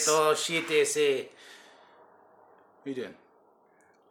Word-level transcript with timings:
7 0.00 0.84
se. 0.86 1.28
What 2.82 2.86
you 2.86 2.94
doing? 2.94 3.14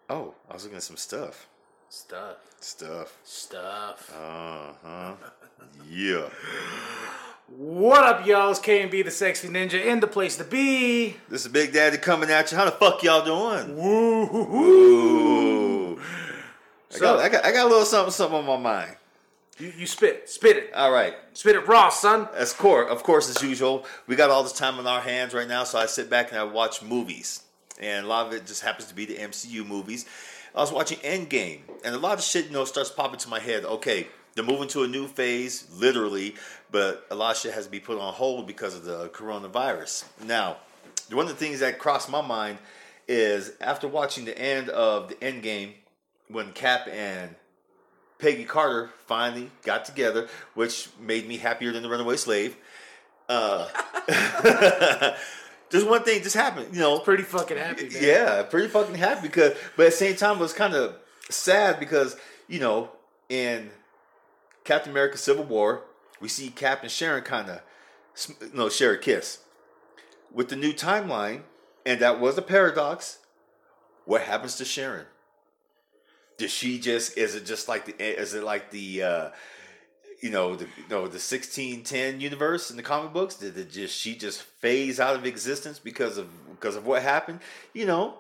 Oh, 0.10 0.34
I 0.50 0.54
was 0.54 0.64
looking 0.64 0.78
at 0.78 0.84
some 0.84 0.98
stuff. 0.98 1.48
Stuff. 1.90 2.38
Stuff. 2.60 3.18
Stuff. 3.24 4.12
Uh 4.16 4.74
huh. 4.84 5.14
yeah. 5.90 6.30
What 7.58 8.04
up, 8.04 8.28
y'all? 8.28 8.52
It's 8.52 8.60
KB 8.60 9.04
the 9.04 9.10
Sexy 9.10 9.48
Ninja 9.48 9.84
in 9.84 10.02
the 10.02 10.06
place 10.08 10.38
to 10.38 10.44
be. 10.44 11.16
This 11.30 11.48
is 11.48 11.52
Big 11.52 11.74
Daddy 11.74 11.98
coming 11.98 12.30
at 12.30 12.52
you. 12.52 12.58
How 12.60 12.66
the 12.66 12.72
fuck 12.72 13.02
y'all 13.02 13.26
doing? 13.26 13.76
Woo 13.76 14.28
hoo 14.28 14.44
hoo. 14.46 16.00
I, 16.00 16.04
So- 16.96 17.00
got, 17.00 17.20
I, 17.20 17.30
got, 17.30 17.46
I 17.46 17.52
got 17.52 17.66
a 17.66 17.70
little 17.70 17.86
something, 17.86 18.12
something 18.12 18.38
on 18.38 18.46
my 18.46 18.58
mind. 18.58 18.96
You, 19.60 19.74
you 19.78 19.86
spit. 19.86 20.30
Spit 20.30 20.56
it. 20.56 20.74
All 20.74 20.92
right. 20.92 21.16
Spit 21.34 21.56
it 21.56 21.68
raw, 21.68 21.90
son. 21.90 22.30
As 22.34 22.54
course, 22.54 22.90
of 22.90 23.04
course, 23.04 23.30
as 23.30 23.44
usual, 23.44 23.86
we 24.08 24.16
got 24.16 24.30
all 24.30 24.42
this 24.42 24.54
time 24.54 24.80
on 24.80 24.88
our 24.88 25.02
hands 25.02 25.34
right 25.34 25.48
now, 25.48 25.66
so 25.66 25.78
I 25.78 25.86
sit 25.86 26.10
back 26.10 26.32
and 26.32 26.40
I 26.40 26.44
watch 26.44 26.82
movies, 26.82 27.44
and 27.80 28.06
a 28.06 28.08
lot 28.08 28.28
of 28.28 28.34
it 28.34 28.46
just 28.46 28.64
happens 28.64 28.88
to 28.88 28.96
be 28.96 29.06
the 29.06 29.16
MCU 29.16 29.68
movies. 29.68 30.06
I 30.56 30.62
was 30.62 30.72
watching 30.72 30.98
Endgame, 31.00 31.60
and 31.84 31.94
a 31.94 31.98
lot 31.98 32.18
of 32.18 32.24
shit, 32.24 32.46
you 32.46 32.52
know, 32.52 32.64
starts 32.64 32.90
popping 32.90 33.20
to 33.20 33.30
my 33.30 33.40
head. 33.40 33.66
Okay, 33.66 34.08
they're 34.34 34.46
moving 34.46 34.70
to 34.70 34.84
a 34.84 34.88
new 34.88 35.08
phase, 35.08 35.68
literally, 35.78 36.36
but 36.72 37.06
a 37.12 37.16
lot 37.16 37.36
of 37.36 37.42
shit 37.42 37.54
has 37.54 37.66
to 37.66 37.72
be 37.72 37.82
put 37.82 38.00
on 38.00 38.14
hold 38.14 38.48
because 38.48 38.76
of 38.76 38.86
the 38.86 39.10
coronavirus. 39.10 40.06
Now, 40.24 40.58
one 41.12 41.26
of 41.26 41.32
the 41.32 41.38
things 41.38 41.60
that 41.60 41.80
crossed 41.80 42.10
my 42.10 42.22
mind 42.22 42.60
is 43.10 43.52
after 43.60 43.90
watching 43.90 44.24
the 44.24 44.38
end 44.38 44.70
of 44.70 45.10
the 45.10 45.16
Endgame, 45.16 45.74
when 46.30 46.54
Cap 46.54 46.88
and 46.88 47.36
Peggy 48.20 48.44
Carter 48.44 48.90
finally 49.08 49.50
got 49.64 49.86
together, 49.86 50.28
which 50.54 50.90
made 51.00 51.28
me 51.28 51.38
happier 51.38 51.72
than 51.72 51.84
the 51.84 51.90
Runaway 51.90 52.18
Slave. 52.18 52.58
Uh, 53.30 53.68
just 55.70 55.88
one 55.88 56.04
thing 56.04 56.22
just 56.22 56.36
happened, 56.36 56.74
you 56.74 56.80
know. 56.80 57.00
Pretty 57.00 57.24
fucking 57.24 57.58
happy, 57.58 57.90
man. 57.90 58.04
Yeah, 58.04 58.44
pretty 58.44 58.68
fucking 58.68 58.96
happy 58.96 59.22
because, 59.28 59.54
but 59.78 59.86
at 59.86 59.92
the 59.92 59.98
same 59.98 60.16
time, 60.16 60.38
it 60.38 60.42
was 60.42 60.54
kind 60.54 60.74
of 60.74 60.96
sad 61.30 61.80
because 61.80 62.18
you 62.48 62.60
know, 62.60 62.90
in 63.30 63.70
Captain 64.66 64.92
America: 64.92 65.18
Civil 65.18 65.46
War, 65.46 65.84
we 66.20 66.28
see 66.28 66.50
Cap 66.50 66.82
and 66.82 66.92
Sharon 66.92 67.24
kind 67.24 67.50
of, 67.50 67.62
you 68.42 68.50
know, 68.54 68.68
share 68.68 68.94
a 68.94 68.98
kiss. 68.98 69.40
With 70.32 70.50
the 70.50 70.56
new 70.56 70.74
timeline, 70.74 71.44
and 71.86 72.00
that 72.02 72.20
was 72.20 72.38
a 72.38 72.42
paradox. 72.42 73.20
What 74.06 74.24
happens 74.24 74.56
to 74.56 74.66
Sharon? 74.66 75.06
Does 76.40 76.52
she 76.52 76.80
just? 76.80 77.18
Is 77.18 77.36
it 77.36 77.46
just 77.46 77.68
like 77.68 77.86
the? 77.86 78.04
Is 78.04 78.34
it 78.34 78.44
like 78.44 78.72
the? 78.72 79.04
uh 79.04 79.30
you 80.22 80.30
know 80.30 80.56
the 80.56 80.66
you 80.66 80.90
know 80.90 81.08
the 81.08 81.20
sixteen 81.20 81.84
ten 81.84 82.20
universe 82.20 82.70
in 82.72 82.78
the 82.78 82.84
comic 82.84 83.14
books? 83.14 83.36
Did 83.36 83.58
it 83.58 83.72
just 83.72 83.96
she 83.96 84.16
just 84.16 84.42
phase 84.42 85.00
out 85.00 85.16
of 85.16 85.26
existence 85.26 85.80
because 85.80 86.18
of 86.18 86.28
because 86.52 86.76
of 86.76 86.86
what 86.86 87.02
happened? 87.02 87.40
You 87.74 87.86
know, 87.86 88.16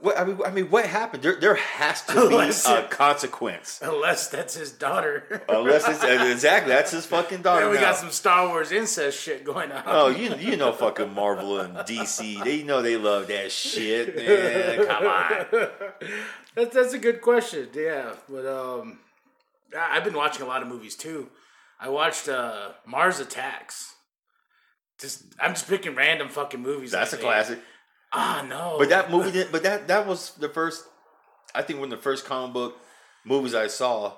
what 0.00 0.18
I 0.18 0.24
mean, 0.24 0.38
I 0.44 0.50
mean, 0.50 0.70
what 0.70 0.84
happened? 0.86 1.22
There 1.22 1.36
there 1.40 1.54
has 1.54 2.02
to 2.02 2.28
be 2.28 2.34
a 2.36 2.48
it- 2.48 2.90
consequence. 2.90 3.80
Unless 3.82 4.28
that's 4.28 4.54
his 4.54 4.72
daughter. 4.72 5.42
Unless 5.48 5.88
it's 5.88 6.04
exactly 6.32 6.72
that's 6.72 6.90
his 6.90 7.06
fucking 7.06 7.42
daughter. 7.42 7.62
and 7.62 7.70
we 7.70 7.76
now. 7.76 7.90
got 7.90 7.96
some 7.96 8.10
Star 8.10 8.48
Wars 8.48 8.72
incest 8.72 9.20
shit 9.20 9.44
going 9.44 9.72
on. 9.72 9.82
Oh, 9.86 10.08
you 10.08 10.34
you 10.36 10.56
know 10.56 10.72
fucking 10.72 11.14
Marvel 11.14 11.60
and 11.60 11.74
DC. 11.76 12.42
They 12.44 12.62
know 12.62 12.82
they 12.82 12.96
love 12.96 13.28
that 13.28 13.50
shit, 13.50 14.16
man. 14.16 14.86
Come 14.86 15.06
on. 15.06 15.46
That's 16.54 16.72
that's 16.74 16.92
a 16.94 16.98
good 16.98 17.20
question. 17.20 17.68
Yeah, 17.74 18.12
but 18.28 18.46
um, 18.46 19.00
I've 19.76 20.04
been 20.04 20.14
watching 20.14 20.42
a 20.42 20.46
lot 20.46 20.62
of 20.62 20.68
movies 20.68 20.94
too. 20.94 21.28
I 21.80 21.88
watched 21.88 22.28
uh 22.28 22.70
Mars 22.86 23.18
Attacks. 23.18 23.94
Just 25.00 25.24
I'm 25.40 25.54
just 25.54 25.68
picking 25.68 25.96
random 25.96 26.28
fucking 26.28 26.60
movies. 26.62 26.92
That's 26.92 27.12
a 27.12 27.16
like, 27.16 27.24
classic. 27.24 27.58
Ah 28.16 28.44
no, 28.48 28.76
But 28.78 28.88
that 28.90 29.10
movie 29.10 29.32
didn't. 29.32 29.52
But 29.52 29.62
that 29.64 29.88
that 29.88 30.06
was 30.06 30.30
the 30.34 30.48
first. 30.48 30.84
I 31.54 31.62
think 31.62 31.80
one 31.80 31.92
of 31.92 31.98
the 31.98 32.02
first 32.02 32.24
comic 32.24 32.52
book 32.54 32.78
movies 33.24 33.54
I 33.54 33.66
saw 33.66 34.14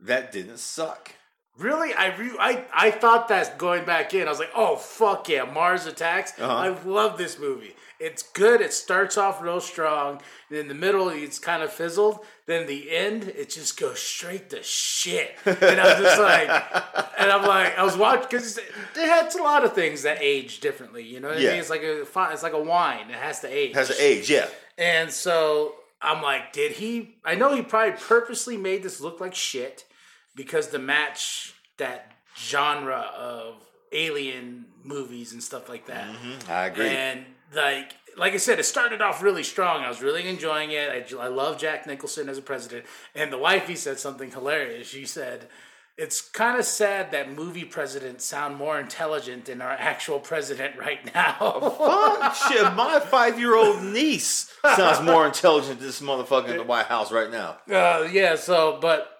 that 0.00 0.32
didn't 0.32 0.58
suck. 0.58 1.12
Really 1.58 1.92
I 1.94 2.16
re- 2.16 2.36
I 2.38 2.64
I 2.72 2.90
thought 2.90 3.28
that 3.28 3.58
going 3.58 3.84
back 3.84 4.14
in, 4.14 4.26
I 4.26 4.30
was 4.30 4.38
like, 4.38 4.52
oh 4.54 4.76
fuck 4.76 5.28
yeah, 5.28 5.44
Mars 5.44 5.86
Attacks. 5.86 6.32
Uh-huh. 6.38 6.52
I 6.52 6.68
love 6.84 7.18
this 7.18 7.38
movie. 7.38 7.74
It's 7.98 8.22
good. 8.22 8.60
It 8.60 8.74
starts 8.74 9.16
off 9.16 9.40
real 9.40 9.60
strong. 9.60 10.20
And 10.50 10.58
in 10.58 10.68
the 10.68 10.74
middle, 10.74 11.08
it's 11.08 11.38
kind 11.38 11.62
of 11.62 11.72
fizzled. 11.72 12.18
Then 12.44 12.66
the 12.66 12.90
end, 12.90 13.24
it 13.24 13.48
just 13.48 13.80
goes 13.80 13.98
straight 13.98 14.50
to 14.50 14.62
shit. 14.62 15.34
And 15.46 15.80
I'm 15.80 16.02
just 16.02 16.20
like, 16.20 16.48
and 17.18 17.30
I'm 17.30 17.46
like, 17.46 17.78
I 17.78 17.82
was 17.82 17.96
watching 17.96 18.26
because 18.30 18.58
it 18.58 18.66
has 18.94 19.34
a 19.34 19.42
lot 19.42 19.64
of 19.64 19.72
things 19.72 20.02
that 20.02 20.18
age 20.20 20.60
differently. 20.60 21.04
You 21.04 21.20
know 21.20 21.28
what 21.28 21.38
I 21.38 21.40
mean? 21.40 21.50
It's 21.52 21.70
like 21.70 21.82
a 21.82 22.02
it's 22.02 22.42
like 22.42 22.52
a 22.52 22.62
wine. 22.62 23.08
It 23.10 23.16
has 23.16 23.40
to 23.40 23.48
age. 23.48 23.74
Has 23.74 23.90
an 23.90 23.96
age, 23.98 24.30
yeah. 24.30 24.46
And 24.76 25.10
so 25.10 25.76
I'm 26.02 26.22
like, 26.22 26.52
did 26.52 26.72
he? 26.72 27.16
I 27.24 27.34
know 27.34 27.54
he 27.54 27.62
probably 27.62 27.98
purposely 27.98 28.58
made 28.58 28.82
this 28.82 29.00
look 29.00 29.20
like 29.20 29.34
shit 29.34 29.86
because 30.36 30.68
to 30.68 30.78
match 30.78 31.54
that 31.78 32.12
genre 32.38 33.10
of 33.16 33.56
alien 33.92 34.66
movies 34.84 35.32
and 35.32 35.42
stuff 35.42 35.68
like 35.68 35.86
that. 35.86 36.08
I 36.48 36.66
agree. 36.66 36.88
And 36.88 37.24
like, 37.54 37.94
like 38.16 38.34
I 38.34 38.36
said, 38.36 38.58
it 38.58 38.64
started 38.64 39.00
off 39.00 39.22
really 39.22 39.42
strong. 39.42 39.82
I 39.82 39.88
was 39.88 40.02
really 40.02 40.28
enjoying 40.28 40.70
it. 40.70 40.90
I, 40.90 41.16
I 41.16 41.28
love 41.28 41.58
Jack 41.58 41.86
Nicholson 41.86 42.28
as 42.28 42.38
a 42.38 42.42
president. 42.42 42.84
And 43.14 43.32
the 43.32 43.38
wifey 43.38 43.74
said 43.74 43.98
something 43.98 44.30
hilarious. 44.30 44.86
She 44.88 45.06
said, 45.06 45.48
"It's 45.96 46.20
kind 46.20 46.58
of 46.58 46.64
sad 46.64 47.10
that 47.12 47.30
movie 47.30 47.64
presidents 47.64 48.24
sound 48.24 48.56
more 48.56 48.78
intelligent 48.78 49.46
than 49.46 49.60
our 49.60 49.70
actual 49.72 50.18
president 50.18 50.76
right 50.76 51.14
now." 51.14 51.74
Fuck 51.78 52.34
shit, 52.34 52.74
my 52.74 53.00
five 53.10 53.38
year 53.38 53.54
old 53.54 53.82
niece 53.82 54.52
sounds 54.76 55.04
more 55.04 55.26
intelligent 55.26 55.78
than 55.78 55.86
this 55.86 56.00
motherfucker 56.00 56.48
in 56.48 56.56
the 56.56 56.64
White 56.64 56.86
House 56.86 57.12
right 57.12 57.30
now. 57.30 57.58
Uh, 57.70 58.08
yeah. 58.10 58.36
So, 58.36 58.78
but 58.80 59.15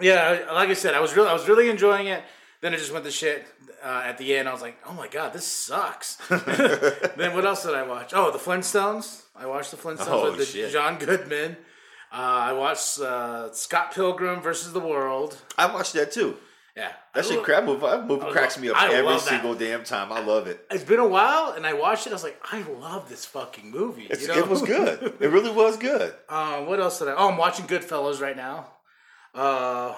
yeah, 0.00 0.46
like 0.52 0.68
I 0.70 0.74
said, 0.74 0.94
I 0.94 1.00
was 1.00 1.14
really, 1.16 1.28
I 1.28 1.32
was 1.32 1.48
really 1.48 1.68
enjoying 1.70 2.06
it. 2.06 2.22
Then 2.60 2.74
it 2.74 2.78
just 2.78 2.92
went 2.92 3.04
to 3.04 3.10
shit 3.10 3.46
uh, 3.84 4.02
at 4.04 4.18
the 4.18 4.36
end. 4.36 4.48
I 4.48 4.52
was 4.52 4.62
like, 4.62 4.78
oh 4.86 4.92
my 4.92 5.06
god, 5.08 5.32
this 5.32 5.46
sucks. 5.46 6.16
then 6.28 7.34
what 7.34 7.44
else 7.44 7.64
did 7.64 7.74
I 7.74 7.82
watch? 7.84 8.12
Oh, 8.14 8.30
the 8.30 8.38
Flintstones. 8.38 9.22
I 9.36 9.46
watched 9.46 9.70
the 9.70 9.76
Flintstones 9.76 10.08
Oh, 10.08 10.36
with 10.36 10.52
the. 10.52 10.68
John 10.70 10.98
Goodman. 10.98 11.56
Uh, 12.10 12.16
I 12.16 12.52
watched 12.54 12.98
uh, 13.00 13.52
Scott 13.52 13.94
Pilgrim 13.94 14.40
versus 14.40 14.72
the 14.72 14.80
World. 14.80 15.36
I 15.56 15.72
watched 15.72 15.92
that 15.92 16.10
too. 16.10 16.36
Yeah, 16.76 16.92
That 17.14 17.24
I 17.24 17.28
shit 17.28 17.42
crap 17.42 17.64
movie. 17.64 17.80
That 17.86 18.06
movie 18.06 18.26
cracks 18.30 18.56
love- 18.56 18.62
me 18.62 18.70
up 18.70 18.76
I 18.76 18.92
every 18.94 19.18
single 19.18 19.54
damn 19.54 19.82
time. 19.82 20.12
I 20.12 20.20
love 20.20 20.46
it. 20.46 20.64
It's 20.70 20.84
been 20.84 21.00
a 21.00 21.06
while, 21.06 21.52
and 21.52 21.66
I 21.66 21.72
watched 21.72 22.06
it. 22.06 22.10
I 22.10 22.12
was 22.12 22.22
like, 22.22 22.40
I 22.52 22.62
love 22.62 23.08
this 23.08 23.24
fucking 23.24 23.68
movie. 23.70 24.08
You 24.18 24.28
know? 24.28 24.34
It 24.38 24.48
was 24.48 24.62
good. 24.62 25.14
It 25.20 25.26
really 25.28 25.50
was 25.50 25.76
good. 25.76 26.14
Uh, 26.28 26.60
what 26.62 26.78
else 26.78 27.00
did 27.00 27.08
I? 27.08 27.14
Oh, 27.16 27.30
I'm 27.30 27.36
watching 27.36 27.66
Goodfellas 27.66 28.20
right 28.20 28.36
now. 28.36 28.68
Uh, 29.34 29.94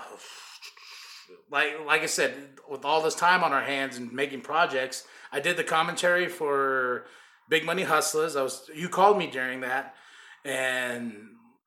like 1.50 1.84
like 1.86 2.02
I 2.02 2.06
said, 2.06 2.34
with 2.68 2.84
all 2.84 3.02
this 3.02 3.14
time 3.14 3.42
on 3.42 3.52
our 3.52 3.62
hands 3.62 3.96
and 3.96 4.12
making 4.12 4.42
projects, 4.42 5.04
I 5.32 5.40
did 5.40 5.56
the 5.56 5.64
commentary 5.64 6.28
for 6.28 7.06
Big 7.48 7.64
Money 7.64 7.82
Hustlers. 7.82 8.36
I 8.36 8.42
was 8.42 8.70
you 8.74 8.88
called 8.88 9.18
me 9.18 9.26
during 9.28 9.60
that, 9.60 9.94
and 10.44 11.14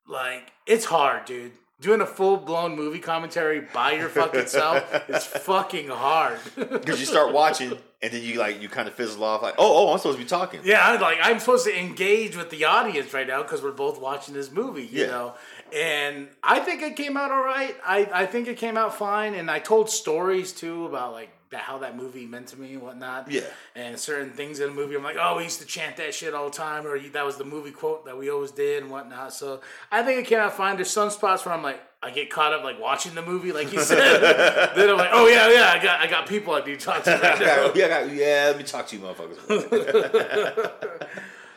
like 0.08 0.52
it's 0.66 0.86
hard, 0.86 1.24
dude. 1.24 1.52
Doing 1.80 2.00
a 2.00 2.06
full 2.06 2.36
blown 2.36 2.76
movie 2.76 3.00
commentary 3.00 3.60
by 3.60 3.92
your 3.92 4.08
fucking 4.08 4.46
self 4.46 5.10
is 5.10 5.24
fucking 5.26 5.88
hard. 5.88 6.38
Because 6.56 7.00
you 7.00 7.06
start 7.06 7.32
watching 7.32 7.76
and 8.04 8.12
then 8.12 8.22
you 8.22 8.38
like 8.38 8.60
you 8.60 8.68
kind 8.68 8.86
of 8.86 8.94
fizzle 8.94 9.24
off 9.24 9.42
like, 9.42 9.54
oh, 9.58 9.88
oh, 9.88 9.92
I'm 9.92 9.98
supposed 9.98 10.18
to 10.18 10.24
be 10.24 10.28
talking. 10.28 10.60
Yeah, 10.62 10.86
I'm 10.86 11.00
like 11.00 11.18
I'm 11.22 11.38
supposed 11.40 11.64
to 11.64 11.76
engage 11.76 12.36
with 12.36 12.50
the 12.50 12.64
audience 12.66 13.12
right 13.14 13.26
now 13.26 13.42
because 13.42 13.62
we're 13.62 13.72
both 13.72 13.98
watching 14.00 14.34
this 14.34 14.50
movie, 14.52 14.84
you 14.84 15.02
Yeah. 15.02 15.06
know. 15.06 15.34
And 15.74 16.28
I 16.42 16.60
think 16.60 16.82
it 16.82 16.94
came 16.96 17.16
out 17.16 17.32
all 17.32 17.42
right. 17.42 17.74
I, 17.84 18.08
I 18.12 18.26
think 18.26 18.46
it 18.46 18.58
came 18.58 18.76
out 18.76 18.94
fine, 18.94 19.34
and 19.34 19.50
I 19.50 19.58
told 19.58 19.90
stories 19.90 20.52
too 20.52 20.86
about 20.86 21.12
like 21.12 21.30
that 21.54 21.62
how 21.62 21.78
that 21.78 21.96
movie 21.96 22.26
meant 22.26 22.48
to 22.48 22.58
me 22.58 22.72
and 22.74 22.82
whatnot. 22.82 23.30
Yeah. 23.30 23.42
And 23.76 23.98
certain 23.98 24.30
things 24.30 24.58
in 24.60 24.68
the 24.68 24.74
movie, 24.74 24.96
I'm 24.96 25.02
like, 25.04 25.16
oh, 25.18 25.36
we 25.38 25.44
used 25.44 25.60
to 25.60 25.66
chant 25.66 25.96
that 25.98 26.12
shit 26.12 26.34
all 26.34 26.50
the 26.50 26.56
time, 26.56 26.86
or 26.86 26.98
that 26.98 27.24
was 27.24 27.36
the 27.36 27.44
movie 27.44 27.70
quote 27.70 28.04
that 28.06 28.18
we 28.18 28.28
always 28.30 28.50
did 28.50 28.82
and 28.82 28.90
whatnot. 28.90 29.32
So 29.32 29.60
I 29.90 30.02
think 30.02 30.20
it 30.20 30.26
cannot 30.26 30.52
find. 30.54 30.76
There's 30.78 30.90
some 30.90 31.10
spots 31.10 31.46
where 31.46 31.54
I'm 31.54 31.62
like, 31.62 31.80
I 32.02 32.10
get 32.10 32.28
caught 32.28 32.52
up 32.52 32.64
like 32.64 32.78
watching 32.80 33.14
the 33.14 33.22
movie, 33.22 33.52
like 33.52 33.72
you 33.72 33.80
said. 33.80 33.98
then 34.76 34.90
I'm 34.90 34.96
like, 34.98 35.10
oh 35.12 35.26
yeah, 35.28 35.48
yeah, 35.50 35.70
I 35.72 35.82
got 35.82 36.00
I 36.00 36.06
got 36.06 36.28
people 36.28 36.52
I 36.54 36.58
need 36.64 36.78
to 36.80 36.84
talk 36.84 37.02
to 37.04 37.10
right 37.22 37.40
now. 37.40 37.72
yeah, 37.74 37.84
I 37.86 37.88
got- 37.88 38.12
yeah, 38.12 38.44
let 38.48 38.58
me 38.58 38.64
talk 38.64 38.86
to 38.88 38.96
you, 38.96 39.02
motherfuckers. 39.02 40.70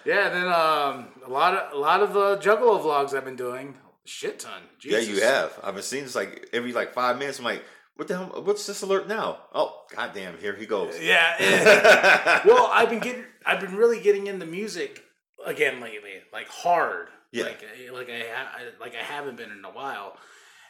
Yeah, 0.06 0.28
and 0.28 0.36
then 0.36 0.46
um, 0.48 1.08
a 1.26 1.30
lot 1.30 1.54
of 1.54 1.74
a 1.74 1.78
lot 1.78 2.02
of 2.02 2.14
the 2.14 2.38
Juggalo 2.38 2.82
vlogs 2.82 3.14
I've 3.14 3.26
been 3.26 3.36
doing, 3.36 3.74
shit 4.06 4.40
ton. 4.40 4.62
yeah, 4.82 5.00
you 5.00 5.22
have. 5.22 5.60
I've 5.62 5.74
been 5.74 5.84
seeing 5.84 6.04
this 6.06 6.16
like 6.16 6.48
every 6.54 6.72
like 6.72 6.94
five 6.94 7.18
minutes. 7.20 7.40
I'm 7.40 7.44
like, 7.44 7.62
what 7.98 8.08
the 8.08 8.18
hell? 8.18 8.42
What's 8.44 8.66
this 8.66 8.82
alert 8.82 9.08
now? 9.08 9.40
Oh, 9.54 9.84
goddamn! 9.96 10.38
Here 10.38 10.56
he 10.56 10.66
goes. 10.66 11.00
Yeah. 11.02 12.42
well, 12.46 12.70
I've 12.72 12.90
been 12.90 13.00
getting, 13.00 13.26
I've 13.46 13.60
been 13.60 13.76
really 13.76 14.00
getting 14.00 14.28
into 14.28 14.46
music 14.46 15.04
again 15.46 15.82
lately, 15.82 16.14
like 16.32 16.48
hard. 16.48 17.10
Yeah. 17.32 17.44
Like, 17.44 17.64
eh, 17.64 17.92
like 17.92 18.10
I, 18.10 18.80
like 18.80 18.96
I 18.96 19.04
haven't 19.04 19.38
been 19.38 19.52
in 19.52 19.66
a 19.66 19.72
while. 19.72 20.18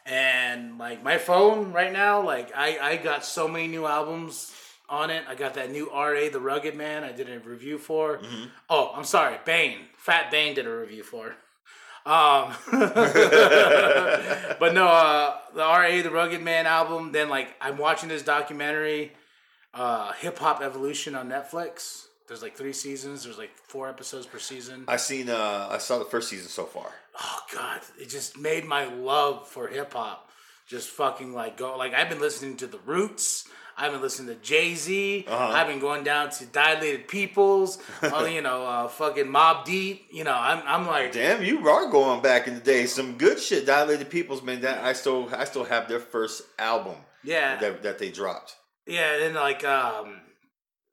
And 0.06 0.78
like 0.78 1.02
my 1.02 1.18
phone 1.18 1.72
right 1.72 1.92
now, 1.92 2.24
like 2.24 2.50
I, 2.56 2.78
I 2.78 2.96
got 2.96 3.24
so 3.24 3.46
many 3.46 3.68
new 3.68 3.86
albums 3.86 4.52
on 4.88 5.10
it. 5.10 5.24
I 5.28 5.34
got 5.34 5.54
that 5.54 5.70
new 5.70 5.90
RA, 5.90 6.30
the 6.32 6.40
Rugged 6.40 6.74
Man. 6.74 7.04
I 7.04 7.12
did 7.12 7.28
a 7.28 7.38
review 7.40 7.78
for. 7.78 8.18
Mm-hmm. 8.18 8.44
Oh, 8.70 8.92
I'm 8.94 9.04
sorry, 9.04 9.36
Bane, 9.44 9.80
Fat 9.96 10.30
Bane 10.30 10.54
did 10.54 10.66
a 10.66 10.74
review 10.74 11.02
for. 11.02 11.36
Um, 12.08 12.54
but 14.58 14.72
no, 14.72 14.88
uh, 14.88 15.36
the 15.54 15.60
RA, 15.60 16.02
the 16.02 16.10
Rugged 16.10 16.40
Man 16.42 16.66
album. 16.66 17.12
Then 17.12 17.28
like 17.28 17.54
I'm 17.60 17.76
watching 17.76 18.08
this 18.08 18.22
documentary, 18.22 19.12
uh, 19.74 20.12
Hip 20.12 20.38
Hop 20.38 20.62
Evolution 20.62 21.14
on 21.14 21.28
Netflix. 21.28 22.06
There's 22.26 22.42
like 22.42 22.56
three 22.56 22.72
seasons. 22.72 23.24
There's 23.24 23.36
like 23.38 23.54
four 23.56 23.88
episodes 23.88 24.26
per 24.26 24.38
season. 24.38 24.84
I 24.88 24.96
seen. 24.96 25.28
Uh, 25.28 25.68
I 25.70 25.76
saw 25.78 25.98
the 25.98 26.06
first 26.06 26.30
season 26.30 26.48
so 26.48 26.64
far. 26.64 26.90
oh 27.20 27.40
god, 27.52 27.80
it 28.00 28.08
just 28.08 28.38
made 28.38 28.64
my 28.64 28.86
love 28.86 29.46
for 29.46 29.68
hip 29.68 29.92
hop 29.92 30.28
just 30.68 30.90
fucking 30.90 31.32
like 31.32 31.56
go. 31.56 31.76
Like 31.76 31.94
I've 31.94 32.08
been 32.08 32.20
listening 32.20 32.56
to 32.58 32.66
the 32.66 32.78
Roots. 32.84 33.48
I've 33.78 33.92
been 33.92 34.00
listening 34.02 34.34
to 34.34 34.42
Jay 34.42 34.74
Z. 34.74 35.24
Uh-huh. 35.28 35.54
have 35.54 35.68
been 35.68 35.78
going 35.78 36.02
down 36.04 36.30
to 36.30 36.46
Dilated 36.46 37.06
Peoples. 37.08 37.78
uh, 38.02 38.28
you 38.30 38.42
know, 38.42 38.66
uh, 38.66 38.88
fucking 38.88 39.26
Mobb 39.26 39.64
Deep. 39.64 40.06
You 40.10 40.24
know, 40.24 40.34
I'm 40.34 40.62
I'm 40.66 40.86
like 40.86 41.12
Damn, 41.12 41.42
you 41.44 41.66
are 41.68 41.90
going 41.90 42.20
back 42.20 42.48
in 42.48 42.54
the 42.54 42.60
day. 42.60 42.86
Some 42.86 43.16
good 43.16 43.38
shit. 43.38 43.64
Dilated 43.66 44.10
Peoples, 44.10 44.42
man. 44.42 44.60
That 44.62 44.84
I 44.84 44.92
still, 44.94 45.28
I 45.34 45.44
still 45.44 45.64
have 45.64 45.88
their 45.88 46.00
first 46.00 46.42
album 46.58 46.96
yeah 47.24 47.58
that, 47.60 47.82
that 47.82 47.98
they 47.98 48.10
dropped. 48.10 48.54
yeah. 48.86 49.24
And 49.24 49.34
like 49.34 49.64
um, 49.64 50.20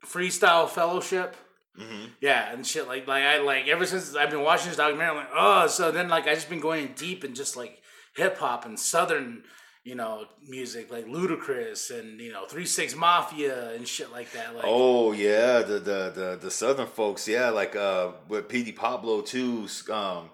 Freestyle 0.05 0.69
Fellowship. 0.69 1.35
hmm 1.77 2.05
Yeah, 2.21 2.51
and 2.53 2.65
shit 2.65 2.87
like 2.87 3.07
like 3.07 3.23
I 3.23 3.39
like 3.39 3.67
ever 3.67 3.85
since 3.85 4.15
I've 4.15 4.29
been 4.29 4.41
watching 4.43 4.67
this 4.69 4.77
documentary, 4.77 5.09
I'm 5.09 5.15
like, 5.17 5.29
oh, 5.35 5.67
so 5.67 5.91
then 5.91 6.07
like 6.09 6.27
I 6.27 6.35
just 6.35 6.49
been 6.49 6.59
going 6.59 6.93
deep 6.95 7.23
and 7.23 7.35
just 7.35 7.57
like 7.57 7.79
hip 8.15 8.37
hop 8.37 8.65
and 8.65 8.79
southern, 8.79 9.43
you 9.85 9.95
know, 9.95 10.25
music 10.47 10.91
like 10.91 11.05
Ludacris 11.05 11.97
and 11.97 12.19
you 12.19 12.33
know 12.33 12.45
Three 12.47 12.65
Six 12.65 12.95
Mafia 12.95 13.71
and 13.75 13.87
shit 13.87 14.11
like 14.11 14.31
that. 14.33 14.53
Like, 14.55 14.65
Oh 14.67 15.11
yeah, 15.13 15.61
the, 15.61 15.79
the 15.79 16.11
the 16.13 16.39
the 16.41 16.51
southern 16.51 16.87
folks, 16.87 17.27
yeah, 17.27 17.49
like 17.51 17.75
uh 17.75 18.11
with 18.27 18.47
PD 18.49 18.75
Pablo 18.75 19.21
too. 19.21 19.67
Um, 19.91 20.31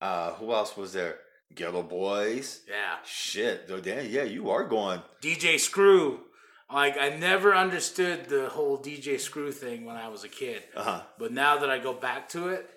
uh, 0.00 0.32
who 0.34 0.52
else 0.52 0.76
was 0.76 0.92
there? 0.92 1.16
Geto 1.54 1.88
Boys. 1.88 2.62
yeah, 2.68 2.96
Shit, 3.06 3.68
damn, 3.84 4.10
yeah, 4.10 4.24
you 4.24 4.50
are 4.50 4.64
going. 4.64 5.00
DJ 5.22 5.58
Screw. 5.60 6.20
Like 6.70 6.98
I 6.98 7.10
never 7.10 7.54
understood 7.54 8.26
the 8.28 8.48
whole 8.48 8.76
DJ 8.78 9.18
Screw 9.20 9.52
thing 9.52 9.84
when 9.84 9.94
I 9.96 10.08
was 10.08 10.24
a 10.24 10.28
kid, 10.28 10.62
Uh 10.74 10.82
huh. 10.82 11.00
but 11.20 11.32
now 11.32 11.56
that 11.58 11.70
I 11.70 11.78
go 11.78 11.92
back 11.94 12.28
to 12.30 12.48
it, 12.48 12.68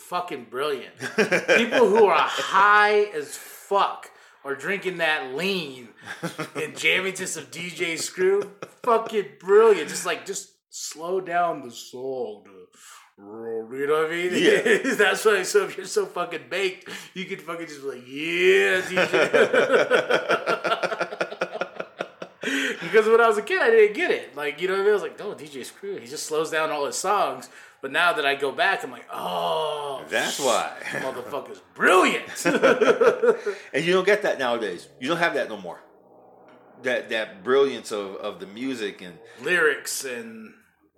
fucking 0.00 0.46
brilliant. 0.50 0.98
People 1.56 1.88
who 1.88 2.06
are 2.06 2.18
high 2.28 3.02
as 3.14 3.36
fuck 3.36 4.10
are 4.44 4.54
drinking 4.54 4.98
that 4.98 5.34
lean 5.34 5.88
and 6.54 6.76
jamming 6.76 7.14
to 7.14 7.26
some 7.26 7.44
DJ 7.44 7.98
Screw. 7.98 8.50
Fucking 8.82 9.26
brilliant. 9.40 9.88
Just 9.88 10.06
like, 10.06 10.24
just 10.26 10.52
slow 10.70 11.20
down 11.20 11.62
the 11.62 11.70
song. 11.70 12.44
You 13.18 13.86
know 13.88 14.02
what 14.02 14.06
I 14.06 14.10
mean? 14.10 14.30
Yeah. 14.32 14.94
That's 14.94 15.24
why. 15.24 15.42
So 15.42 15.64
if 15.64 15.76
you're 15.76 15.86
so 15.86 16.06
fucking 16.06 16.42
baked, 16.48 16.88
you 17.14 17.24
could 17.24 17.42
fucking 17.42 17.66
just 17.66 17.82
be 17.82 17.88
like, 17.88 18.06
yeah, 18.06 18.80
DJ. 18.82 19.10
because 22.80 23.08
when 23.08 23.20
I 23.20 23.26
was 23.26 23.38
a 23.38 23.42
kid, 23.42 23.60
I 23.60 23.70
didn't 23.70 23.96
get 23.96 24.12
it. 24.12 24.36
Like, 24.36 24.60
you 24.60 24.68
know 24.68 24.74
what 24.74 24.80
I 24.80 24.84
mean? 24.84 24.90
I 24.90 24.94
was 24.94 25.02
like, 25.02 25.20
oh, 25.20 25.34
DJ 25.34 25.64
Screw. 25.64 25.96
He 25.98 26.06
just 26.06 26.26
slows 26.26 26.50
down 26.50 26.70
all 26.70 26.86
his 26.86 26.96
songs. 26.96 27.48
But 27.80 27.92
now 27.92 28.12
that 28.14 28.26
I 28.26 28.34
go 28.34 28.50
back, 28.50 28.82
I'm 28.82 28.90
like, 28.90 29.06
oh, 29.12 30.02
That's 30.08 30.40
why. 30.40 30.72
motherfucker's 30.82 31.60
brilliant. 31.74 32.26
and 33.72 33.84
you 33.84 33.92
don't 33.92 34.06
get 34.06 34.22
that 34.22 34.38
nowadays. 34.38 34.88
You 34.98 35.08
don't 35.08 35.18
have 35.18 35.34
that 35.34 35.48
no 35.48 35.56
more. 35.56 35.80
That 36.82 37.08
that 37.10 37.42
brilliance 37.42 37.90
of, 37.90 38.16
of 38.16 38.38
the 38.40 38.46
music 38.46 39.02
and 39.02 39.18
Lyrics 39.42 40.04
and 40.04 40.54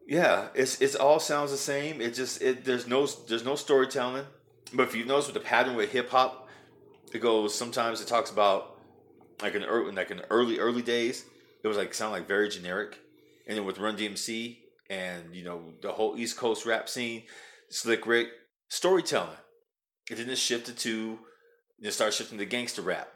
yeah, 0.06 0.48
it's 0.54 0.80
it's 0.80 0.94
all 0.94 1.20
sounds 1.20 1.50
the 1.52 1.56
same. 1.56 2.00
It 2.00 2.14
just 2.14 2.42
it 2.42 2.64
there's 2.64 2.86
no 2.86 3.06
there's 3.28 3.44
no 3.44 3.54
storytelling. 3.54 4.26
But 4.74 4.88
if 4.88 4.94
you 4.94 5.04
notice 5.04 5.26
with 5.26 5.34
the 5.34 5.40
pattern 5.40 5.76
with 5.76 5.90
hip 5.92 6.10
hop, 6.10 6.48
it 7.14 7.20
goes 7.20 7.54
sometimes 7.54 8.00
it 8.00 8.08
talks 8.08 8.30
about 8.30 8.78
like 9.40 9.54
in 9.54 9.64
early 9.64 9.92
like 9.92 10.10
in 10.10 10.20
early 10.30 10.58
early 10.58 10.82
days, 10.82 11.24
it 11.62 11.68
was 11.68 11.76
like 11.76 11.94
sound 11.94 12.12
like 12.12 12.26
very 12.28 12.48
generic. 12.48 12.98
And 13.46 13.56
then 13.56 13.64
with 13.64 13.78
Run 13.78 13.96
DMC 13.96 14.58
and 14.90 15.34
you 15.34 15.44
know 15.44 15.72
the 15.80 15.92
whole 15.92 16.18
East 16.18 16.36
Coast 16.36 16.66
rap 16.66 16.88
scene, 16.88 17.22
Slick 17.70 18.06
Rick, 18.06 18.28
storytelling. 18.68 19.38
And 20.10 20.18
then 20.18 20.28
it 20.28 20.38
shifted 20.38 20.76
to 20.78 21.20
it 21.80 21.92
started 21.92 22.12
shifting 22.12 22.38
to 22.38 22.44
gangster 22.44 22.82
rap. 22.82 23.08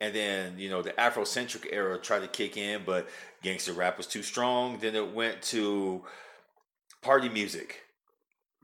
And 0.00 0.14
then, 0.14 0.58
you 0.58 0.70
know, 0.70 0.80
the 0.80 0.92
Afrocentric 0.92 1.66
era 1.72 1.98
tried 1.98 2.20
to 2.20 2.28
kick 2.28 2.56
in, 2.56 2.82
but 2.86 3.08
gangster 3.42 3.72
rap 3.72 3.96
was 3.96 4.06
too 4.06 4.22
strong. 4.22 4.78
Then 4.78 4.94
it 4.94 5.12
went 5.12 5.42
to 5.42 6.04
party 7.02 7.28
music. 7.28 7.82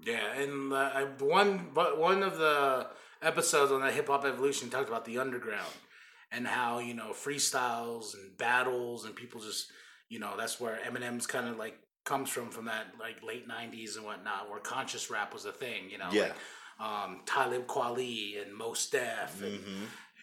yeah, 0.05 0.33
and 0.37 0.73
uh, 0.73 1.07
one 1.21 1.71
but 1.75 1.99
one 1.99 2.23
of 2.23 2.39
the 2.39 2.89
episodes 3.23 3.73
on 3.73 3.81
that 3.81 3.95
Hip 3.95 4.09
Hop 4.09 4.25
Evolution 4.25 4.71
talked 4.71 4.89
about 4.89 5.05
the 5.05 5.19
underground 5.19 5.73
and 6.33 6.47
how 6.47 6.79
you 6.79 6.95
know 6.95 7.13
freestyles 7.13 8.15
and 8.15 8.37
battles 8.37 9.05
and 9.05 9.15
people 9.15 9.41
just 9.41 9.67
you 10.09 10.19
know 10.19 10.35
that's 10.37 10.61
where 10.61 10.79
Eminem's 10.87 11.27
kind 11.27 11.49
of 11.49 11.57
like 11.57 11.79
comes 12.05 12.31
from 12.31 12.51
from 12.51 12.67
that 12.67 12.87
like 13.01 13.23
late 13.23 13.49
'90s 13.49 13.97
and 13.97 14.05
whatnot, 14.05 14.51
where 14.51 14.61
conscious 14.61 15.11
rap 15.11 15.33
was 15.33 15.45
a 15.45 15.53
thing. 15.53 15.91
You 15.91 15.99
know, 15.99 16.09
Yeah. 16.13 16.23
like, 16.23 16.87
um, 16.87 17.21
Talib 17.27 17.67
Kweli 17.67 18.41
and 18.43 18.55
Mos 18.55 18.89
Def 18.91 19.43
and, 19.43 19.61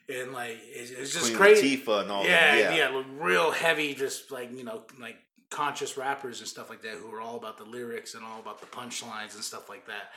and 0.10 0.34
like 0.34 0.58
it's, 0.64 0.92
it's 0.92 1.14
just 1.14 1.26
Queen 1.28 1.38
crazy. 1.38 1.78
Latifah 1.78 2.02
and 2.04 2.12
all 2.12 2.24
yeah, 2.26 2.56
that. 2.56 2.78
yeah, 2.78 2.90
like, 2.90 3.06
real 3.20 3.52
heavy, 3.52 3.94
just 3.94 4.32
like 4.32 4.56
you 4.56 4.64
know, 4.64 4.84
like 5.00 5.18
conscious 5.50 5.98
rappers 5.98 6.40
and 6.40 6.48
stuff 6.48 6.70
like 6.70 6.82
that 6.82 6.94
who 6.94 7.12
are 7.14 7.20
all 7.22 7.36
about 7.36 7.58
the 7.58 7.66
lyrics 7.66 8.16
and 8.16 8.24
all 8.24 8.40
about 8.40 8.60
the 8.62 8.68
punchlines 8.68 9.36
and 9.36 9.44
stuff 9.44 9.68
like 9.70 9.86
that. 9.88 10.12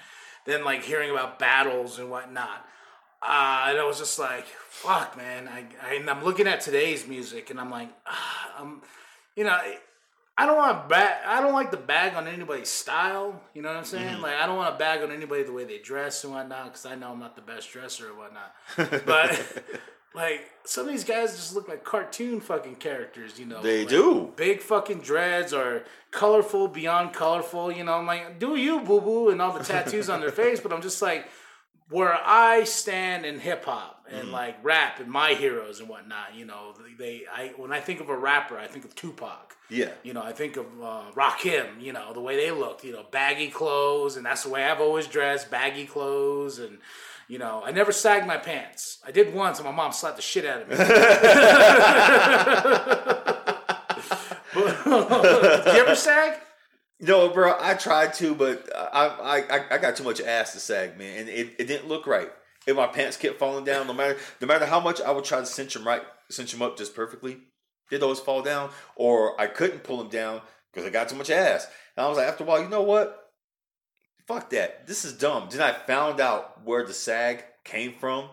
Then 0.46 0.64
like 0.64 0.82
hearing 0.84 1.10
about 1.10 1.38
battles 1.38 1.98
and 1.98 2.10
whatnot. 2.10 2.66
Uh, 3.22 3.66
and 3.68 3.78
I 3.78 3.84
was 3.86 3.98
just 3.98 4.18
like, 4.18 4.44
fuck, 4.68 5.16
man. 5.16 5.48
I, 5.48 5.64
I 5.82 5.94
and 5.94 6.10
I'm 6.10 6.22
looking 6.22 6.46
at 6.46 6.60
today's 6.60 7.06
music 7.08 7.48
and 7.50 7.58
I'm 7.58 7.70
like, 7.70 7.88
ah, 8.06 8.52
I'm, 8.60 8.82
you 9.34 9.44
know, 9.44 9.58
I 10.36 10.46
don't 10.46 10.56
want 10.56 10.82
to 10.82 10.88
bag. 10.88 11.16
I 11.26 11.40
don't 11.40 11.52
like 11.52 11.70
to 11.70 11.76
bag 11.76 12.14
on 12.14 12.26
anybody's 12.26 12.68
style. 12.68 13.40
You 13.54 13.62
know 13.62 13.68
what 13.68 13.78
I'm 13.78 13.84
saying? 13.84 14.14
Mm-hmm. 14.14 14.22
Like 14.22 14.34
I 14.34 14.46
don't 14.46 14.56
want 14.56 14.74
to 14.74 14.78
bag 14.78 15.02
on 15.02 15.12
anybody 15.12 15.44
the 15.44 15.52
way 15.52 15.64
they 15.64 15.78
dress 15.78 16.24
and 16.24 16.32
whatnot 16.32 16.64
because 16.66 16.86
I 16.86 16.96
know 16.96 17.12
I'm 17.12 17.20
not 17.20 17.36
the 17.36 17.42
best 17.42 17.70
dresser 17.72 18.10
or 18.10 18.14
whatnot. 18.14 18.54
But 19.06 19.40
like 20.14 20.50
some 20.64 20.86
of 20.86 20.92
these 20.92 21.04
guys 21.04 21.36
just 21.36 21.54
look 21.54 21.68
like 21.68 21.84
cartoon 21.84 22.40
fucking 22.40 22.76
characters. 22.76 23.38
You 23.38 23.46
know? 23.46 23.62
They 23.62 23.80
Like, 23.80 23.88
do. 23.88 24.32
Big 24.36 24.60
fucking 24.60 25.00
dreads 25.00 25.52
or 25.52 25.84
colorful 26.10 26.66
beyond 26.68 27.12
colorful. 27.12 27.70
You 27.70 27.84
know, 27.84 27.94
I'm 27.94 28.06
like, 28.06 28.38
do 28.40 28.56
you 28.56 28.80
boo 28.80 29.00
boo 29.00 29.30
and 29.30 29.40
all 29.40 29.52
the 29.56 29.62
tattoos 29.64 30.08
on 30.08 30.20
their 30.20 30.32
face? 30.32 30.58
But 30.60 30.72
I'm 30.72 30.82
just 30.82 31.00
like, 31.00 31.28
where 31.94 32.18
I 32.24 32.64
stand 32.64 33.24
in 33.24 33.38
hip 33.38 33.64
hop 33.64 34.04
and 34.10 34.32
like 34.32 34.56
rap 34.62 34.98
and 34.98 35.08
my 35.08 35.34
heroes 35.34 35.80
and 35.80 35.88
whatnot. 35.88 36.34
You 36.34 36.44
know, 36.44 36.74
they. 36.98 37.22
I 37.32 37.52
when 37.56 37.72
I 37.72 37.80
think 37.80 38.00
of 38.00 38.08
a 38.08 38.16
rapper, 38.16 38.58
I 38.58 38.66
think 38.66 38.84
of 38.84 38.94
Tupac. 38.94 39.56
Yeah. 39.70 39.90
You 40.02 40.12
know, 40.12 40.22
I 40.22 40.32
think 40.32 40.56
of 40.56 40.66
uh, 40.82 41.02
Rakim, 41.14 41.80
you 41.80 41.92
know, 41.92 42.12
the 42.12 42.20
way 42.20 42.36
they 42.36 42.50
looked, 42.50 42.84
you 42.84 42.92
know, 42.92 43.06
baggy 43.10 43.48
clothes, 43.48 44.16
and 44.16 44.26
that's 44.26 44.42
the 44.42 44.50
way 44.50 44.64
I've 44.64 44.80
always 44.80 45.06
dressed, 45.06 45.50
baggy 45.50 45.86
clothes, 45.86 46.58
and, 46.58 46.78
you 47.28 47.38
know, 47.38 47.62
I 47.64 47.70
never 47.70 47.90
sagged 47.90 48.26
my 48.26 48.36
pants. 48.36 48.98
I 49.06 49.10
did 49.10 49.32
once, 49.32 49.58
and 49.58 49.66
my 49.66 49.72
mom 49.72 49.92
slapped 49.92 50.16
the 50.16 50.22
shit 50.22 50.44
out 50.44 50.62
of 50.62 50.68
me. 50.68 50.76
Did 54.54 54.62
you 55.74 55.80
ever 55.80 55.96
sag? 55.96 56.38
No, 57.00 57.28
bro, 57.28 57.56
I 57.58 57.74
tried 57.74 58.14
to, 58.14 58.34
but 58.34 58.70
I, 58.74 59.42
I 59.50 59.74
I 59.74 59.78
got 59.78 59.96
too 59.96 60.04
much 60.04 60.20
ass 60.20 60.52
to 60.52 60.60
sag, 60.60 60.96
man, 60.96 61.20
and 61.20 61.28
it, 61.28 61.54
it 61.58 61.66
didn't 61.66 61.88
look 61.88 62.06
right. 62.06 62.30
If 62.66 62.76
my 62.76 62.86
pants 62.86 63.16
kept 63.16 63.38
falling 63.38 63.64
down, 63.64 63.86
no 63.86 63.92
matter 63.92 64.16
no 64.40 64.46
matter 64.46 64.66
how 64.66 64.80
much 64.80 65.00
I 65.00 65.10
would 65.10 65.24
try 65.24 65.40
to 65.40 65.46
cinch 65.46 65.74
them 65.74 65.86
right, 65.86 66.02
cinch 66.30 66.52
them 66.52 66.62
up 66.62 66.78
just 66.78 66.94
perfectly, 66.94 67.38
They'd 67.90 68.02
always 68.02 68.20
fall 68.20 68.42
down, 68.42 68.70
or 68.96 69.40
I 69.40 69.46
couldn't 69.46 69.84
pull 69.84 69.98
them 69.98 70.08
down 70.08 70.40
because 70.72 70.86
I 70.86 70.90
got 70.90 71.08
too 71.08 71.16
much 71.16 71.30
ass. 71.30 71.68
And 71.96 72.04
I 72.04 72.08
was 72.08 72.18
like, 72.18 72.26
after 72.26 72.44
a 72.44 72.46
while, 72.46 72.62
you 72.62 72.68
know 72.68 72.82
what? 72.82 73.30
Fuck 74.26 74.50
that. 74.50 74.86
This 74.86 75.04
is 75.04 75.12
dumb. 75.12 75.48
Then 75.50 75.60
I 75.60 75.72
found 75.72 76.20
out 76.20 76.64
where 76.64 76.84
the 76.84 76.94
sag 76.94 77.44
came 77.62 77.92
from, 77.92 78.30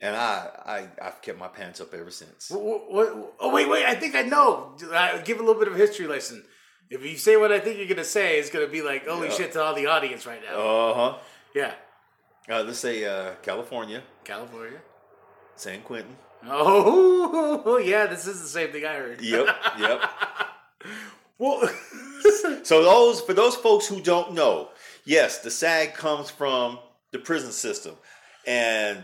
and 0.00 0.16
I 0.16 0.48
I 0.66 0.88
I've 1.00 1.22
kept 1.22 1.38
my 1.38 1.46
pants 1.46 1.80
up 1.80 1.94
ever 1.94 2.10
since. 2.10 2.50
What, 2.50 2.92
what, 2.92 3.34
oh 3.38 3.54
wait, 3.54 3.68
wait! 3.68 3.86
I 3.86 3.94
think 3.94 4.16
I 4.16 4.22
know. 4.22 4.76
I 4.92 5.18
give 5.24 5.38
a 5.38 5.42
little 5.44 5.60
bit 5.60 5.68
of 5.68 5.74
a 5.74 5.78
history 5.78 6.08
lesson. 6.08 6.44
If 6.94 7.02
you 7.04 7.16
say 7.16 7.36
what 7.36 7.50
I 7.52 7.58
think 7.58 7.78
you're 7.78 7.88
gonna 7.88 8.04
say, 8.04 8.38
it's 8.38 8.50
gonna 8.50 8.66
be 8.66 8.82
like 8.82 9.06
holy 9.08 9.28
Yeah. 9.28 9.34
shit 9.34 9.52
to 9.52 9.62
all 9.62 9.74
the 9.74 9.86
audience 9.86 10.26
right 10.26 10.42
now. 10.44 10.58
Uh 10.60 10.94
huh. 10.94 11.18
yeah, 11.54 11.72
Uh, 12.50 12.62
let's 12.62 12.78
say 12.78 13.04
uh, 13.04 13.34
California, 13.42 14.02
California. 14.24 14.78
San 15.56 15.80
Quentin. 15.82 16.16
Oh 16.46 17.78
yeah, 17.84 18.06
this 18.06 18.26
is 18.26 18.40
the 18.42 18.48
same 18.48 18.72
thing 18.72 18.84
I 18.84 18.94
heard. 18.94 19.20
Yep, 19.20 19.46
yep. 19.78 20.00
Well, 21.38 21.60
So 22.62 22.82
those 22.84 23.20
for 23.22 23.32
those 23.34 23.56
folks 23.56 23.86
who 23.88 24.00
don't 24.00 24.34
know, 24.34 24.68
yes, 25.04 25.38
the 25.40 25.50
SAG 25.50 25.94
comes 25.94 26.30
from 26.30 26.78
the 27.10 27.18
prison 27.18 27.52
system, 27.52 27.96
and 28.46 29.02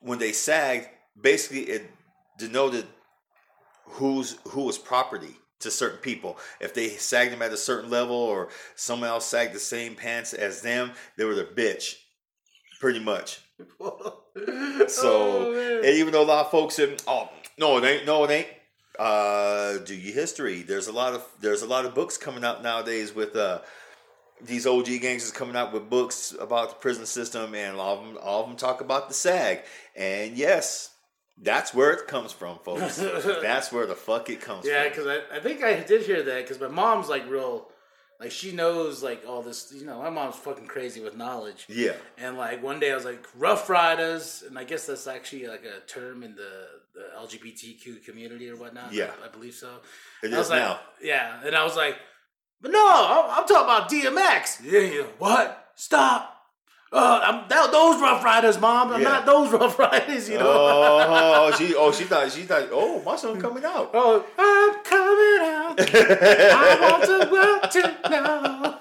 when 0.00 0.18
they 0.18 0.32
sagged, 0.32 0.88
basically 1.20 1.62
it 1.74 1.82
denoted 2.38 2.86
who's 3.84 4.38
who 4.48 4.62
was 4.62 4.78
property 4.78 5.36
to 5.64 5.70
certain 5.70 5.98
people. 5.98 6.38
If 6.60 6.72
they 6.72 6.88
sagged 6.90 7.32
them 7.32 7.42
at 7.42 7.52
a 7.52 7.56
certain 7.56 7.90
level, 7.90 8.16
or 8.16 8.48
someone 8.76 9.10
else 9.10 9.26
sagged 9.26 9.54
the 9.54 9.58
same 9.60 9.94
pants 9.96 10.32
as 10.32 10.62
them, 10.62 10.92
they 11.18 11.24
were 11.24 11.34
the 11.34 11.44
bitch, 11.44 11.96
pretty 12.80 13.00
much. 13.00 13.40
So, 14.88 15.52
Oh, 15.54 15.80
and 15.84 15.86
even 15.96 16.12
though 16.12 16.22
a 16.22 16.26
lot 16.26 16.46
of 16.46 16.50
folks 16.50 16.74
said, 16.74 17.00
"Oh, 17.06 17.28
no, 17.56 17.78
it 17.78 17.84
ain't," 17.84 18.04
no, 18.06 18.24
it 18.24 18.30
ain't. 18.30 18.48
Uh, 18.98 19.78
do 19.78 19.94
your 19.94 20.12
history. 20.14 20.62
There's 20.62 20.88
a 20.88 20.92
lot 20.92 21.14
of 21.14 21.24
there's 21.40 21.62
a 21.62 21.66
lot 21.66 21.84
of 21.84 21.94
books 21.94 22.16
coming 22.16 22.44
out 22.44 22.62
nowadays 22.62 23.14
with 23.14 23.36
uh 23.36 23.60
these 24.42 24.66
OG 24.66 24.86
gangsters 25.00 25.30
coming 25.30 25.56
out 25.56 25.72
with 25.72 25.88
books 25.88 26.34
about 26.38 26.68
the 26.70 26.74
prison 26.76 27.06
system, 27.06 27.54
and 27.54 27.76
all 27.76 27.98
of 27.98 28.04
them 28.04 28.18
all 28.20 28.42
of 28.42 28.48
them 28.48 28.56
talk 28.56 28.80
about 28.80 29.08
the 29.08 29.14
SAG. 29.14 29.60
And 29.96 30.36
yes, 30.36 30.90
that's 31.40 31.74
where 31.74 31.92
it 31.92 32.06
comes 32.06 32.32
from, 32.32 32.58
folks. 32.58 32.96
that's 33.42 33.72
where 33.72 33.86
the 33.86 33.94
fuck 33.94 34.30
it 34.30 34.40
comes 34.40 34.66
yeah, 34.66 34.82
from. 34.82 34.90
because 34.90 35.06
I, 35.06 35.36
I 35.36 35.40
think 35.40 35.62
I 35.62 35.80
did 35.80 36.02
hear 36.02 36.22
that 36.22 36.42
because 36.42 36.60
my 36.60 36.68
mom's 36.68 37.08
like 37.08 37.28
real, 37.28 37.68
like 38.20 38.30
she 38.30 38.52
knows 38.52 39.02
like 39.02 39.24
all 39.26 39.42
this. 39.42 39.72
You 39.74 39.84
know, 39.84 39.98
my 40.00 40.10
mom's 40.10 40.36
fucking 40.36 40.66
crazy 40.66 41.00
with 41.00 41.16
knowledge. 41.16 41.66
Yeah, 41.68 41.94
And 42.18 42.38
like 42.38 42.62
one 42.62 42.78
day 42.78 42.92
I 42.92 42.94
was 42.94 43.04
like 43.04 43.26
Ruff 43.36 43.68
Ryders, 43.68 44.44
and 44.46 44.58
I 44.58 44.64
guess 44.64 44.86
that's 44.86 45.06
actually 45.06 45.46
like 45.48 45.64
a 45.64 45.80
term 45.86 46.22
in 46.22 46.36
the, 46.36 46.66
the 46.94 47.06
LGBTQ 47.18 48.04
community 48.04 48.48
or 48.48 48.56
whatnot. 48.56 48.92
Yeah. 48.92 49.10
I, 49.22 49.26
I 49.26 49.28
believe 49.28 49.54
so. 49.54 49.80
it 50.22 50.30
was 50.30 50.46
is 50.46 50.50
like, 50.50 50.60
now. 50.60 50.78
Yeah, 51.02 51.40
and 51.44 51.56
I 51.56 51.64
was 51.64 51.76
like, 51.76 51.96
but 52.60 52.70
no, 52.70 52.80
I'm, 52.80 53.40
I'm 53.40 53.46
talking 53.46 53.64
about 53.64 53.90
DMX. 53.90 54.64
Yeah, 54.64 54.80
yeah. 54.80 55.02
What? 55.18 55.72
Stop. 55.74 56.33
Uh, 56.92 57.20
I'm 57.24 57.48
that, 57.48 57.72
those 57.72 58.00
Ruff 58.00 58.22
Ryders, 58.22 58.60
mom. 58.60 58.92
I'm 58.92 59.00
Yeah. 59.02 59.08
not 59.08 59.26
those 59.26 59.50
Rough 59.52 59.76
Riders. 59.84 60.28
You 60.28 60.38
know. 60.38 60.46
Oh, 60.48 61.50
she 61.58 61.74
oh 61.74 61.90
she 61.92 62.04
thought 62.10 62.30
she 62.30 62.42
thought 62.42 62.68
oh 62.70 63.02
my 63.02 63.16
son 63.16 63.40
coming 63.40 63.64
out. 63.64 63.90
Oh, 63.92 64.24
I'm 64.38 64.74
coming 64.84 65.50
out. 65.50 65.80
I 65.80 66.78
want 66.80 67.02
the 67.02 67.28
world 67.32 67.70
to 67.72 67.80
know. 68.10 68.74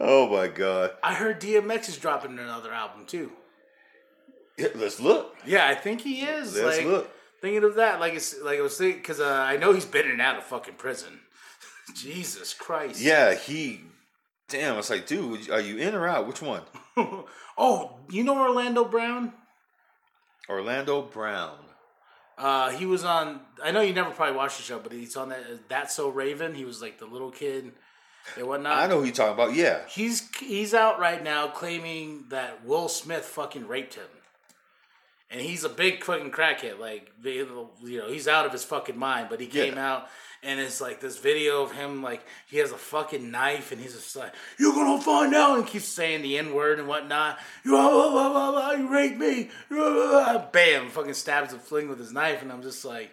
oh 0.00 0.28
my 0.28 0.48
god. 0.48 0.92
I 1.02 1.14
heard 1.14 1.40
DMX 1.40 1.88
is 1.88 1.96
dropping 1.98 2.38
another 2.38 2.72
album 2.72 3.06
too. 3.06 3.32
Yeah, 4.58 4.68
let's 4.74 5.00
look. 5.00 5.36
Yeah, 5.46 5.66
I 5.68 5.74
think 5.74 6.00
he 6.02 6.20
is. 6.22 6.54
Let's 6.56 6.78
like, 6.78 6.86
look. 6.86 7.10
Thinking 7.40 7.64
of 7.64 7.76
that, 7.76 8.00
like 8.00 8.14
it's 8.14 8.40
like 8.42 8.58
I 8.58 8.62
was 8.62 8.76
thinking 8.76 9.00
because 9.00 9.20
uh, 9.20 9.44
I 9.48 9.56
know 9.56 9.72
he's 9.72 9.86
been 9.86 10.04
in 10.06 10.12
and 10.12 10.20
out 10.20 10.36
of 10.36 10.44
fucking 10.44 10.74
prison. 10.74 11.20
Jesus 11.94 12.52
Christ. 12.54 13.00
Yeah, 13.00 13.34
he. 13.34 13.80
Damn, 14.50 14.76
it's 14.78 14.90
like, 14.90 15.06
dude, 15.06 15.48
are 15.50 15.60
you 15.60 15.78
in 15.78 15.94
or 15.94 16.06
out? 16.08 16.26
Which 16.26 16.42
one? 16.42 16.62
oh, 17.56 17.96
you 18.10 18.24
know 18.24 18.38
Orlando 18.38 18.84
Brown? 18.84 19.32
Orlando 20.48 21.02
Brown. 21.02 21.56
Uh, 22.36 22.70
he 22.70 22.86
was 22.86 23.04
on. 23.04 23.40
I 23.62 23.70
know 23.70 23.80
you 23.82 23.92
never 23.92 24.10
probably 24.10 24.36
watched 24.36 24.56
the 24.56 24.62
show, 24.62 24.78
but 24.78 24.92
he's 24.92 25.16
on 25.16 25.28
that. 25.28 25.68
That's 25.68 25.94
so 25.94 26.08
Raven. 26.08 26.54
He 26.54 26.64
was 26.64 26.80
like 26.82 26.98
the 26.98 27.04
little 27.06 27.30
kid 27.30 27.70
and 28.36 28.46
whatnot. 28.46 28.78
I 28.78 28.86
know 28.86 28.98
who 28.98 29.04
you're 29.04 29.14
talking 29.14 29.34
about. 29.34 29.54
Yeah. 29.54 29.80
He's 29.88 30.28
he's 30.38 30.72
out 30.74 30.98
right 30.98 31.22
now 31.22 31.48
claiming 31.48 32.24
that 32.30 32.64
Will 32.64 32.88
Smith 32.88 33.24
fucking 33.26 33.68
raped 33.68 33.94
him, 33.94 34.06
and 35.30 35.40
he's 35.40 35.64
a 35.64 35.68
big 35.68 36.02
fucking 36.02 36.30
crackhead. 36.30 36.78
Like 36.78 37.12
you 37.22 37.98
know, 37.98 38.08
he's 38.08 38.26
out 38.26 38.46
of 38.46 38.52
his 38.52 38.64
fucking 38.64 38.98
mind. 38.98 39.26
But 39.28 39.40
he 39.40 39.46
came 39.46 39.74
Yeah. 39.74 39.92
out, 39.92 40.08
and 40.42 40.58
it's 40.58 40.80
like 40.80 41.00
this 41.00 41.18
video 41.18 41.62
of 41.62 41.72
him 41.72 42.02
like 42.02 42.24
he 42.46 42.58
has 42.58 42.72
a 42.72 42.78
fucking 42.78 43.30
knife, 43.30 43.72
and 43.72 43.80
he's 43.80 43.94
just 43.94 44.16
like, 44.16 44.32
"You're 44.58 44.72
gonna 44.72 45.02
find 45.02 45.34
out," 45.34 45.58
and 45.58 45.66
keeps 45.66 45.86
saying 45.86 46.22
the 46.22 46.38
n 46.38 46.54
word 46.54 46.78
and 46.78 46.88
whatnot. 46.88 47.38
You 47.64 47.72
blah, 47.72 47.90
blah, 47.90 48.30
blah, 48.30 48.52
blah, 48.52 48.72
you 48.72 48.92
raped 48.92 49.18
me. 49.18 49.50
Bam! 49.68 50.88
Fucking 50.90 51.14
stabs 51.14 51.52
a 51.52 51.58
fling 51.58 51.88
with 51.88 51.98
his 51.98 52.12
knife, 52.12 52.42
and 52.42 52.50
I'm 52.50 52.62
just 52.62 52.84
like, 52.84 53.10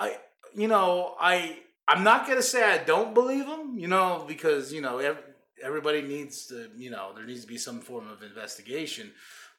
I, 0.00 0.16
you 0.54 0.68
know, 0.68 1.14
I, 1.20 1.58
I'm 1.86 2.02
not 2.02 2.26
gonna 2.26 2.42
say 2.42 2.64
I 2.64 2.78
don't 2.78 3.14
believe 3.14 3.46
him, 3.46 3.78
you 3.78 3.88
know, 3.88 4.24
because 4.26 4.72
you 4.72 4.80
know 4.80 4.98
ev- 4.98 5.22
everybody 5.62 6.02
needs 6.02 6.46
to, 6.46 6.68
you 6.76 6.90
know, 6.90 7.12
there 7.14 7.24
needs 7.24 7.42
to 7.42 7.46
be 7.46 7.58
some 7.58 7.80
form 7.80 8.08
of 8.08 8.22
investigation. 8.22 9.12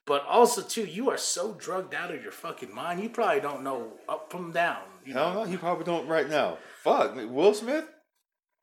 But 0.07 0.25
also, 0.25 0.61
too, 0.61 0.85
you 0.85 1.09
are 1.09 1.17
so 1.17 1.53
drugged 1.59 1.93
out 1.93 2.13
of 2.13 2.23
your 2.23 2.31
fucking 2.31 2.73
mind, 2.73 3.03
you 3.03 3.09
probably 3.09 3.41
don't 3.41 3.61
know 3.61 3.91
up 4.07 4.31
from 4.31 4.51
down. 4.53 4.79
You 5.05 5.13
Hell 5.13 5.33
know? 5.33 5.43
no, 5.43 5.51
you 5.51 5.57
probably 5.57 5.83
don't 5.83 6.07
right 6.07 6.29
now. 6.29 6.57
Fuck, 6.81 7.15
Will 7.15 7.53
Smith? 7.53 7.85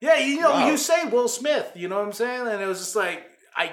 Yeah, 0.01 0.17
you 0.17 0.41
know, 0.41 0.51
Wow. 0.51 0.69
you 0.71 0.77
say 0.79 1.05
Will 1.05 1.29
Smith, 1.29 1.71
you 1.75 1.87
know 1.89 1.97
what 1.99 2.07
I'm 2.07 2.13
saying? 2.13 2.47
And 2.49 2.63
it 2.63 2.67
was 2.67 2.79
just 2.79 2.97
like 2.97 3.23
I, 3.57 3.73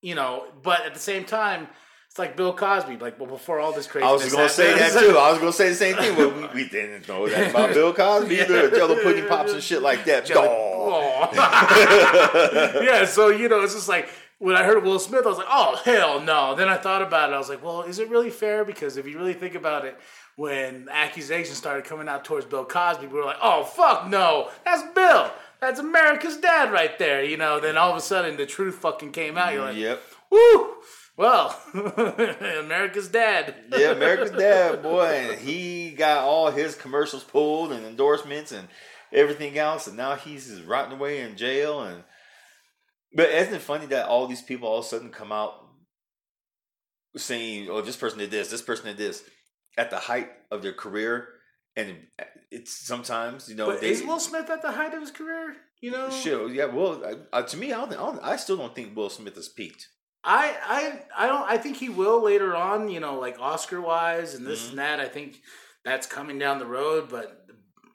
you 0.00 0.14
know, 0.14 0.46
but 0.62 0.86
at 0.86 0.94
the 0.94 1.00
same 1.00 1.24
time, 1.24 1.66
it's 2.08 2.18
like 2.18 2.36
Bill 2.36 2.54
Cosby. 2.54 2.96
Like, 2.96 3.18
well, 3.20 3.28
before 3.28 3.58
all 3.60 3.72
this 3.72 3.86
crazy, 3.86 4.06
I 4.06 4.12
was 4.12 4.32
gonna 4.32 4.48
say 4.48 4.72
that 4.78 4.92
too. 4.98 5.18
I 5.18 5.30
was 5.32 5.38
gonna 5.40 5.52
say 5.52 5.68
the 5.68 5.74
same 5.74 5.96
thing. 5.96 6.14
But 6.16 6.54
we, 6.54 6.62
we 6.62 6.68
didn't 6.68 7.06
know 7.08 7.28
that 7.28 7.50
about 7.54 7.74
Bill 7.74 7.92
Cosby 7.92 8.40
either. 8.40 8.70
Jello 8.70 9.02
pudding 9.02 9.26
pops 9.26 9.52
and 9.52 9.62
shit 9.62 9.82
like 9.82 10.04
that. 10.06 10.26
Dawg. 10.26 11.34
yeah, 12.84 13.04
so 13.04 13.28
you 13.28 13.48
know, 13.48 13.60
it's 13.60 13.74
just 13.74 13.88
like 13.88 14.08
when 14.38 14.54
I 14.56 14.64
heard 14.64 14.82
Will 14.84 14.98
Smith, 14.98 15.24
I 15.24 15.28
was 15.28 15.38
like, 15.38 15.46
oh 15.50 15.80
hell 15.84 16.20
no. 16.20 16.54
Then 16.54 16.68
I 16.68 16.76
thought 16.76 17.02
about 17.02 17.30
it. 17.30 17.34
I 17.34 17.38
was 17.38 17.48
like, 17.48 17.64
well, 17.64 17.82
is 17.82 17.98
it 17.98 18.08
really 18.10 18.30
fair? 18.30 18.64
Because 18.64 18.96
if 18.96 19.06
you 19.06 19.18
really 19.18 19.34
think 19.34 19.54
about 19.54 19.84
it, 19.84 19.98
when 20.36 20.88
accusations 20.90 21.56
started 21.56 21.84
coming 21.84 22.08
out 22.08 22.24
towards 22.24 22.44
Bill 22.46 22.64
Cosby, 22.64 23.06
we 23.06 23.18
were 23.18 23.24
like, 23.24 23.38
oh 23.42 23.64
fuck 23.64 24.08
no, 24.08 24.50
that's 24.64 24.82
Bill. 24.94 25.30
That's 25.60 25.80
America's 25.80 26.36
dad 26.36 26.70
right 26.72 26.98
there. 26.98 27.24
You 27.24 27.38
know. 27.38 27.60
Then 27.60 27.78
all 27.78 27.90
of 27.90 27.96
a 27.96 28.00
sudden, 28.00 28.36
the 28.36 28.44
truth 28.46 28.74
fucking 28.76 29.12
came 29.12 29.38
out. 29.38 29.54
You're 29.54 29.62
like, 29.64 29.76
Yep. 29.76 30.02
woo. 30.30 30.74
Well, 31.16 31.58
America's 32.60 33.08
dad. 33.08 33.54
Yeah, 33.72 33.92
America's 33.92 34.32
Dad, 34.32 34.82
boy, 34.82 35.06
and 35.06 35.40
he 35.40 35.92
got 35.92 36.24
all 36.24 36.50
his 36.50 36.74
commercials 36.74 37.24
pulled 37.24 37.72
and 37.72 37.86
endorsements 37.86 38.52
and 38.52 38.68
everything 39.12 39.56
else, 39.56 39.86
and 39.86 39.96
now 39.96 40.14
he's 40.16 40.48
just 40.48 40.66
rotting 40.66 40.92
away 40.92 41.20
in 41.20 41.34
jail. 41.36 41.80
And 41.82 42.02
but 43.16 43.30
isn't 43.30 43.54
it 43.54 43.62
funny 43.62 43.86
that 43.86 44.06
all 44.06 44.26
these 44.26 44.42
people 44.42 44.68
all 44.68 44.78
of 44.78 44.84
a 44.84 44.88
sudden 44.88 45.10
come 45.10 45.32
out 45.32 45.54
saying, 47.16 47.68
"Oh, 47.70 47.80
this 47.80 47.96
person 47.96 48.18
did 48.18 48.30
this, 48.30 48.50
this 48.50 48.62
person 48.62 48.86
did 48.86 48.98
this," 48.98 49.24
at 49.78 49.90
the 49.90 49.96
height 49.96 50.30
of 50.50 50.62
their 50.62 50.74
career, 50.74 51.28
and 51.74 51.96
it's 52.50 52.86
sometimes 52.86 53.48
you 53.48 53.54
know 53.54 53.66
But 53.66 53.80
they 53.80 53.90
is 53.90 54.02
Will 54.02 54.20
Smith 54.20 54.50
at 54.50 54.60
the 54.62 54.72
height 54.72 54.94
of 54.94 55.00
his 55.00 55.10
career? 55.10 55.56
You 55.80 55.90
know, 55.90 56.10
sure, 56.10 56.48
yeah. 56.50 56.66
Well, 56.66 57.02
I, 57.04 57.38
I, 57.38 57.42
to 57.42 57.56
me, 57.56 57.72
I 57.72 57.78
don't, 57.78 57.92
I 57.92 57.96
don't. 57.96 58.20
I 58.22 58.36
still 58.36 58.56
don't 58.56 58.74
think 58.74 58.94
Will 58.94 59.10
Smith 59.10 59.34
has 59.36 59.48
peaked. 59.48 59.88
I, 60.24 60.56
I, 60.64 61.24
I 61.24 61.26
don't. 61.26 61.48
I 61.48 61.56
think 61.56 61.76
he 61.76 61.88
will 61.88 62.22
later 62.22 62.54
on. 62.54 62.88
You 62.88 63.00
know, 63.00 63.18
like 63.18 63.38
Oscar 63.38 63.80
wise 63.80 64.34
and 64.34 64.46
this 64.46 64.62
mm-hmm. 64.62 64.70
and 64.70 64.78
that. 64.78 65.00
I 65.00 65.08
think 65.08 65.40
that's 65.84 66.06
coming 66.06 66.38
down 66.38 66.58
the 66.58 66.66
road. 66.66 67.08
But 67.08 67.46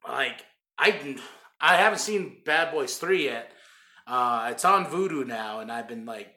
like, 0.07 0.45
I, 0.77 1.17
I 1.59 1.75
haven't 1.77 1.99
seen 1.99 2.37
Bad 2.45 2.71
Boys 2.71 2.97
Three 2.97 3.25
yet. 3.25 3.51
Uh, 4.11 4.49
it's 4.51 4.65
on 4.65 4.85
Vudu 4.85 5.25
now, 5.25 5.61
and 5.61 5.71
I've 5.71 5.87
been 5.87 6.05
like 6.05 6.27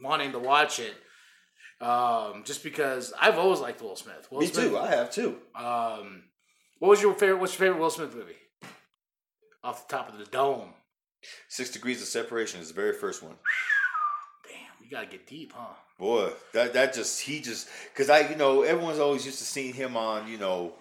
wanting 0.00 0.30
to 0.30 0.38
watch 0.38 0.78
it. 0.78 0.94
Um, 1.80 2.44
just 2.44 2.62
because 2.62 3.12
I've 3.20 3.36
always 3.36 3.58
liked 3.58 3.82
Will 3.82 3.96
Smith. 3.96 4.28
Will 4.30 4.40
Me 4.40 4.46
Smith, 4.46 4.68
too. 4.70 4.78
I 4.78 4.90
have 4.90 5.10
too. 5.10 5.36
Um, 5.56 6.22
what 6.78 6.90
was 6.90 7.02
your 7.02 7.14
favorite? 7.14 7.38
What's 7.38 7.58
your 7.58 7.66
favorite 7.66 7.80
Will 7.80 7.90
Smith 7.90 8.14
movie? 8.14 8.36
Off 9.64 9.88
the 9.88 9.96
top 9.96 10.08
of 10.08 10.18
the 10.18 10.24
dome. 10.26 10.70
Six 11.48 11.70
Degrees 11.72 12.00
of 12.00 12.06
Separation 12.06 12.60
is 12.60 12.68
the 12.68 12.74
very 12.74 12.92
first 12.92 13.24
one. 13.24 13.34
Damn, 14.48 14.84
you 14.84 14.88
gotta 14.88 15.06
get 15.06 15.26
deep, 15.26 15.52
huh? 15.52 15.74
Boy, 15.98 16.30
that 16.52 16.74
that 16.74 16.94
just 16.94 17.20
he 17.20 17.40
just 17.40 17.68
because 17.92 18.08
I 18.08 18.20
you 18.28 18.36
know 18.36 18.62
everyone's 18.62 19.00
always 19.00 19.26
used 19.26 19.38
to 19.38 19.44
seeing 19.44 19.74
him 19.74 19.96
on 19.96 20.28
you 20.28 20.38
know, 20.38 20.74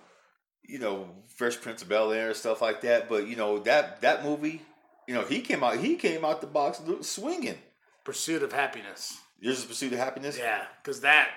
you 0.63 0.77
know 0.77 1.09
Fresh 1.35 1.61
Prince 1.61 1.81
of 1.81 1.89
Bel 1.89 2.11
Air 2.11 2.27
and 2.27 2.35
stuff 2.35 2.61
like 2.61 2.81
that. 2.81 3.09
But 3.09 3.27
you 3.27 3.35
know 3.35 3.57
that 3.59 4.01
that 4.01 4.23
movie, 4.23 4.61
you 5.07 5.13
know 5.13 5.23
he 5.23 5.41
came 5.41 5.63
out 5.63 5.77
he 5.77 5.95
came 5.95 6.23
out 6.25 6.41
the 6.41 6.47
box 6.47 6.81
swinging. 7.01 7.57
Pursuit 8.03 8.43
of 8.43 8.53
Happiness. 8.53 9.17
Yours 9.39 9.59
is 9.59 9.65
Pursuit 9.65 9.93
of 9.93 9.99
Happiness. 9.99 10.37
Yeah, 10.37 10.63
because 10.83 11.01
that, 11.01 11.29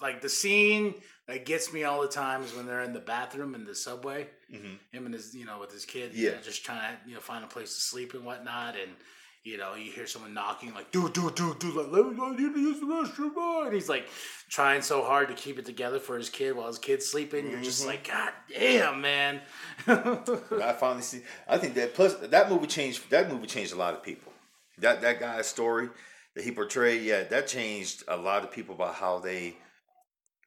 like 0.00 0.20
the 0.20 0.28
scene 0.28 0.94
that 1.26 1.46
gets 1.46 1.72
me 1.72 1.84
all 1.84 2.02
the 2.02 2.08
time 2.08 2.42
is 2.42 2.54
when 2.54 2.66
they're 2.66 2.82
in 2.82 2.92
the 2.92 3.00
bathroom 3.00 3.54
in 3.54 3.64
the 3.64 3.74
subway. 3.74 4.28
Mhm. 4.52 4.78
Him 4.92 5.06
and 5.06 5.14
his, 5.14 5.34
you 5.34 5.46
know, 5.46 5.58
with 5.58 5.72
his 5.72 5.84
kid, 5.86 6.12
you 6.14 6.26
Yeah. 6.28 6.34
know, 6.36 6.42
just 6.42 6.64
trying 6.64 6.80
to, 6.96 7.08
you 7.08 7.14
know, 7.14 7.20
find 7.20 7.44
a 7.44 7.46
place 7.48 7.74
to 7.74 7.80
sleep 7.80 8.12
and 8.14 8.24
whatnot. 8.24 8.76
And 8.76 8.94
you 9.44 9.58
know, 9.58 9.74
you 9.74 9.90
hear 9.90 10.06
someone 10.06 10.34
knocking, 10.34 10.72
like, 10.72 10.92
dude, 10.92 11.12
dude, 11.12 11.34
dude, 11.34 11.58
dude, 11.58 11.74
like, 11.74 11.90
let 11.90 12.06
me, 12.06 12.16
I 12.20 12.30
need 12.30 12.54
to 12.54 12.60
use 12.60 12.78
the 12.78 12.86
restroom, 12.86 13.34
boy. 13.34 13.64
And 13.64 13.74
he's 13.74 13.88
like 13.88 14.06
trying 14.48 14.82
so 14.82 15.02
hard 15.02 15.28
to 15.28 15.34
keep 15.34 15.58
it 15.58 15.66
together 15.66 15.98
for 15.98 16.16
his 16.16 16.30
kid 16.30 16.54
while 16.54 16.68
his 16.68 16.78
kid's 16.78 17.06
sleeping. 17.06 17.50
You're 17.50 17.60
just 17.60 17.80
mm-hmm. 17.80 17.90
like, 17.90 18.06
God 18.06 18.32
damn, 18.54 19.00
man. 19.00 19.40
I 19.86 20.72
finally 20.78 21.02
see. 21.02 21.22
I 21.48 21.58
think 21.58 21.74
that 21.74 21.94
plus 21.94 22.14
that 22.14 22.50
movie 22.50 22.68
changed. 22.68 23.10
That 23.10 23.30
movie 23.32 23.46
changed 23.46 23.72
a 23.72 23.76
lot 23.76 23.94
of 23.94 24.02
people. 24.02 24.32
That 24.78 25.00
that 25.02 25.18
guy's 25.18 25.48
story 25.48 25.88
that 26.34 26.44
he 26.44 26.52
portrayed, 26.52 27.02
yeah, 27.02 27.24
that 27.24 27.46
changed 27.46 28.04
a 28.08 28.16
lot 28.16 28.44
of 28.44 28.52
people 28.52 28.74
about 28.74 28.94
how 28.94 29.18
they 29.18 29.56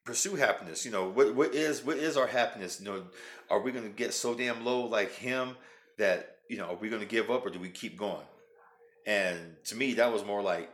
pursue 0.04 0.36
happiness. 0.36 0.84
You 0.84 0.90
know, 0.90 1.08
what 1.08 1.34
what 1.34 1.54
is 1.54 1.84
what 1.84 1.98
is 1.98 2.16
our 2.16 2.26
happiness? 2.26 2.80
You 2.80 2.86
know, 2.86 3.02
are 3.50 3.60
we 3.60 3.72
going 3.72 3.84
to 3.84 3.90
get 3.90 4.14
so 4.14 4.34
damn 4.34 4.64
low 4.64 4.86
like 4.86 5.12
him 5.12 5.56
that 5.98 6.36
you 6.48 6.56
know, 6.56 6.70
are 6.70 6.76
we 6.76 6.88
going 6.88 7.02
to 7.02 7.08
give 7.08 7.30
up 7.30 7.44
or 7.44 7.50
do 7.50 7.58
we 7.58 7.68
keep 7.68 7.98
going? 7.98 8.24
And 9.06 9.56
to 9.66 9.76
me, 9.76 9.94
that 9.94 10.12
was 10.12 10.24
more 10.24 10.42
like, 10.42 10.68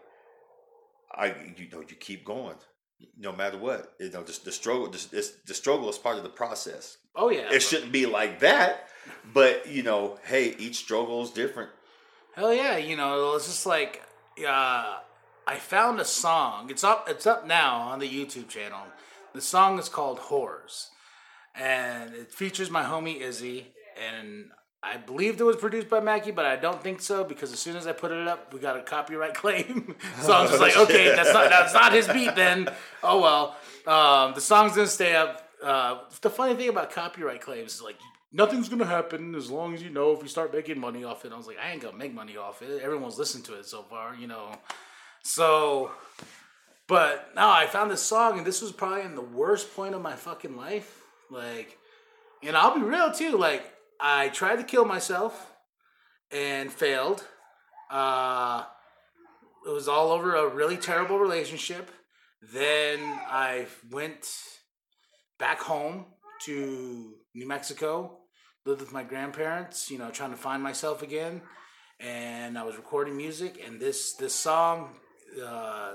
I 1.15 1.27
you 1.57 1.69
know, 1.71 1.81
you 1.81 1.97
keep 1.97 2.25
going. 2.25 2.57
No 3.19 3.33
matter 3.33 3.59
what, 3.59 3.95
you 3.99 4.11
know, 4.11 4.23
just 4.23 4.45
the 4.45 4.53
struggle. 4.53 4.93
It's, 4.95 5.33
the 5.45 5.55
struggle 5.55 5.89
is 5.91 5.99
part 5.99 6.19
of 6.19 6.23
the 6.23 6.29
process 6.29 6.99
oh 7.15 7.31
yeah, 7.31 7.53
it 7.53 7.61
shouldn't 7.61 7.93
be 7.93 8.07
like 8.07 8.41
that. 8.41 8.89
But 9.33 9.69
you 9.69 9.83
know, 9.83 10.19
hey, 10.25 10.55
each 10.59 10.77
struggle 10.77 11.23
is 11.23 11.31
different. 11.31 11.71
Hell 12.35 12.55
yeah, 12.55 12.77
you 12.77 12.97
know, 12.97 13.35
it's 13.37 13.47
just 13.47 13.67
like 13.67 14.03
uh, 14.41 14.99
I 15.47 15.57
found 15.57 16.01
a 16.01 16.05
song. 16.05 16.71
It's 16.71 16.85
up 16.85 17.09
it's 17.09 17.27
up 17.27 17.47
now 17.47 17.79
on 17.79 17.99
the 17.99 18.09
YouTube 18.09 18.49
channel. 18.49 18.81
The 19.35 19.41
song 19.41 19.79
is 19.79 19.89
called 19.89 20.19
Whores. 20.19 20.89
And 21.55 22.15
it 22.15 22.33
features 22.33 22.71
my 22.71 22.85
homie 22.85 23.21
Izzy 23.21 23.67
and 24.11 24.47
I 24.85 24.97
believed 24.97 25.41
it 25.41 25.45
was 25.45 25.57
produced 25.57 25.89
by 25.89 26.01
Mackie, 26.01 26.33
but 26.33 26.45
I 26.45 26.57
don't 26.57 26.83
think 26.83 27.01
so 27.01 27.23
because 27.23 27.53
as 27.53 27.61
soon 27.61 27.77
as 27.77 27.87
I 27.87 27.93
put 27.93 28.11
it 28.11 28.27
up, 28.27 28.53
we 28.53 28.59
got 28.59 28.77
a 28.77 28.83
copyright 28.83 29.35
claim. 29.43 29.95
so 30.21 30.33
I 30.33 30.43
was 30.43 30.51
just 30.51 30.62
like, 30.62 30.77
okay, 30.77 31.15
that's 31.15 31.33
not 31.33 31.51
that's 31.51 31.73
not 31.73 31.93
his 31.93 32.09
beat 32.09 32.35
then. 32.35 32.69
Oh 33.03 33.21
well. 33.21 33.57
Um, 33.87 34.35
the 34.35 34.41
song's 34.41 34.75
gonna 34.75 34.89
stay 34.89 35.15
up. 35.15 35.49
Uh, 35.62 35.99
the 36.21 36.31
funny 36.31 36.57
thing 36.57 36.69
about 36.69 36.91
copyright 36.91 37.41
claims 37.41 37.75
is 37.75 37.83
like 37.83 37.97
nothing's 38.33 38.69
gonna 38.69 38.85
happen 38.85 39.35
as 39.37 39.51
long 39.51 39.75
as 39.75 39.83
you 39.83 39.91
know 39.91 40.12
if 40.12 40.23
you 40.23 40.29
start 40.29 40.53
making 40.53 40.81
money 40.81 41.05
off 41.05 41.25
it. 41.25 41.33
I 41.33 41.37
was 41.37 41.47
like, 41.47 41.59
I 41.59 41.71
ain't 41.71 41.83
gonna 41.83 41.97
make 41.97 42.12
money 42.12 42.37
off 42.37 42.61
it. 42.62 42.83
Everyone's 42.83 43.19
listened 43.19 43.45
to 43.45 43.55
it 43.55 43.67
so 43.67 43.83
far, 43.83 44.17
you 44.17 44.27
know. 44.27 44.53
So, 45.23 45.93
but 46.89 47.31
now 47.37 47.51
I 47.53 47.67
found 47.67 47.91
this 47.91 48.03
song, 48.03 48.39
and 48.39 48.47
this 48.47 48.61
was 48.61 48.73
probably 48.73 49.03
in 49.03 49.15
the 49.15 49.21
worst 49.23 49.75
point 49.77 49.95
of 49.95 50.03
my 50.03 50.17
fucking 50.17 50.57
life. 50.57 51.03
Like, 51.31 51.79
and 52.43 52.57
I'll 52.57 52.75
be 52.75 52.83
real 52.83 53.12
too. 53.12 53.37
Like, 53.37 53.65
I 54.04 54.30
tried 54.30 54.56
to 54.56 54.64
kill 54.64 54.85
myself 54.85 55.52
and 56.32 56.73
failed. 56.73 57.25
Uh, 57.88 58.64
it 59.64 59.71
was 59.71 59.87
all 59.87 60.11
over 60.11 60.35
a 60.35 60.49
really 60.49 60.76
terrible 60.76 61.21
relationship. 61.21 61.88
Then 62.52 62.99
I 63.00 63.66
went 63.92 64.26
back 65.38 65.61
home 65.61 66.06
to 66.47 67.14
New 67.32 67.47
Mexico, 67.47 68.18
lived 68.66 68.80
with 68.80 68.92
my 68.92 69.04
grandparents, 69.04 69.88
you 69.88 69.99
know, 69.99 70.11
trying 70.11 70.32
to 70.32 70.37
find 70.37 70.61
myself 70.61 71.02
again. 71.02 71.40
And 72.00 72.59
I 72.59 72.64
was 72.64 72.76
recording 72.76 73.16
music, 73.16 73.62
and 73.64 73.78
this 73.78 74.14
this 74.14 74.35
song, 74.35 74.97
uh, 75.40 75.92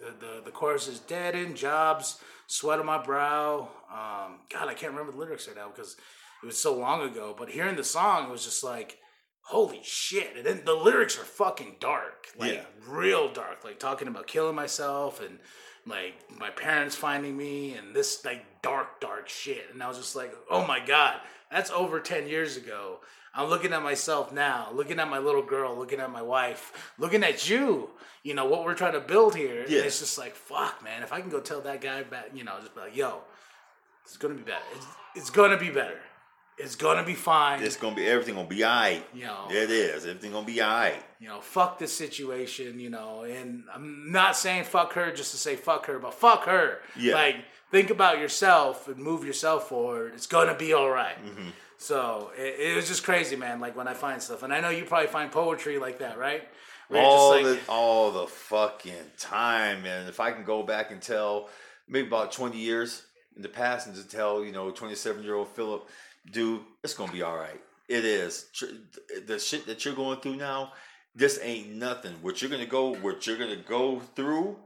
the, 0.00 0.26
the 0.26 0.42
the 0.46 0.50
chorus 0.50 0.88
is 0.88 1.00
"Dead 1.00 1.34
end 1.34 1.56
jobs, 1.56 2.18
sweat 2.46 2.78
on 2.78 2.86
my 2.86 3.02
brow." 3.02 3.68
Um, 3.92 4.40
God, 4.48 4.68
I 4.68 4.72
can't 4.72 4.92
remember 4.92 5.12
the 5.12 5.18
lyrics 5.18 5.46
right 5.46 5.56
now 5.58 5.68
because 5.68 5.96
it 6.42 6.46
was 6.46 6.58
so 6.58 6.74
long 6.76 7.02
ago. 7.02 7.34
But 7.36 7.50
hearing 7.50 7.76
the 7.76 7.84
song, 7.84 8.24
it 8.24 8.30
was 8.30 8.44
just 8.44 8.62
like, 8.64 8.98
holy 9.42 9.80
shit! 9.82 10.36
And 10.36 10.46
then 10.46 10.62
the 10.64 10.74
lyrics 10.74 11.18
are 11.18 11.24
fucking 11.24 11.76
dark, 11.80 12.28
like 12.38 12.54
Yeah. 12.54 12.64
real 12.88 13.32
dark, 13.32 13.64
like 13.64 13.78
talking 13.78 14.08
about 14.08 14.26
killing 14.26 14.54
myself 14.56 15.20
and 15.20 15.38
like 15.86 16.14
my 16.38 16.50
parents 16.50 16.94
finding 16.94 17.36
me 17.36 17.74
and 17.74 17.94
this 17.94 18.24
like 18.24 18.44
dark, 18.62 19.00
dark 19.00 19.28
shit. 19.28 19.66
And 19.72 19.82
I 19.82 19.88
was 19.88 19.96
just 19.98 20.14
like, 20.16 20.32
oh 20.50 20.66
my 20.66 20.78
god, 20.84 21.20
that's 21.50 21.70
over 21.70 22.00
ten 22.00 22.28
years 22.28 22.56
ago. 22.56 23.00
I'm 23.32 23.48
looking 23.48 23.72
at 23.72 23.82
myself 23.84 24.32
now, 24.32 24.70
looking 24.72 24.98
at 24.98 25.08
my 25.08 25.18
little 25.18 25.42
girl, 25.44 25.76
looking 25.76 26.00
at 26.00 26.10
my 26.10 26.20
wife, 26.22 26.92
looking 26.98 27.22
at 27.22 27.48
you. 27.48 27.90
You 28.24 28.34
know 28.34 28.44
what 28.44 28.64
we're 28.64 28.74
trying 28.74 28.92
to 28.94 29.00
build 29.00 29.34
here. 29.36 29.62
And 29.62 29.70
Yeah. 29.70 29.82
it's 29.82 30.00
just 30.00 30.18
like, 30.18 30.34
fuck, 30.34 30.82
man. 30.84 31.02
If 31.04 31.12
I 31.12 31.20
can 31.20 31.30
go 31.30 31.38
tell 31.40 31.60
that 31.62 31.80
guy 31.80 32.02
back, 32.02 32.30
you 32.34 32.42
know, 32.44 32.58
just 32.60 32.74
be 32.74 32.80
like, 32.80 32.96
yo, 32.96 33.22
it's 34.04 34.16
gonna 34.16 34.34
be 34.34 34.42
better. 34.42 34.64
It's, 34.74 34.86
it's 35.14 35.30
gonna 35.30 35.56
be 35.56 35.70
better. 35.70 36.00
It's 36.62 36.76
gonna 36.76 37.04
be 37.04 37.14
fine. 37.14 37.62
It's 37.62 37.76
gonna 37.76 37.96
be 37.96 38.06
everything 38.06 38.34
gonna 38.34 38.48
be 38.48 38.64
alright. 38.64 39.04
you 39.14 39.24
know, 39.24 39.46
It 39.50 39.70
is. 39.70 40.04
Everything 40.06 40.32
gonna 40.32 40.46
be 40.46 40.62
alright. 40.62 41.02
you 41.18 41.28
know, 41.28 41.40
fuck 41.40 41.78
this 41.78 41.92
situation, 41.96 42.78
you 42.80 42.90
know, 42.90 43.22
and 43.22 43.64
I'm 43.74 44.10
not 44.12 44.36
saying 44.36 44.64
fuck 44.64 44.92
her 44.94 45.10
just 45.12 45.30
to 45.32 45.36
say 45.38 45.56
fuck 45.56 45.86
her, 45.86 45.98
but 45.98 46.14
fuck 46.14 46.44
her. 46.44 46.78
Yeah. 46.96 47.14
Like, 47.14 47.36
think 47.70 47.90
about 47.90 48.18
yourself 48.18 48.88
and 48.88 48.96
move 48.98 49.24
yourself 49.24 49.68
forward. 49.68 50.12
It's 50.14 50.26
gonna 50.26 50.54
be 50.56 50.72
all 50.72 50.90
right. 50.90 51.16
Mm-hmm. 51.24 51.48
So 51.78 52.30
it, 52.36 52.72
it 52.72 52.76
was 52.76 52.86
just 52.88 53.04
crazy, 53.04 53.36
man. 53.36 53.58
Like 53.60 53.76
when 53.76 53.88
I 53.88 53.94
find 53.94 54.20
stuff, 54.22 54.42
and 54.42 54.52
I 54.52 54.60
know 54.60 54.68
you 54.70 54.84
probably 54.84 55.08
find 55.08 55.30
poetry 55.32 55.78
like 55.78 55.98
that, 56.00 56.18
right? 56.18 56.42
Where 56.88 57.00
All 57.02 57.40
just 57.40 57.66
the 57.66 57.72
all 57.72 58.10
the 58.10 58.26
fucking 58.26 58.92
time, 59.18 59.82
man. 59.84 60.06
if 60.08 60.20
I 60.20 60.32
can 60.32 60.44
go 60.44 60.62
back 60.62 60.90
and 60.90 61.00
tell 61.00 61.48
maybe 61.88 62.08
about 62.08 62.32
twenty 62.32 62.58
years 62.58 63.02
in 63.36 63.42
the 63.42 63.48
past 63.48 63.86
and 63.86 63.94
just 63.96 64.10
tell 64.10 64.44
you 64.44 64.52
know 64.52 64.70
twenty 64.72 64.94
seven 64.96 65.22
year 65.22 65.36
old 65.36 65.48
Philip, 65.48 65.88
dude, 66.30 66.62
it's 66.82 66.94
gonna 66.94 67.12
be 67.12 67.22
all 67.22 67.36
right. 67.36 67.60
It 67.88 68.04
is 68.04 68.46
the 69.26 69.38
shit 69.38 69.66
that 69.66 69.84
you're 69.84 69.94
going 69.94 70.20
through 70.20 70.36
now. 70.36 70.72
This 71.14 71.40
ain't 71.42 71.70
nothing. 71.70 72.12
What 72.22 72.40
you're 72.40 72.50
gonna 72.50 72.66
go, 72.66 72.94
what 72.94 73.26
you're 73.26 73.38
gonna 73.38 73.56
go 73.56 74.00
through, 74.14 74.56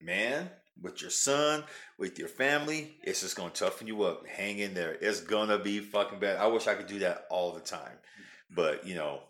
man, 0.00 0.50
with 0.82 1.00
your 1.00 1.10
son, 1.10 1.64
with 1.98 2.18
your 2.18 2.28
family, 2.28 2.96
it's 3.02 3.20
just 3.20 3.36
gonna 3.36 3.50
toughen 3.50 3.86
you 3.86 4.02
up. 4.02 4.26
Hang 4.26 4.58
in 4.58 4.74
there. 4.74 4.96
It's 5.00 5.20
gonna 5.20 5.58
be 5.58 5.80
fucking 5.80 6.18
bad. 6.18 6.38
I 6.38 6.46
wish 6.48 6.66
I 6.66 6.74
could 6.74 6.88
do 6.88 6.98
that 7.00 7.26
all 7.30 7.52
the 7.52 7.60
time, 7.60 7.98
but 8.50 8.86
you 8.86 8.96
know, 8.96 9.20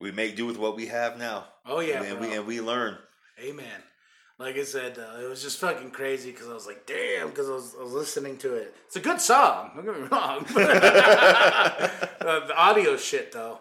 we 0.00 0.12
make 0.12 0.36
do 0.36 0.46
with 0.46 0.58
what 0.58 0.76
we 0.76 0.86
have 0.86 1.18
now. 1.18 1.46
Oh, 1.64 1.80
yeah, 1.80 2.02
and 2.02 2.18
bro. 2.18 2.28
we 2.28 2.36
and 2.36 2.46
we 2.46 2.60
learn. 2.60 2.98
Amen. 3.40 3.82
Like 4.38 4.56
I 4.56 4.64
said, 4.64 4.98
uh, 4.98 5.18
it 5.18 5.28
was 5.30 5.42
just 5.42 5.58
fucking 5.60 5.92
crazy 5.92 6.30
because 6.30 6.48
I 6.48 6.52
was 6.52 6.66
like, 6.66 6.86
damn, 6.86 7.28
because 7.30 7.48
I 7.48 7.52
was, 7.52 7.74
I 7.78 7.82
was 7.82 7.92
listening 7.92 8.36
to 8.38 8.54
it. 8.54 8.74
It's 8.86 8.96
a 8.96 9.00
good 9.00 9.18
song. 9.20 9.70
Don't 9.74 9.86
get 9.86 9.96
me 9.98 10.08
wrong. 10.08 10.44
uh, 10.56 12.46
the 12.46 12.54
audio 12.54 12.98
shit, 12.98 13.32
though, 13.32 13.60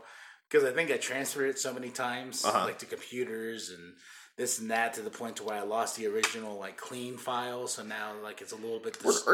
because 0.50 0.66
I 0.68 0.72
think 0.74 0.92
I 0.92 0.98
transferred 0.98 1.48
it 1.50 1.60
so 1.60 1.74
many 1.74 1.90
times, 1.92 2.44
Uh-huh. 2.44 2.66
like 2.66 2.80
to 2.80 2.86
computers 2.86 3.70
and 3.70 3.94
this 4.38 4.60
and 4.60 4.69
that, 4.69 4.93
to 4.95 5.02
the 5.02 5.10
point 5.10 5.38
to 5.38 5.43
where 5.43 5.56
I 5.58 5.63
lost 5.63 5.95
the 5.95 6.08
original 6.08 6.58
like 6.60 6.76
clean 6.78 7.15
file. 7.17 7.67
So 7.67 7.84
now, 7.84 8.12
like, 8.21 8.41
it's 8.41 8.52
a 8.52 8.58
little 8.58 8.80
bit. 8.80 8.98
Dis- 9.02 9.26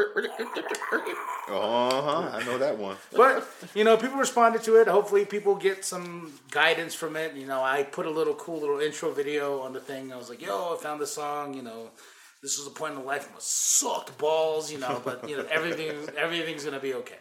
Uh 1.50 2.02
huh. 2.02 2.30
I 2.34 2.44
know 2.46 2.58
that 2.60 2.78
one. 2.78 2.96
but 3.16 3.48
you 3.74 3.84
know, 3.84 3.98
people 3.98 4.18
responded 4.18 4.64
to 4.64 4.76
it. 4.80 4.88
Hopefully, 4.88 5.26
people 5.26 5.56
get 5.56 5.84
some 5.84 6.32
guidance 6.52 6.94
from 6.94 7.16
it. 7.16 7.34
You 7.36 7.48
know, 7.48 7.62
I 7.62 7.84
put 7.84 8.06
a 8.06 8.10
little 8.10 8.36
cool 8.36 8.60
little 8.60 8.80
intro 8.80 9.12
video 9.12 9.60
on 9.62 9.74
the 9.74 9.80
thing. 9.80 10.14
I 10.14 10.18
was 10.18 10.30
like, 10.30 10.42
"Yo, 10.42 10.76
I 10.76 10.82
found 10.82 11.02
this 11.02 11.14
song." 11.14 11.54
You 11.56 11.64
know, 11.64 11.90
this 12.42 12.58
was 12.58 12.68
a 12.68 12.72
point 12.72 12.94
in 12.94 13.04
life. 13.06 13.24
I'm 13.24 13.30
gonna 13.30 13.40
suck 13.42 14.18
balls. 14.18 14.72
You 14.72 14.78
know, 14.80 15.02
but 15.04 15.28
you 15.28 15.36
know, 15.38 15.46
everything 15.50 15.92
everything's 16.18 16.64
gonna 16.64 16.80
be 16.80 16.94
okay. 16.94 17.20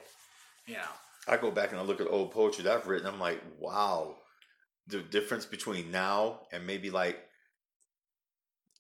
You 0.67 0.75
know, 0.75 0.93
I 1.27 1.37
go 1.39 1.51
back 1.51 1.71
and 1.73 1.81
I 1.81 1.83
look 1.83 2.01
at 2.01 2.07
old 2.09 2.31
poetry 2.31 2.65
that 2.65 2.77
I've 2.77 2.87
written. 2.87 3.07
I'm 3.09 3.19
like, 3.19 3.43
wow, 3.59 4.17
the 4.87 4.99
difference 5.01 5.47
between 5.47 5.91
now 5.91 6.41
and 6.53 6.67
maybe 6.67 6.91
like 6.91 7.19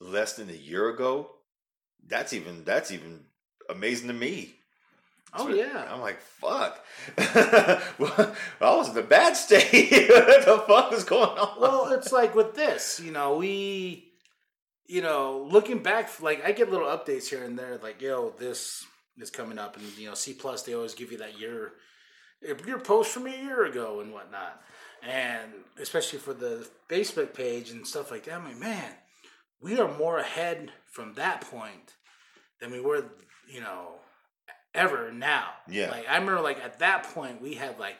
less 0.00 0.34
than 0.34 0.50
a 0.50 0.54
year 0.54 0.88
ago. 0.88 1.30
That's 2.06 2.32
even 2.32 2.64
that's 2.64 2.90
even 2.90 3.20
amazing 3.68 4.08
to 4.08 4.14
me. 4.14 4.54
oh 5.34 5.44
what- 5.44 5.56
yeah. 5.56 5.86
I'm 5.92 6.00
like, 6.00 6.20
fuck. 6.20 6.84
well, 7.98 8.34
I 8.60 8.76
was 8.76 8.88
in 8.90 8.98
a 8.98 9.02
bad 9.02 9.36
state. 9.36 10.08
what 10.10 10.44
the 10.44 10.64
fuck 10.66 10.92
is 10.92 11.04
going 11.04 11.38
on? 11.38 11.60
Well, 11.60 11.92
it's 11.92 12.12
like 12.12 12.34
with 12.34 12.54
this. 12.54 13.00
You 13.00 13.12
know, 13.12 13.36
we. 13.36 14.06
You 14.86 15.02
know, 15.02 15.46
looking 15.48 15.84
back, 15.84 16.20
like 16.20 16.44
I 16.44 16.50
get 16.50 16.68
little 16.68 16.88
updates 16.88 17.28
here 17.28 17.44
and 17.44 17.56
there, 17.56 17.78
like 17.80 18.02
yo, 18.02 18.30
this 18.36 18.84
is 19.18 19.30
coming 19.30 19.56
up, 19.56 19.76
and 19.76 19.86
you 19.96 20.08
know, 20.08 20.14
C 20.14 20.32
plus 20.32 20.62
they 20.64 20.74
always 20.74 20.94
give 20.94 21.12
you 21.12 21.18
that 21.18 21.38
year, 21.38 21.74
your 22.66 22.80
post 22.80 23.12
from 23.12 23.28
a 23.28 23.30
year 23.30 23.66
ago 23.66 24.00
and 24.00 24.12
whatnot, 24.12 24.60
and 25.08 25.52
especially 25.80 26.18
for 26.18 26.34
the 26.34 26.66
Facebook 26.88 27.34
page 27.34 27.70
and 27.70 27.86
stuff 27.86 28.10
like 28.10 28.24
that. 28.24 28.34
I'm 28.34 28.44
like, 28.44 28.58
man, 28.58 28.90
we 29.60 29.78
are 29.78 29.88
more 29.96 30.18
ahead 30.18 30.72
from 30.90 31.14
that 31.14 31.42
point 31.42 31.94
than 32.60 32.70
we 32.70 32.80
were, 32.80 33.04
you 33.48 33.60
know, 33.60 33.92
ever 34.74 35.12
now. 35.12 35.48
Yeah. 35.68 35.90
like 35.90 36.08
I 36.08 36.16
remember, 36.18 36.40
like 36.40 36.58
at 36.62 36.78
that 36.80 37.04
point, 37.14 37.40
we 37.42 37.54
had 37.54 37.78
like 37.78 37.98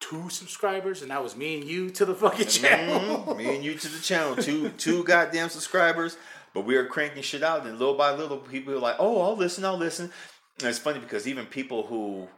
two 0.00 0.30
subscribers, 0.30 1.02
and 1.02 1.10
that 1.10 1.22
was 1.22 1.36
me 1.36 1.56
and 1.56 1.64
you 1.64 1.90
to 1.90 2.04
the 2.04 2.14
fucking 2.14 2.46
channel. 2.46 3.24
Mhm. 3.26 3.36
Me 3.38 3.54
and 3.54 3.64
you 3.64 3.74
to 3.74 3.88
the 3.88 4.00
channel. 4.00 4.36
Two 4.36 4.70
two 4.70 5.04
goddamn 5.12 5.48
subscribers. 5.48 6.16
But 6.52 6.62
we 6.62 6.76
were 6.76 6.86
cranking 6.86 7.22
shit 7.22 7.44
out, 7.44 7.64
and 7.64 7.78
little 7.78 7.94
by 7.94 8.12
little, 8.12 8.38
people 8.38 8.72
were 8.74 8.80
like, 8.80 8.96
"Oh, 8.98 9.20
I'll 9.22 9.36
listen, 9.36 9.64
I'll 9.64 9.76
listen." 9.76 10.10
And 10.58 10.68
it's 10.68 10.78
funny 10.80 10.98
because 10.98 11.28
even 11.28 11.46
people 11.46 11.86
who 11.86 12.28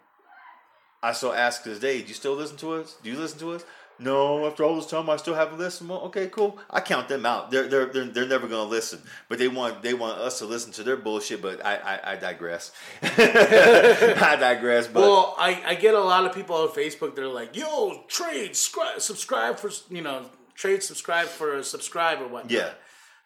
I 1.02 1.12
still 1.12 1.32
ask 1.32 1.62
to 1.62 1.70
this 1.70 1.78
day, 1.78 2.02
"Do 2.02 2.08
you 2.08 2.14
still 2.14 2.34
listen 2.34 2.56
to 2.58 2.74
us? 2.74 2.96
Do 3.02 3.10
you 3.10 3.18
listen 3.18 3.38
to 3.40 3.52
us?" 3.52 3.64
No, 3.98 4.46
after 4.46 4.64
all 4.64 4.74
this 4.76 4.86
time, 4.86 5.08
I 5.08 5.16
still 5.16 5.34
haven't 5.34 5.58
listened. 5.58 5.88
Well, 5.88 6.00
okay, 6.02 6.26
cool. 6.28 6.58
I 6.70 6.80
count 6.80 7.08
them 7.08 7.24
out. 7.24 7.50
They're 7.50 7.68
they're 7.68 7.86
they're, 7.86 8.04
they're 8.06 8.26
never 8.26 8.48
gonna 8.48 8.68
listen, 8.68 9.00
but 9.28 9.38
they 9.38 9.46
want 9.48 9.82
they 9.82 9.94
want 9.94 10.18
us 10.18 10.38
to 10.40 10.46
listen 10.46 10.72
to 10.72 10.82
their 10.82 10.96
bullshit. 10.96 11.40
But 11.40 11.64
I 11.64 11.76
I, 11.76 12.12
I 12.12 12.16
digress. 12.16 12.72
I 13.02 14.36
digress. 14.40 14.86
But 14.88 15.02
Well, 15.02 15.34
I, 15.38 15.62
I 15.66 15.74
get 15.74 15.94
a 15.94 16.00
lot 16.00 16.24
of 16.26 16.34
people 16.34 16.56
on 16.56 16.68
Facebook 16.68 17.14
that 17.14 17.22
are 17.24 17.28
like, 17.28 17.56
"Yo, 17.56 18.04
trade, 18.08 18.52
scri- 18.52 19.00
subscribe 19.00 19.58
for 19.58 19.70
you 19.90 20.02
know, 20.02 20.26
trade, 20.54 20.82
subscribe 20.82 21.26
for 21.28 21.56
a 21.58 21.64
subscribe 21.64 22.20
or 22.20 22.28
whatnot." 22.28 22.50
Yeah. 22.50 22.70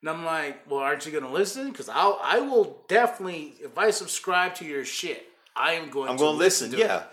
And 0.02 0.10
I'm 0.10 0.24
like, 0.24 0.68
"Well, 0.70 0.80
aren't 0.80 1.06
you 1.06 1.12
gonna 1.12 1.32
listen? 1.32 1.70
Because 1.70 1.88
I'll 1.88 2.18
I 2.22 2.40
will 2.40 2.82
definitely 2.88 3.54
if 3.60 3.78
I 3.78 3.90
subscribe 3.90 4.54
to 4.56 4.64
your 4.64 4.84
shit, 4.84 5.26
I 5.54 5.72
am 5.72 5.90
going. 5.90 6.10
I'm 6.10 6.16
to 6.16 6.22
gonna 6.24 6.36
listen. 6.36 6.70
to 6.72 6.76
Yeah. 6.76 6.98
it. 7.00 7.06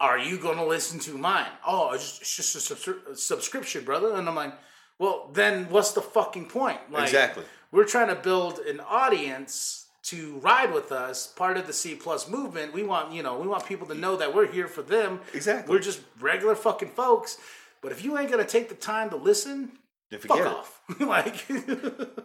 Are 0.00 0.18
you 0.18 0.38
gonna 0.38 0.64
listen 0.64 0.98
to 1.00 1.18
mine? 1.18 1.50
Oh, 1.66 1.92
it's 1.92 2.18
just, 2.18 2.40
it's 2.56 2.68
just 2.68 2.70
a, 2.70 2.74
subscri- 2.74 3.06
a 3.12 3.16
subscription, 3.16 3.84
brother. 3.84 4.14
And 4.14 4.28
I'm 4.28 4.34
like, 4.36 4.54
well, 4.98 5.30
then 5.32 5.66
what's 5.70 5.92
the 5.92 6.02
fucking 6.02 6.46
point? 6.46 6.78
Like, 6.90 7.04
Exactly. 7.04 7.44
We're 7.70 7.84
trying 7.84 8.08
to 8.08 8.14
build 8.14 8.60
an 8.60 8.80
audience 8.80 9.86
to 10.04 10.38
ride 10.38 10.72
with 10.72 10.90
us, 10.90 11.26
part 11.26 11.58
of 11.58 11.66
the 11.66 11.72
C 11.72 11.94
plus 11.94 12.28
movement. 12.30 12.72
We 12.72 12.82
want, 12.82 13.12
you 13.12 13.22
know, 13.22 13.38
we 13.38 13.46
want 13.46 13.66
people 13.66 13.86
to 13.88 13.94
know 13.94 14.16
that 14.16 14.34
we're 14.34 14.46
here 14.50 14.66
for 14.68 14.80
them. 14.82 15.20
Exactly. 15.34 15.70
We're 15.74 15.82
just 15.82 16.00
regular 16.20 16.54
fucking 16.54 16.90
folks. 16.90 17.36
But 17.82 17.92
if 17.92 18.02
you 18.04 18.16
ain't 18.18 18.30
gonna 18.30 18.44
take 18.44 18.68
the 18.68 18.74
time 18.74 19.10
to 19.10 19.16
listen, 19.16 19.72
Then 20.10 20.20
fuck 20.20 20.38
forget 20.38 20.52
it. 20.52 20.56
off. 20.56 20.80
like, 21.00 21.44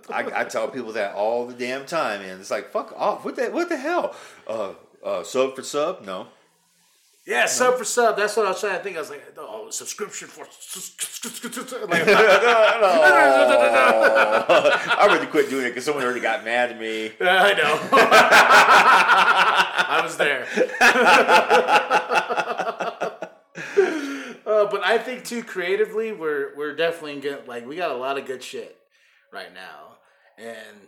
I, 0.10 0.42
I 0.42 0.44
tell 0.46 0.68
people 0.70 0.94
that 0.94 1.14
all 1.16 1.46
the 1.46 1.54
damn 1.54 1.86
time, 1.86 2.22
and 2.22 2.40
it's 2.40 2.50
like 2.52 2.72
fuck 2.72 2.94
off. 2.96 3.26
What 3.26 3.36
the 3.36 3.48
what 3.50 3.68
the 3.70 3.78
hell? 3.78 4.16
Uh, 4.48 4.74
uh, 5.04 5.24
sub 5.24 5.56
for 5.56 5.64
sub? 5.64 6.04
No. 6.06 6.28
Yeah, 7.26 7.46
sub 7.46 7.78
for 7.78 7.86
sub. 7.86 8.18
That's 8.18 8.36
what 8.36 8.46
I 8.46 8.50
was 8.50 8.60
trying 8.60 8.78
to 8.78 8.84
think. 8.84 8.98
I 8.98 9.00
was 9.00 9.10
like, 9.10 9.24
oh, 9.38 9.70
subscription 9.70 10.28
for. 10.28 10.46
Like, 11.88 12.04
I 14.90 15.06
really 15.10 15.28
quit 15.28 15.50
doing 15.50 15.66
it 15.66 15.70
because 15.70 15.86
someone 15.86 16.04
already 16.04 16.20
got 16.20 16.44
mad 16.44 16.72
at 16.72 16.80
me. 16.80 17.14
I 17.22 17.54
know. 17.54 17.80
I 19.86 20.02
was 20.04 20.18
there. 20.18 20.44
uh, 24.46 24.66
but 24.70 24.84
I 24.84 24.98
think 24.98 25.24
too 25.24 25.44
creatively, 25.44 26.12
we're 26.12 26.54
we're 26.58 26.76
definitely 26.76 27.22
good. 27.22 27.48
Like 27.48 27.66
we 27.66 27.78
got 27.78 27.92
a 27.92 27.98
lot 27.98 28.18
of 28.18 28.26
good 28.26 28.44
shit 28.44 28.78
right 29.32 29.54
now, 29.54 29.96
and 30.38 30.88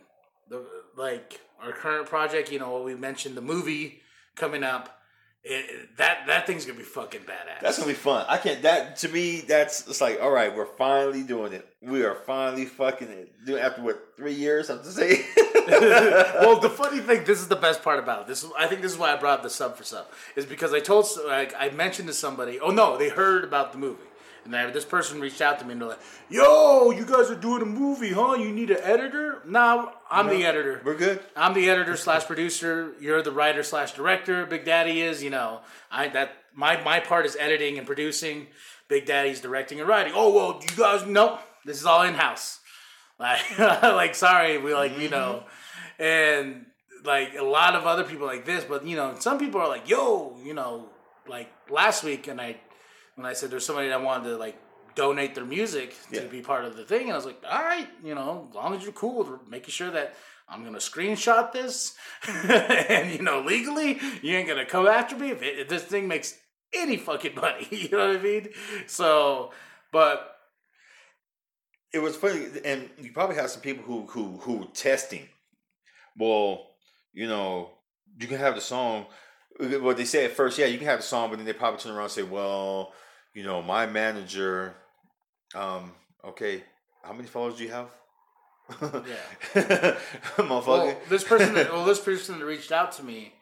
the 0.49 0.65
like 0.97 1.39
our 1.61 1.71
current 1.71 2.07
project. 2.07 2.51
You 2.51 2.59
know 2.59 2.71
what 2.71 2.83
we 2.83 2.93
mentioned, 2.93 3.37
the 3.37 3.41
movie 3.41 4.01
coming 4.35 4.63
up. 4.63 4.99
It, 5.47 5.95
that 5.97 6.25
that 6.25 6.47
thing's 6.47 6.65
gonna 6.65 6.79
be 6.79 6.83
fucking 6.83 7.21
badass. 7.21 7.61
That's 7.61 7.77
gonna 7.77 7.91
be 7.91 7.93
fun. 7.93 8.25
I 8.27 8.37
can't. 8.37 8.63
That 8.63 8.97
to 8.97 9.09
me, 9.09 9.41
that's 9.41 9.87
it's 9.87 10.01
like 10.01 10.19
all 10.19 10.31
right. 10.31 10.55
We're 10.55 10.65
finally 10.65 11.21
doing 11.21 11.53
it. 11.53 11.67
We 11.83 12.03
are 12.03 12.15
finally 12.15 12.65
fucking 12.65 13.09
it. 13.09 13.45
Doing 13.45 13.61
after 13.61 13.83
what 13.83 14.15
three 14.17 14.33
years? 14.33 14.71
I 14.71 14.73
have 14.73 14.83
to 14.83 14.91
say. 14.91 15.23
well, 15.67 16.59
the 16.59 16.69
funny 16.69 16.99
thing, 16.99 17.25
this 17.25 17.39
is 17.39 17.47
the 17.47 17.55
best 17.55 17.83
part 17.83 17.99
about 17.99 18.21
it. 18.21 18.27
This, 18.27 18.43
I 18.57 18.65
think, 18.65 18.81
this 18.81 18.91
is 18.91 18.97
why 18.97 19.13
I 19.13 19.17
brought 19.17 19.43
the 19.43 19.49
sub 19.51 19.77
for 19.77 19.83
sub, 19.83 20.07
is 20.35 20.45
because 20.47 20.73
I 20.73 20.79
told, 20.79 21.05
like, 21.27 21.53
I 21.57 21.69
mentioned 21.69 22.07
to 22.07 22.13
somebody. 22.13 22.59
Oh 22.59 22.71
no, 22.71 22.97
they 22.97 23.09
heard 23.09 23.43
about 23.43 23.71
the 23.71 23.77
movie, 23.77 24.01
and 24.45 24.53
then 24.53 24.71
this 24.71 24.85
person 24.85 25.19
reached 25.19 25.41
out 25.41 25.59
to 25.59 25.65
me 25.65 25.73
and 25.73 25.81
they're 25.81 25.89
like, 25.89 25.99
"Yo, 26.29 26.91
you 26.91 27.03
guys 27.03 27.31
are 27.31 27.35
doing 27.35 27.63
a 27.63 27.65
movie, 27.65 28.13
huh? 28.13 28.35
You 28.35 28.51
need 28.51 28.69
an 28.69 28.79
editor? 28.81 29.41
No, 29.45 29.91
I'm 30.09 30.29
the 30.29 30.45
editor. 30.45 30.81
We're 30.85 30.95
good. 30.95 31.19
I'm 31.35 31.53
the 31.53 31.69
editor 31.69 31.97
slash 31.97 32.25
producer. 32.25 32.93
You're 33.01 33.23
the 33.23 33.31
writer 33.31 33.63
slash 33.63 33.93
director. 33.93 34.45
Big 34.45 34.63
Daddy 34.63 35.01
is, 35.01 35.23
you 35.23 35.31
know, 35.31 35.61
I 35.91 36.09
that 36.09 36.33
my 36.53 36.81
my 36.83 36.99
part 36.99 37.25
is 37.25 37.35
editing 37.35 37.77
and 37.77 37.87
producing. 37.87 38.47
Big 38.87 39.05
Daddy's 39.05 39.41
directing 39.41 39.79
and 39.79 39.89
writing. 39.89 40.13
Oh 40.15 40.33
well, 40.33 40.61
you 40.61 40.77
guys, 40.77 41.05
nope, 41.07 41.39
this 41.65 41.79
is 41.79 41.85
all 41.85 42.03
in 42.03 42.13
house. 42.13 42.59
Like, 43.19 43.57
like 43.59 44.13
sorry, 44.13 44.59
we 44.59 44.73
like 44.73 44.97
you 44.99 45.09
know, 45.09 45.43
mm-hmm. 45.97 46.03
and 46.03 46.65
like 47.03 47.35
a 47.35 47.43
lot 47.43 47.75
of 47.75 47.85
other 47.85 48.03
people 48.03 48.27
like 48.27 48.45
this, 48.45 48.63
but 48.63 48.85
you 48.85 48.95
know, 48.95 49.15
some 49.19 49.39
people 49.39 49.59
are 49.59 49.67
like, 49.67 49.89
yo, 49.89 50.37
you 50.43 50.53
know, 50.53 50.89
like 51.27 51.49
last 51.69 52.03
week, 52.03 52.27
and 52.27 52.39
I 52.39 52.57
when 53.15 53.25
I 53.25 53.33
said 53.33 53.49
there's 53.49 53.65
somebody 53.65 53.89
that 53.89 54.01
wanted 54.01 54.29
to 54.29 54.37
like 54.37 54.57
donate 54.95 55.35
their 55.35 55.45
music 55.45 55.95
to 56.13 56.21
Yeah. 56.21 56.27
be 56.27 56.41
part 56.41 56.65
of 56.65 56.77
the 56.77 56.85
thing, 56.85 57.03
and 57.03 57.11
I 57.13 57.15
was 57.15 57.25
like, 57.25 57.41
all 57.49 57.63
right, 57.63 57.87
you 58.03 58.15
know, 58.15 58.47
as 58.49 58.55
long 58.55 58.75
as 58.75 58.83
you're 58.83 58.93
cool 58.93 59.23
with 59.23 59.47
making 59.49 59.71
sure 59.71 59.91
that 59.91 60.15
I'm 60.47 60.63
gonna 60.63 60.77
screenshot 60.77 61.51
this, 61.51 61.95
and 62.27 63.11
you 63.11 63.21
know, 63.21 63.41
legally, 63.41 63.99
you 64.21 64.35
ain't 64.35 64.47
gonna 64.47 64.65
come 64.65 64.87
after 64.87 65.17
me 65.17 65.31
if, 65.31 65.41
it, 65.41 65.59
if 65.59 65.67
this 65.69 65.83
thing 65.83 66.07
makes 66.07 66.37
any 66.73 66.97
fucking 66.97 67.35
money. 67.35 67.67
You 67.71 67.89
know 67.89 68.07
what 68.09 68.17
I 68.17 68.21
mean? 68.21 68.49
So, 68.87 69.51
but 69.91 70.31
It 71.93 71.99
was 71.99 72.15
funny, 72.17 72.47
and 72.65 72.89
you 72.97 73.11
probably 73.13 73.37
have 73.37 73.49
some 73.49 73.61
people 73.61 73.83
who 73.85 74.05
who 74.07 74.37
who 74.37 74.57
were 74.57 74.65
testing. 74.73 75.27
Well, 76.17 76.67
you 77.13 77.27
know, 77.27 77.71
you 78.19 78.27
can 78.27 78.37
have 78.37 78.55
the 78.55 78.61
song. 78.61 79.07
What 79.59 79.95
they 79.97 80.05
say 80.05 80.25
at 80.25 80.31
first, 80.35 80.57
yeah, 80.57 80.65
you 80.65 80.77
can 80.77 80.87
have 80.87 80.99
the 80.99 81.05
song, 81.05 81.29
but 81.29 81.37
then 81.37 81.45
they 81.45 81.53
probably 81.53 81.79
turn 81.79 81.93
around 81.93 82.03
and 82.03 82.11
say, 82.11 82.23
"Well, 82.23 82.93
you 83.35 83.43
know, 83.43 83.61
my 83.61 83.85
manager, 83.85 84.73
um, 85.53 85.91
okay, 86.23 86.63
how 87.03 87.13
many 87.13 87.27
followers 87.27 87.57
do 87.57 87.63
you 87.63 87.71
have?" 87.71 87.89
Yeah. 88.81 89.15
motherfucker. 90.37 90.65
Well, 90.65 90.97
this 91.09 91.23
person, 91.23 91.53
that, 91.53 91.71
well, 91.71 91.85
this 91.85 91.99
person 91.99 92.39
that 92.39 92.45
reached 92.45 92.71
out 92.71 92.93
to 92.93 93.03
me, 93.03 93.33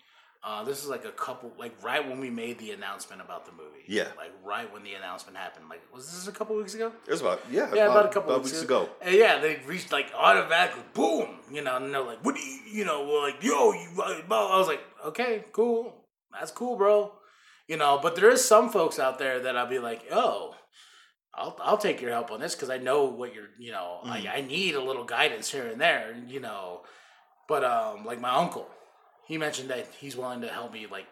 uh, 0.43 0.63
this 0.65 0.83
is 0.83 0.89
like 0.89 1.05
a 1.05 1.11
couple, 1.11 1.53
like 1.57 1.71
right 1.81 2.05
when 2.05 2.19
we 2.19 2.29
made 2.29 2.59
the 2.59 2.71
announcement 2.71 3.21
about 3.21 3.45
the 3.45 3.53
movie. 3.53 3.83
Yeah. 3.87 4.07
Like 4.17 4.31
right 4.43 4.71
when 4.73 4.83
the 4.83 4.95
announcement 4.95 5.37
happened. 5.37 5.69
Like, 5.69 5.81
was 5.93 6.11
this 6.11 6.27
a 6.27 6.33
couple 6.33 6.57
weeks 6.57 6.73
ago? 6.73 6.91
it 7.07 7.11
was 7.11 7.21
about 7.21 7.39
yeah, 7.49 7.73
Yeah, 7.73 7.85
about, 7.85 8.07
a 8.07 8.09
couple 8.09 8.31
about 8.31 8.43
weeks, 8.43 8.51
weeks 8.51 8.63
ago. 8.65 8.89
And 9.01 9.15
yeah, 9.15 9.39
they 9.39 9.61
reached 9.65 9.93
like 9.93 10.11
automatically, 10.17 10.83
boom, 10.93 11.39
you 11.49 11.61
know, 11.61 11.77
and 11.77 11.93
they're 11.93 12.01
like, 12.01 12.25
"What 12.25 12.35
do 12.35 12.41
you, 12.41 12.59
you 12.69 12.83
know?" 12.85 13.07
Well, 13.07 13.21
like, 13.21 13.41
"Yo, 13.41 13.71
you,". 13.71 13.87
I 14.01 14.57
was 14.57 14.67
like, 14.67 14.81
"Okay, 15.05 15.45
cool, 15.53 15.93
that's 16.33 16.51
cool, 16.51 16.75
bro." 16.75 17.13
You 17.67 17.77
know, 17.77 17.99
but 18.01 18.15
there 18.15 18.29
is 18.29 18.43
some 18.43 18.69
folks 18.69 18.99
out 18.99 19.19
there 19.19 19.39
that 19.41 19.55
I'll 19.57 19.67
be 19.69 19.79
like, 19.79 20.03
"Oh, 20.11 20.55
I'll 21.33 21.55
I'll 21.61 21.77
take 21.77 22.01
your 22.01 22.11
help 22.11 22.29
on 22.31 22.39
this 22.39 22.55
because 22.55 22.69
I 22.69 22.77
know 22.77 23.05
what 23.05 23.33
you're, 23.33 23.49
you 23.57 23.71
know, 23.71 23.99
Mm. 24.05 24.09
I, 24.27 24.37
I 24.37 24.41
need 24.41 24.75
a 24.75 24.81
little 24.81 25.05
guidance 25.05 25.51
here 25.51 25.67
and 25.67 25.79
there, 25.79 26.15
you 26.27 26.39
know." 26.39 26.81
But 27.47 27.63
um, 27.63 28.05
like 28.05 28.19
my 28.21 28.35
uncle, 28.35 28.67
he 29.27 29.37
mentioned 29.37 29.69
that 29.69 29.87
he's 29.99 30.15
willing 30.15 30.41
to 30.41 30.47
help 30.47 30.71
me, 30.73 30.87
like, 30.89 31.07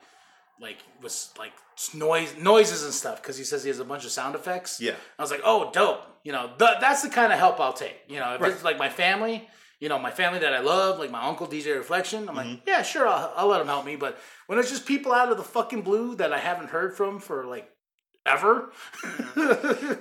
like 0.60 0.78
with 1.02 1.30
like 1.40 1.54
noise 1.94 2.36
noises 2.38 2.84
and 2.84 2.94
stuff 2.94 3.22
because 3.22 3.38
he 3.38 3.44
says 3.44 3.64
he 3.64 3.70
has 3.70 3.80
a 3.80 3.86
bunch 3.86 4.06
of 4.06 4.12
sound 4.12 4.36
effects. 4.36 4.80
Yeah. 4.80 4.96
I 5.18 5.22
was 5.22 5.32
like, 5.32 5.42
oh, 5.44 5.72
dope. 5.72 6.02
You 6.24 6.32
know, 6.34 6.48
th- 6.60 6.80
that's 6.80 7.02
the 7.02 7.10
kind 7.10 7.34
of 7.34 7.40
help 7.40 7.60
I'll 7.60 7.74
take. 7.74 7.98
You 8.08 8.20
know, 8.20 8.36
if 8.36 8.42
it's 8.44 8.64
like 8.64 8.78
my 8.78 8.90
family, 8.90 9.48
you 9.82 9.90
know, 9.90 10.00
my 10.00 10.12
family 10.12 10.40
that 10.40 10.54
I 10.54 10.60
love, 10.62 11.00
like 11.00 11.12
my 11.12 11.24
uncle 11.28 11.48
DJ 11.48 11.76
Reflection, 11.76 12.30
I'm 12.30 12.36
Mm-hmm. 12.36 12.50
like, 12.52 12.62
yeah, 12.66 12.82
sure, 12.84 13.06
I'll, 13.08 13.34
I'll 13.36 13.48
let 13.48 13.60
him 13.60 13.68
help 13.68 13.86
me. 13.86 13.98
But 13.98 14.18
when 14.48 14.58
it's 14.60 14.70
just 14.70 14.86
people 14.86 15.12
out 15.12 15.30
of 15.32 15.38
the 15.38 15.44
fucking 15.44 15.82
blue 15.82 16.16
that 16.16 16.32
I 16.32 16.38
haven't 16.40 16.70
heard 16.70 16.96
from 16.96 17.20
for 17.20 17.46
like 17.46 17.68
ever, 18.26 18.72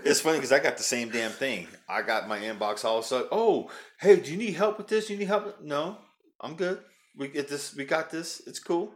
It's 0.04 0.20
funny 0.20 0.36
because 0.38 0.52
I 0.52 0.58
got 0.58 0.76
the 0.76 0.82
same 0.82 1.08
damn 1.08 1.30
thing. 1.30 1.66
I 1.88 2.02
got 2.02 2.28
my 2.28 2.38
inbox 2.38 2.84
all 2.84 2.98
of 2.98 3.04
a 3.04 3.08
sudden. 3.08 3.28
Oh, 3.32 3.70
hey, 4.00 4.16
do 4.20 4.30
you 4.30 4.36
need 4.36 4.54
help 4.54 4.78
with 4.78 4.88
this? 4.88 5.06
Do 5.06 5.14
you 5.14 5.18
need 5.18 5.28
help? 5.28 5.46
with-" 5.46 5.60
No, 5.62 5.96
I'm 6.40 6.54
good. 6.54 6.80
We 7.16 7.28
get 7.28 7.48
this. 7.48 7.74
We 7.74 7.84
got 7.84 8.10
this. 8.10 8.40
It's 8.46 8.58
cool. 8.60 8.92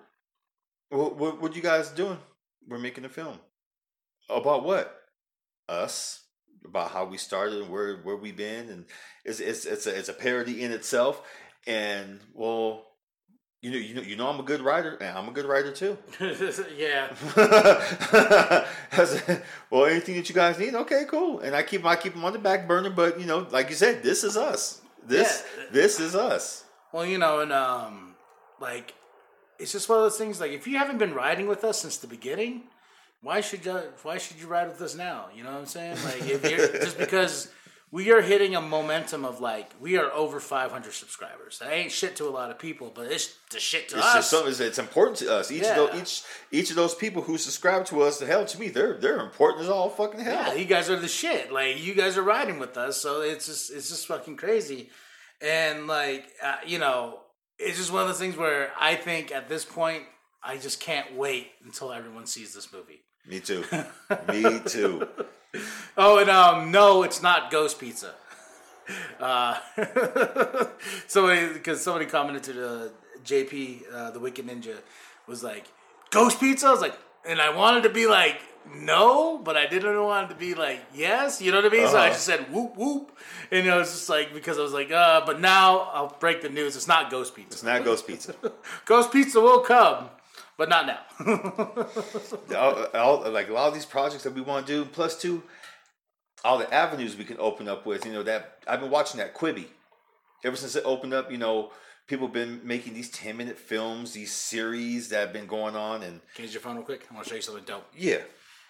What, 0.91 1.17
what, 1.17 1.41
what 1.41 1.57
you 1.57 1.63
guys 1.63 1.89
doing? 1.89 2.19
We're 2.69 2.79
making 2.79 3.05
a 3.05 3.09
film. 3.09 3.39
About 4.29 4.65
what? 4.65 4.95
Us. 5.69 6.24
About 6.65 6.91
how 6.91 7.05
we 7.05 7.19
started 7.19 7.61
and 7.61 7.71
where 7.71 7.97
where 7.99 8.17
we've 8.17 8.37
been, 8.37 8.69
and 8.71 8.85
it's 9.25 9.39
it's 9.41 9.65
it's 9.67 9.87
a 9.87 9.97
it's 9.99 10.09
a 10.09 10.15
parody 10.15 10.63
in 10.63 10.73
itself. 10.73 11.23
And 11.67 12.21
well, 12.33 12.87
you 13.61 13.71
know 13.71 13.77
you 13.77 13.95
know 13.95 14.01
you 14.03 14.17
know 14.17 14.29
I'm 14.29 14.41
a 14.41 14.45
good 14.45 14.61
writer, 14.63 14.97
and 14.97 15.17
I'm 15.17 15.29
a 15.29 15.33
good 15.33 15.45
writer 15.47 15.73
too. 15.73 15.99
yeah. 16.77 17.15
well, 19.71 19.85
anything 19.87 20.17
that 20.17 20.29
you 20.29 20.35
guys 20.35 20.59
need, 20.59 20.75
okay, 20.75 21.05
cool. 21.09 21.41
And 21.41 21.55
I 21.55 21.63
keep 21.63 21.85
I 21.85 21.97
keep 21.97 22.15
them 22.15 22.25
on 22.25 22.33
the 22.33 22.39
back 22.39 22.67
burner, 22.67 22.91
but 22.91 23.21
you 23.21 23.27
know, 23.27 23.47
like 23.51 23.69
you 23.69 23.77
said, 23.77 24.03
this 24.03 24.25
is 24.25 24.37
us. 24.37 24.81
This 25.07 25.45
Yeah. 25.59 25.65
this 25.73 26.01
is 26.01 26.15
us. 26.15 26.65
Well, 26.93 27.05
you 27.05 27.19
know, 27.19 27.41
and 27.41 27.53
um, 27.53 28.15
like, 28.61 28.95
it's 29.59 29.73
just 29.73 29.89
one 29.89 29.99
of 29.99 30.05
those 30.05 30.17
things. 30.17 30.41
Like, 30.41 30.53
if 30.53 30.67
you 30.67 30.79
haven't 30.79 30.99
been 30.99 31.13
riding 31.13 31.47
with 31.49 31.65
us 31.65 31.81
since 31.81 31.97
the 31.97 32.07
beginning, 32.07 32.65
why 33.25 33.41
should 33.41 33.65
you? 33.65 33.81
Why 34.03 34.19
should 34.19 34.39
you 34.41 34.47
ride 34.47 34.69
with 34.69 34.81
us 34.81 34.95
now? 34.95 35.27
You 35.35 35.43
know 35.43 35.51
what 35.53 35.59
I'm 35.61 35.67
saying? 35.67 35.97
Like, 36.05 36.23
if 36.29 36.49
you're 36.49 36.69
just 36.69 36.99
because 36.99 37.51
we 37.91 38.11
are 38.11 38.21
hitting 38.21 38.57
a 38.57 38.61
momentum 38.61 39.25
of 39.25 39.41
like 39.41 39.71
we 39.81 39.97
are 39.97 40.11
over 40.13 40.41
500 40.41 40.93
subscribers. 40.93 41.59
That 41.61 41.73
ain't 41.73 41.93
shit 41.93 42.17
to 42.17 42.25
a 42.25 42.31
lot 42.31 42.51
of 42.51 42.59
people, 42.59 42.91
but 42.95 43.07
it's 43.11 43.37
the 43.53 43.61
shit 43.61 43.89
to 43.91 43.97
It's 43.97 44.05
us. 44.05 44.31
just 44.33 44.61
it's 44.61 44.79
important 44.81 45.19
to 45.19 45.33
us. 45.33 45.51
Each 45.53 45.63
Yeah. 45.63 45.79
of 45.81 45.93
those, 45.93 46.01
each 46.01 46.23
each 46.51 46.71
of 46.71 46.77
those 46.77 46.95
people 46.95 47.23
who 47.23 47.39
subscribe 47.39 47.85
to 47.87 48.03
us, 48.03 48.19
the 48.19 48.27
hell 48.27 48.45
to 48.47 48.59
me, 48.61 48.69
they're 48.69 48.99
they're 48.99 49.21
important 49.21 49.63
as 49.63 49.69
all 49.71 49.89
fucking 49.91 50.21
hell. 50.21 50.49
Yeah, 50.49 50.55
you 50.55 50.65
guys 50.65 50.91
are 50.91 50.99
the 50.99 51.09
shit. 51.09 51.53
Like 51.53 51.83
you 51.83 51.95
guys 51.95 52.17
are 52.19 52.23
riding 52.23 52.59
with 52.59 52.77
us, 52.77 53.01
so 53.01 53.21
it's 53.23 53.47
just 53.47 53.71
it's 53.73 53.89
just 53.89 54.07
fucking 54.09 54.37
crazy. 54.37 54.91
and 55.41 55.87
like 55.87 56.27
uh, 56.43 56.57
you 56.67 56.79
know, 56.79 57.21
it's 57.59 57.79
just 57.79 57.93
one 57.93 58.03
of 58.03 58.09
those 58.09 58.19
things 58.19 58.37
where 58.37 58.73
I 58.79 58.97
think 58.97 59.31
at 59.31 59.49
this 59.49 59.65
point 59.65 60.03
I 60.43 60.57
just 60.57 60.81
can't 60.81 61.15
wait 61.15 61.49
until 61.65 61.93
everyone 61.93 62.27
sees 62.27 62.53
this 62.55 62.73
movie. 62.73 63.03
Me 63.27 63.41
too. 63.41 63.65
Me 64.29 64.61
too. 64.67 65.09
Oh, 65.97 66.19
and 66.19 66.29
um, 66.31 66.71
no, 66.71 67.03
it's 67.05 67.23
not 67.23 67.51
Ghost 67.51 67.79
Pizza. 67.79 68.13
Uh, 69.19 69.57
somebody, 71.07 71.53
because 71.53 71.83
somebody 71.83 72.07
commented 72.07 72.43
to 72.45 72.53
the 72.53 72.93
JP, 73.25 73.83
uh, 73.93 74.11
the 74.11 74.21
Wicked 74.21 74.47
Ninja, 74.47 74.77
was 75.27 75.43
like, 75.43 75.67
Ghost 76.11 76.41
Pizza? 76.41 76.67
I 76.67 76.71
was 76.73 76.81
like, 76.81 76.97
and 77.27 77.41
I 77.41 77.55
wanted 77.55 77.85
to 77.85 77.89
be 77.91 78.07
like, 78.07 78.41
no, 78.75 79.39
but 79.39 79.57
I 79.57 79.67
didn't 79.67 80.03
want 80.03 80.31
it 80.31 80.35
to 80.35 80.39
be 80.41 80.55
like, 80.55 80.81
yes, 80.95 81.41
you 81.41 81.53
know 81.53 81.61
what 81.63 81.73
I 81.73 81.77
mean? 81.77 81.89
So 81.89 81.97
I 81.97 82.01
Uh-huh. 82.07 82.09
just 82.11 82.25
said, 82.27 82.53
whoop, 82.53 82.77
whoop. 82.77 83.17
And 83.51 83.67
it 83.67 83.71
was 83.75 83.91
just 83.91 84.09
like, 84.09 84.33
because 84.35 84.59
I 84.59 84.63
was 84.63 84.73
like, 84.73 84.91
uh, 84.91 85.23
but 85.25 85.41
now 85.41 85.91
I'll 85.93 86.17
break 86.19 86.43
the 86.43 86.49
news. 86.49 86.75
It's 86.77 86.89
not 86.89 87.11
Ghost 87.11 87.35
Pizza. 87.35 87.53
It's 87.53 87.63
not 87.63 87.85
Ghost 87.85 88.07
Pizza. 88.07 88.35
Ghost 88.87 89.13
Pizza 89.13 89.41
will 89.41 89.61
come, 89.61 90.09
but 90.59 90.69
not 90.69 90.87
now. 90.87 91.01
all, 92.57 92.87
all- 92.95 93.31
like 93.31 93.49
a 93.49 93.53
lot 93.53 93.69
of 93.69 93.75
these 93.75 93.87
projects 93.87 94.25
that 94.25 94.35
we 94.35 94.41
want 94.41 94.67
to 94.67 94.73
do, 94.73 94.85
plus 94.85 95.21
two, 95.21 95.43
all 96.45 96.59
the 96.59 96.73
avenues 96.73 97.17
we 97.17 97.25
can 97.25 97.39
open 97.39 97.69
up 97.69 97.87
with. 97.87 98.05
You 98.07 98.13
know 98.13 98.23
that 98.23 98.59
I've 98.67 98.81
been 98.81 98.91
watching 98.91 99.19
that 99.19 99.35
Quibi 99.35 99.67
ever 100.45 100.57
since 100.57 100.77
it 100.77 100.83
opened 100.85 101.15
up. 101.15 101.31
You 101.33 101.39
know, 101.39 101.71
people 102.07 102.27
have 102.27 102.35
been 102.35 102.61
making 102.65 102.95
these 102.95 103.11
ten 103.11 103.37
minute 103.37 103.59
films, 103.59 104.13
these 104.13 104.33
series 104.33 105.09
that 105.09 105.21
have 105.21 105.33
been 105.33 105.47
going 105.47 105.77
on, 105.77 106.03
and 106.03 106.21
Can 106.35 106.45
you 106.45 106.51
your 106.51 106.61
phone 106.61 106.77
real 106.77 106.85
quick? 106.85 107.07
I 107.11 107.15
want 107.15 107.25
to 107.27 107.31
show 107.31 107.37
you 107.37 107.43
something 107.43 107.65
dope. 107.65 107.87
yeah, 107.97 108.19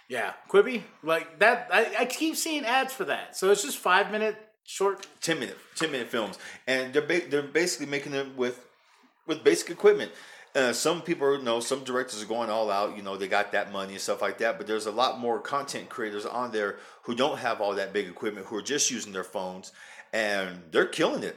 Yeah, 0.08 0.32
Quibi, 0.48 0.82
like 1.02 1.38
that. 1.40 1.68
I, 1.72 1.94
I 2.00 2.04
keep 2.06 2.36
seeing 2.36 2.64
ads 2.64 2.92
for 2.92 3.04
that. 3.06 3.36
So 3.36 3.50
it's 3.50 3.62
just 3.62 3.78
five 3.78 4.10
minute 4.12 4.36
short. 4.64 5.06
ten 5.20 5.38
minute 5.40 5.58
ten 5.76 5.90
minute 5.90 6.08
films, 6.08 6.38
and 6.66 6.92
they're 6.94 7.02
ba- 7.02 7.26
they're 7.28 7.42
basically 7.42 7.86
making 7.86 8.12
them 8.12 8.36
with 8.36 8.64
with 9.26 9.42
basic 9.42 9.70
equipment. 9.70 10.12
Uh, 10.54 10.72
some 10.72 11.02
people 11.02 11.36
you 11.36 11.42
know 11.42 11.58
some 11.58 11.82
directors 11.82 12.22
are 12.22 12.26
going 12.26 12.48
all 12.48 12.70
out. 12.70 12.96
You 12.96 13.02
know, 13.02 13.16
they 13.16 13.26
got 13.26 13.52
that 13.52 13.72
money 13.72 13.94
and 13.94 14.00
stuff 14.00 14.22
like 14.22 14.38
that. 14.38 14.56
But 14.56 14.66
there's 14.66 14.86
a 14.86 14.92
lot 14.92 15.18
more 15.18 15.40
content 15.40 15.88
creators 15.88 16.24
on 16.24 16.52
there 16.52 16.76
who 17.02 17.14
don't 17.14 17.38
have 17.38 17.60
all 17.60 17.74
that 17.74 17.92
big 17.92 18.06
equipment, 18.06 18.46
who 18.46 18.56
are 18.56 18.62
just 18.62 18.90
using 18.90 19.12
their 19.12 19.24
phones, 19.24 19.72
and 20.12 20.62
they're 20.70 20.86
killing 20.86 21.24
it. 21.24 21.36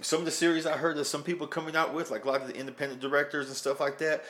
Some 0.00 0.20
of 0.20 0.24
the 0.24 0.30
series 0.30 0.64
I 0.64 0.76
heard 0.76 0.96
that 0.96 1.04
some 1.06 1.22
people 1.22 1.46
coming 1.46 1.76
out 1.76 1.92
with, 1.92 2.10
like 2.10 2.24
a 2.24 2.28
lot 2.28 2.40
of 2.40 2.48
the 2.48 2.56
independent 2.56 3.00
directors 3.00 3.48
and 3.48 3.56
stuff 3.56 3.80
like 3.80 3.98
that, 3.98 4.24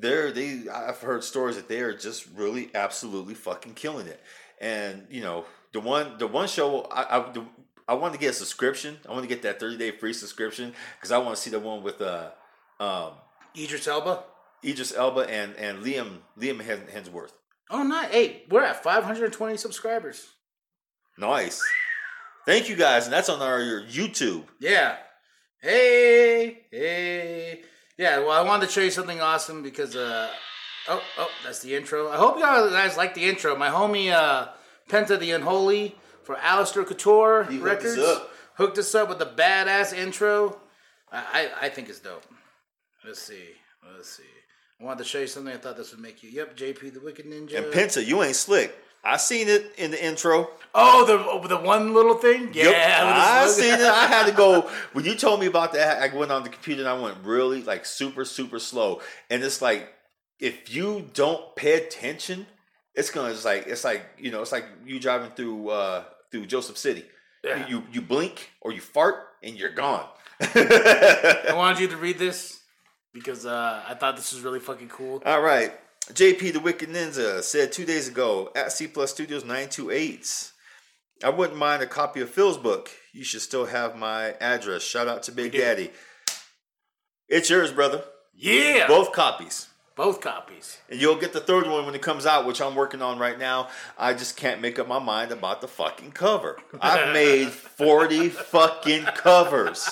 they're 0.00 0.32
they 0.32 0.62
I've 0.72 1.00
heard 1.00 1.22
stories 1.22 1.56
that 1.56 1.68
they 1.68 1.80
are 1.80 1.94
just 1.94 2.26
really 2.34 2.70
absolutely 2.74 3.34
fucking 3.34 3.74
killing 3.74 4.06
it. 4.06 4.20
And 4.58 5.06
you 5.10 5.20
know, 5.20 5.44
the 5.72 5.80
one 5.80 6.16
the 6.18 6.26
one 6.26 6.48
show 6.48 6.82
I 6.84 7.18
I, 7.18 7.32
the, 7.32 7.44
I 7.86 7.94
want 7.94 8.14
to 8.14 8.18
get 8.18 8.30
a 8.30 8.32
subscription. 8.32 8.96
I 9.06 9.12
want 9.12 9.22
to 9.22 9.28
get 9.28 9.42
that 9.42 9.60
thirty 9.60 9.76
day 9.76 9.90
free 9.90 10.12
subscription 10.12 10.72
because 10.96 11.12
I 11.12 11.18
want 11.18 11.36
to 11.36 11.42
see 11.42 11.50
the 11.50 11.60
one 11.60 11.82
with 11.82 12.00
uh 12.00 12.30
um 12.80 13.12
Idris 13.58 13.86
Elba. 13.88 14.24
Idris 14.64 14.94
Elba 14.94 15.20
and 15.30 15.54
and 15.56 15.84
Liam 15.84 16.18
Liam 16.38 16.60
Hem- 16.62 16.86
Hemsworth. 16.92 17.32
Oh, 17.70 17.82
nice. 17.82 18.10
Hey, 18.10 18.44
we're 18.50 18.62
at 18.62 18.82
520 18.82 19.56
subscribers. 19.56 20.26
Nice. 21.18 21.60
Thank 22.46 22.68
you 22.68 22.76
guys, 22.76 23.04
and 23.06 23.12
that's 23.12 23.28
on 23.28 23.42
our 23.42 23.58
YouTube. 23.60 24.44
Yeah. 24.60 24.96
Hey, 25.60 26.64
hey. 26.70 27.62
Yeah, 27.98 28.18
well, 28.20 28.30
I 28.30 28.42
wanted 28.42 28.66
to 28.66 28.72
show 28.72 28.82
you 28.82 28.90
something 28.90 29.20
awesome 29.20 29.62
because, 29.62 29.96
uh, 29.96 30.30
oh, 30.88 31.02
oh, 31.18 31.28
that's 31.42 31.60
the 31.60 31.74
intro. 31.74 32.08
I 32.08 32.16
hope 32.16 32.36
you 32.36 32.42
guys 32.42 32.96
like 32.96 33.14
the 33.14 33.24
intro. 33.24 33.56
My 33.56 33.68
homie, 33.70 34.12
uh, 34.12 34.48
Penta 34.88 35.18
the 35.18 35.32
Unholy 35.32 35.96
for 36.22 36.36
Alistair 36.36 36.84
Couture 36.84 37.44
He 37.50 37.56
hooked 37.56 37.84
us 37.84 37.96
Records 37.96 37.98
up. 37.98 38.30
hooked 38.54 38.78
us 38.78 38.94
up 38.94 39.08
with 39.08 39.20
a 39.22 39.26
badass 39.26 39.92
intro. 39.92 40.60
I, 41.10 41.48
I, 41.60 41.66
I 41.66 41.68
think 41.70 41.88
it's 41.88 41.98
dope. 42.00 42.22
Let's 43.06 43.22
see. 43.22 43.50
Let's 43.94 44.10
see. 44.10 44.24
I 44.80 44.84
wanted 44.84 44.98
to 44.98 45.04
show 45.04 45.20
you 45.20 45.26
something. 45.28 45.54
I 45.54 45.58
thought 45.58 45.76
this 45.76 45.92
would 45.92 46.00
make 46.00 46.22
you. 46.22 46.30
Yep, 46.30 46.56
JP 46.56 46.94
the 46.94 47.00
Wicked 47.00 47.24
Ninja. 47.24 47.56
And 47.56 47.66
Penta, 47.72 48.04
you 48.04 48.22
ain't 48.22 48.34
slick. 48.34 48.76
I 49.04 49.16
seen 49.16 49.48
it 49.48 49.72
in 49.78 49.92
the 49.92 50.04
intro. 50.04 50.50
oh, 50.74 51.06
the 51.06 51.48
the 51.48 51.56
one 51.56 51.94
little 51.94 52.14
thing. 52.14 52.50
Yeah, 52.52 52.64
Yep, 52.64 52.74
I 52.74 53.46
seen 53.46 53.74
it. 53.74 53.80
I 53.80 54.06
had 54.08 54.26
to 54.26 54.32
go 54.32 54.62
when 54.92 55.04
you 55.04 55.14
told 55.14 55.38
me 55.38 55.46
about 55.46 55.74
that. 55.74 56.02
I 56.02 56.14
went 56.14 56.32
on 56.32 56.42
the 56.42 56.48
computer 56.48 56.82
and 56.82 56.88
I 56.88 57.00
went 57.00 57.18
really 57.22 57.62
like 57.62 57.86
super 57.86 58.24
super 58.24 58.58
slow. 58.58 59.00
And 59.30 59.44
it's 59.44 59.62
like 59.62 59.88
if 60.40 60.74
you 60.74 61.08
don't 61.14 61.54
pay 61.54 61.74
attention, 61.74 62.46
it's 62.94 63.10
gonna 63.10 63.32
just 63.32 63.44
like 63.44 63.68
it's 63.68 63.84
like 63.84 64.04
you 64.18 64.32
know 64.32 64.42
it's 64.42 64.52
like 64.52 64.64
you 64.84 64.98
driving 64.98 65.30
through 65.30 65.70
uh 65.70 66.02
through 66.32 66.46
Joseph 66.46 66.76
City. 66.76 67.04
Yeah. 67.44 67.68
You 67.68 67.84
you 67.92 68.02
blink 68.02 68.50
or 68.60 68.72
you 68.72 68.80
fart 68.80 69.16
and 69.44 69.56
you're 69.56 69.70
gone. 69.70 70.06
I 70.40 71.52
wanted 71.54 71.78
you 71.78 71.88
to 71.88 71.96
read 71.96 72.18
this 72.18 72.60
because 73.16 73.46
uh, 73.46 73.82
I 73.88 73.94
thought 73.94 74.16
this 74.16 74.34
was 74.34 74.42
really 74.42 74.60
fucking 74.60 74.88
cool. 74.88 75.22
All 75.24 75.40
right. 75.40 75.72
JP 76.12 76.52
the 76.52 76.60
Wicked 76.60 76.90
Ninja 76.90 77.42
said 77.42 77.72
two 77.72 77.84
days 77.86 78.06
ago 78.06 78.52
at 78.54 78.70
C 78.70 78.86
Plus 78.86 79.10
Studios 79.10 79.42
928. 79.42 80.52
I 81.24 81.30
wouldn't 81.30 81.58
mind 81.58 81.82
a 81.82 81.86
copy 81.86 82.20
of 82.20 82.28
Phil's 82.30 82.58
book. 82.58 82.90
You 83.12 83.24
should 83.24 83.40
still 83.40 83.64
have 83.66 83.96
my 83.96 84.32
address. 84.32 84.82
Shout 84.82 85.08
out 85.08 85.22
to 85.24 85.32
Big 85.32 85.52
Daddy. 85.52 85.90
It's 87.28 87.48
yours, 87.48 87.72
brother. 87.72 88.04
Yeah, 88.34 88.86
both, 88.86 89.12
copies. 89.12 89.68
Both 89.96 90.20
copies. 90.20 90.76
copies. 90.76 90.78
And 90.90 91.00
you'll 91.00 91.16
get 91.16 91.32
the 91.32 91.40
third 91.40 91.66
one 91.66 91.86
when 91.86 91.94
it 91.94 92.02
comes 92.02 92.26
out, 92.26 92.46
which 92.46 92.60
I'm 92.60 92.74
working 92.74 93.00
on 93.00 93.18
right 93.18 93.38
now. 93.38 93.68
I 93.96 94.12
just 94.12 94.36
can't 94.36 94.60
make 94.60 94.78
up 94.78 94.86
my 94.86 94.98
mind 94.98 95.32
about 95.32 95.62
the 95.62 95.68
fucking 95.68 96.12
cover. 96.12 96.58
I've 96.82 97.14
made 97.14 97.48
40 97.50 98.28
fucking 98.28 99.04
covers. 99.04 99.88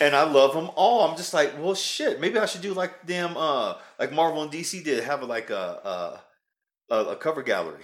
And 0.00 0.16
I 0.16 0.24
love 0.24 0.52
them 0.52 0.70
all. 0.74 1.08
I'm 1.08 1.16
just 1.16 1.32
like, 1.32 1.54
well, 1.58 1.74
shit. 1.74 2.20
Maybe 2.20 2.38
I 2.38 2.46
should 2.46 2.60
do 2.60 2.74
like 2.74 3.06
them, 3.06 3.36
uh, 3.36 3.74
like 3.98 4.12
Marvel 4.12 4.42
and 4.42 4.50
DC 4.50 4.82
did, 4.84 5.04
have 5.04 5.22
like 5.22 5.50
a 5.50 6.20
a, 6.90 6.94
a, 6.94 7.04
a 7.12 7.16
cover 7.16 7.42
gallery. 7.42 7.82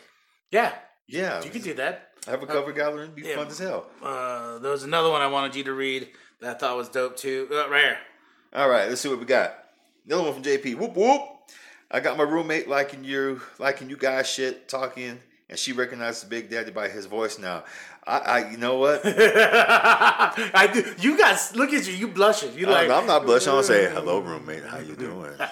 Yeah, 0.51 0.73
Yeah, 1.07 1.43
you 1.43 1.51
can 1.51 1.63
do 1.63 1.75
that. 1.75 2.11
have 2.27 2.43
a 2.43 2.47
cover 2.47 2.73
gallery 2.73 3.07
and 3.07 3.15
be 3.15 3.23
yeah. 3.23 3.37
fun 3.37 3.47
as 3.47 3.59
hell. 3.59 3.87
Uh, 4.03 4.59
there 4.59 4.71
was 4.71 4.83
another 4.83 5.11
one 5.11 5.23
I 5.23 5.29
wanted 5.29 5.55
you 5.55 5.65
to 5.65 5.73
read 5.73 6.09
that 6.41 6.57
I 6.57 6.59
thought 6.59 6.77
was 6.77 6.89
dope 6.89 7.17
too. 7.17 7.49
Uh, 7.51 7.69
right 7.71 7.85
here. 7.85 7.99
All 8.55 8.69
right, 8.69 8.89
let's 8.89 9.01
see 9.01 9.09
what 9.09 9.19
we 9.19 9.25
got. 9.25 9.55
Another 10.05 10.25
one 10.25 10.35
from 10.35 10.43
JP. 10.43 10.75
Whoop 10.77 10.97
whoop. 10.97 11.23
I 11.91 12.01
got 12.01 12.17
my 12.17 12.25
roommate 12.25 12.69
liking 12.69 13.05
you, 13.05 13.41
liking 13.59 13.89
you 13.91 13.97
guys 13.97 14.29
shit, 14.29 14.69
talking, 14.69 15.21
and 15.53 15.59
she 15.59 15.73
recognizes 15.73 16.25
Big 16.25 16.49
Daddy 16.49 16.71
by 16.71 16.89
his 16.89 17.05
voice 17.05 17.39
now. 17.39 17.65
I, 18.07 18.19
I 18.19 18.51
you 18.51 18.57
know 18.57 18.79
what? 18.79 19.03
I 19.05 20.71
do. 20.73 20.95
You 20.99 21.19
guys, 21.19 21.55
look 21.55 21.75
at 21.75 21.87
you. 21.87 21.93
You 21.93 22.09
blushing. 22.09 22.55
You 22.59 22.69
like? 22.69 22.89
I'm, 22.89 23.07
not 23.07 23.27
blushing. 23.27 23.53
I'm 23.53 23.63
saying 23.63 23.93
"Hello, 23.93 24.21
roommate. 24.21 24.65
How 24.65 24.79
you 24.79 24.97
doing?" 24.97 25.33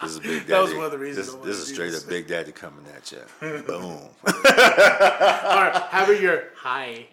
This 0.00 0.12
is 0.12 0.20
Big 0.20 0.30
Daddy. 0.30 0.44
That 0.46 0.62
was 0.62 0.74
one 0.74 0.84
of 0.84 0.92
the 0.92 0.98
reasons 0.98 1.34
This, 1.34 1.44
this 1.44 1.56
is 1.56 1.74
straight 1.74 1.92
up 1.92 2.08
Big 2.08 2.28
Daddy 2.28 2.52
coming 2.52 2.84
at 2.94 3.10
you. 3.10 3.18
Boom. 3.66 3.98
Or 4.24 4.30
how 4.32 6.04
about 6.04 6.20
your 6.20 6.44
hi? 6.54 7.08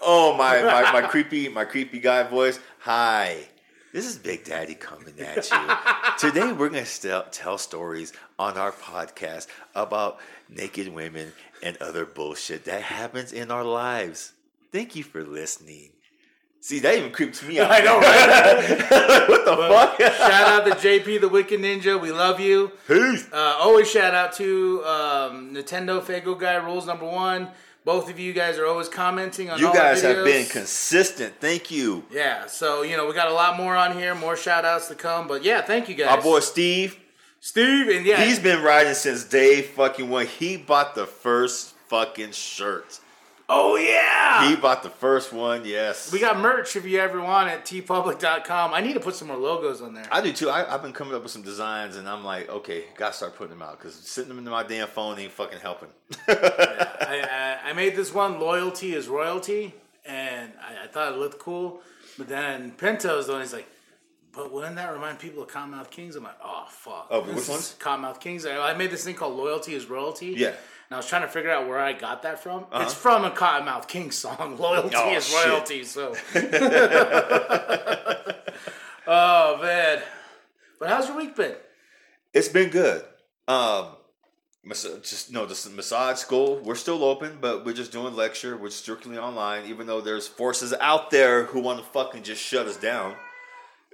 Oh 0.00 0.34
my, 0.34 0.62
my 0.62 0.92
my 0.92 1.02
creepy 1.02 1.50
my 1.50 1.66
creepy 1.66 2.00
guy 2.00 2.22
voice. 2.22 2.58
Hi, 2.80 3.36
this 3.92 4.06
is 4.06 4.16
Big 4.16 4.44
Daddy 4.44 4.74
coming 4.74 5.12
at 5.20 5.50
you. 5.50 5.76
Today 6.18 6.50
we're 6.52 6.70
gonna 6.70 6.86
st- 6.86 7.30
tell 7.30 7.58
stories 7.58 8.14
on 8.38 8.56
our 8.56 8.72
podcast 8.72 9.48
about 9.74 10.18
naked 10.56 10.88
women 10.88 11.32
and 11.62 11.76
other 11.78 12.04
bullshit 12.04 12.64
that 12.64 12.82
happens 12.82 13.32
in 13.32 13.50
our 13.50 13.64
lives. 13.64 14.32
Thank 14.72 14.96
you 14.96 15.04
for 15.04 15.22
listening. 15.22 15.90
See, 16.60 16.78
that 16.78 16.94
even 16.94 17.10
creeps 17.10 17.42
me 17.42 17.58
out. 17.58 17.70
I 17.72 17.80
know, 17.80 17.98
right? 17.98 19.28
what 19.28 19.44
the 19.44 19.56
fuck? 19.56 20.00
shout 20.00 20.30
out 20.48 20.64
to 20.64 20.70
JP 20.88 21.20
the 21.20 21.28
Wicked 21.28 21.58
Ninja. 21.60 22.00
We 22.00 22.12
love 22.12 22.38
you. 22.38 22.70
Peace. 22.86 23.28
Uh, 23.32 23.56
always 23.58 23.90
shout 23.90 24.14
out 24.14 24.32
to 24.34 24.84
um, 24.84 25.54
Nintendo 25.54 26.00
Fago 26.00 26.38
Guy 26.38 26.54
Rules 26.54 26.86
Number 26.86 27.06
One. 27.06 27.48
Both 27.84 28.08
of 28.08 28.20
you 28.20 28.32
guys 28.32 28.58
are 28.58 28.66
always 28.66 28.88
commenting 28.88 29.50
on 29.50 29.58
You 29.58 29.66
all 29.66 29.74
guys 29.74 30.02
have 30.02 30.24
been 30.24 30.46
consistent. 30.46 31.34
Thank 31.40 31.72
you. 31.72 32.04
Yeah, 32.12 32.46
so 32.46 32.82
you 32.82 32.96
know 32.96 33.08
we 33.08 33.14
got 33.14 33.26
a 33.26 33.34
lot 33.34 33.56
more 33.56 33.74
on 33.74 33.98
here, 33.98 34.14
more 34.14 34.36
shout 34.36 34.64
outs 34.64 34.86
to 34.86 34.94
come. 34.94 35.26
But 35.26 35.42
yeah, 35.42 35.62
thank 35.62 35.88
you 35.88 35.96
guys. 35.96 36.10
Our 36.10 36.22
boy 36.22 36.38
Steve, 36.38 36.96
Steve, 37.44 37.88
and 37.88 38.06
yeah, 38.06 38.22
he's 38.24 38.38
been 38.38 38.62
riding 38.62 38.94
since 38.94 39.24
day 39.24 39.62
fucking 39.62 40.08
one. 40.08 40.26
He 40.26 40.56
bought 40.56 40.94
the 40.94 41.06
first 41.06 41.70
fucking 41.88 42.30
shirt. 42.30 43.00
oh 43.48 43.74
yeah, 43.74 44.48
He 44.48 44.54
bought 44.54 44.84
the 44.84 44.90
first 44.90 45.32
one, 45.32 45.64
yes. 45.64 46.12
we 46.12 46.20
got 46.20 46.38
merch 46.38 46.76
if 46.76 46.86
you 46.86 47.00
ever 47.00 47.20
want 47.20 47.50
it. 47.50 47.64
teepublic.com. 47.64 48.72
I 48.72 48.80
need 48.80 48.92
to 48.92 49.00
put 49.00 49.16
some 49.16 49.26
more 49.26 49.36
logos 49.36 49.82
on 49.82 49.92
there. 49.92 50.06
I 50.12 50.20
do 50.20 50.32
too. 50.32 50.50
I, 50.50 50.72
I've 50.72 50.82
been 50.82 50.92
coming 50.92 51.14
up 51.16 51.24
with 51.24 51.32
some 51.32 51.42
designs, 51.42 51.96
and 51.96 52.08
I'm 52.08 52.22
like, 52.22 52.48
okay, 52.48 52.84
gotta 52.96 53.12
start 53.12 53.34
putting 53.34 53.50
them 53.50 53.62
out 53.62 53.76
because 53.76 53.96
sitting 53.96 54.28
them 54.28 54.38
in 54.38 54.44
my 54.44 54.62
damn 54.62 54.86
phone 54.86 55.18
ain't 55.18 55.32
fucking 55.32 55.58
helping. 55.58 55.88
I, 56.28 57.58
I, 57.64 57.70
I 57.70 57.72
made 57.72 57.96
this 57.96 58.14
one. 58.14 58.38
Loyalty 58.38 58.94
is 58.94 59.08
royalty, 59.08 59.74
and 60.06 60.52
I, 60.60 60.84
I 60.84 60.86
thought 60.86 61.12
it 61.12 61.18
looked 61.18 61.40
cool. 61.40 61.82
But 62.16 62.28
then 62.28 62.70
Penta 62.78 63.16
was 63.16 63.26
the 63.26 63.32
one. 63.32 63.40
He's 63.42 63.52
like, 63.52 63.66
But 64.34 64.50
wouldn't 64.50 64.76
that 64.76 64.90
remind 64.92 65.18
people 65.18 65.42
of 65.42 65.48
Cottonmouth 65.50 65.90
Kings? 65.90 66.16
I'm 66.16 66.24
like, 66.24 66.38
oh 66.42 66.64
fuck. 66.68 67.06
Oh, 67.10 67.20
which 67.22 67.48
ones? 67.48 67.76
Cottonmouth 67.78 68.18
Kings. 68.20 68.46
I 68.46 68.72
made 68.74 68.90
this 68.90 69.04
thing 69.04 69.14
called 69.14 69.36
Loyalty 69.36 69.74
is 69.74 69.86
Royalty. 69.86 70.28
Yeah. 70.36 70.48
And 70.48 70.56
I 70.92 70.96
was 70.96 71.06
trying 71.06 71.22
to 71.22 71.28
figure 71.28 71.50
out 71.50 71.68
where 71.68 71.78
I 71.78 71.92
got 71.92 72.22
that 72.22 72.42
from. 72.42 72.64
It's 72.74 72.94
from 72.94 73.24
a 73.24 73.30
Cottonmouth 73.30 73.88
Kings 73.88 74.16
song. 74.16 74.56
Loyalty 74.60 74.94
Oh, 74.96 75.14
is 75.14 75.26
shit. 75.28 75.46
royalty. 75.46 75.84
So. 75.84 76.14
oh 79.06 79.58
man. 79.62 80.02
But 80.78 80.88
how's 80.88 81.08
your 81.08 81.16
week 81.16 81.36
been? 81.36 81.54
It's 82.32 82.48
been 82.48 82.70
good. 82.70 83.04
Um, 83.46 83.88
just 85.02 85.30
no, 85.32 85.44
the 85.44 85.70
massage 85.74 86.16
school. 86.18 86.58
We're 86.64 86.74
still 86.76 87.04
open, 87.04 87.38
but 87.40 87.64
we're 87.64 87.72
just 87.74 87.92
doing 87.92 88.14
lecture. 88.16 88.56
We're 88.56 88.70
strictly 88.70 89.18
online, 89.18 89.66
even 89.66 89.86
though 89.86 90.00
there's 90.00 90.26
forces 90.26 90.72
out 90.80 91.10
there 91.10 91.44
who 91.44 91.60
want 91.60 91.80
to 91.80 91.84
fucking 91.84 92.22
just 92.22 92.42
shut 92.42 92.66
us 92.66 92.76
down. 92.76 93.14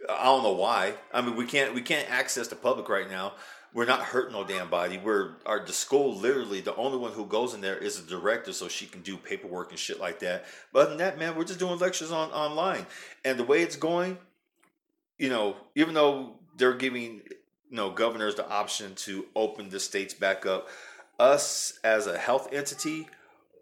I 0.08 0.24
don't 0.24 0.42
know 0.42 0.52
why. 0.52 0.94
I 1.12 1.20
mean, 1.20 1.36
we 1.36 1.44
can't 1.44 1.74
we 1.74 1.82
can't 1.82 2.10
access 2.10 2.48
the 2.48 2.56
public 2.56 2.88
right 2.88 3.08
now. 3.08 3.34
We're 3.74 3.84
not 3.84 4.00
hurting 4.00 4.32
no 4.32 4.44
damn 4.44 4.70
body. 4.70 4.98
We're 4.98 5.34
our 5.44 5.64
the 5.64 5.72
school 5.72 6.16
literally 6.16 6.60
the 6.60 6.74
only 6.76 6.98
one 6.98 7.12
who 7.12 7.26
goes 7.26 7.54
in 7.54 7.60
there 7.60 7.76
is 7.76 8.00
the 8.00 8.08
director, 8.08 8.52
so 8.52 8.68
she 8.68 8.86
can 8.86 9.02
do 9.02 9.16
paperwork 9.16 9.70
and 9.70 9.78
shit 9.78 10.00
like 10.00 10.20
that. 10.20 10.46
But 10.72 10.80
other 10.80 10.88
than 10.90 10.98
that, 10.98 11.18
man, 11.18 11.36
we're 11.36 11.44
just 11.44 11.58
doing 11.58 11.78
lectures 11.78 12.10
on 12.10 12.30
online, 12.30 12.86
and 13.24 13.38
the 13.38 13.44
way 13.44 13.62
it's 13.62 13.76
going, 13.76 14.18
you 15.18 15.28
know, 15.28 15.56
even 15.74 15.94
though 15.94 16.34
they're 16.56 16.74
giving 16.74 17.22
you 17.70 17.76
know 17.76 17.90
governors 17.90 18.36
the 18.36 18.48
option 18.48 18.94
to 18.96 19.26
open 19.36 19.68
the 19.68 19.80
states 19.80 20.14
back 20.14 20.46
up, 20.46 20.68
us 21.18 21.78
as 21.84 22.06
a 22.06 22.16
health 22.16 22.52
entity 22.52 23.08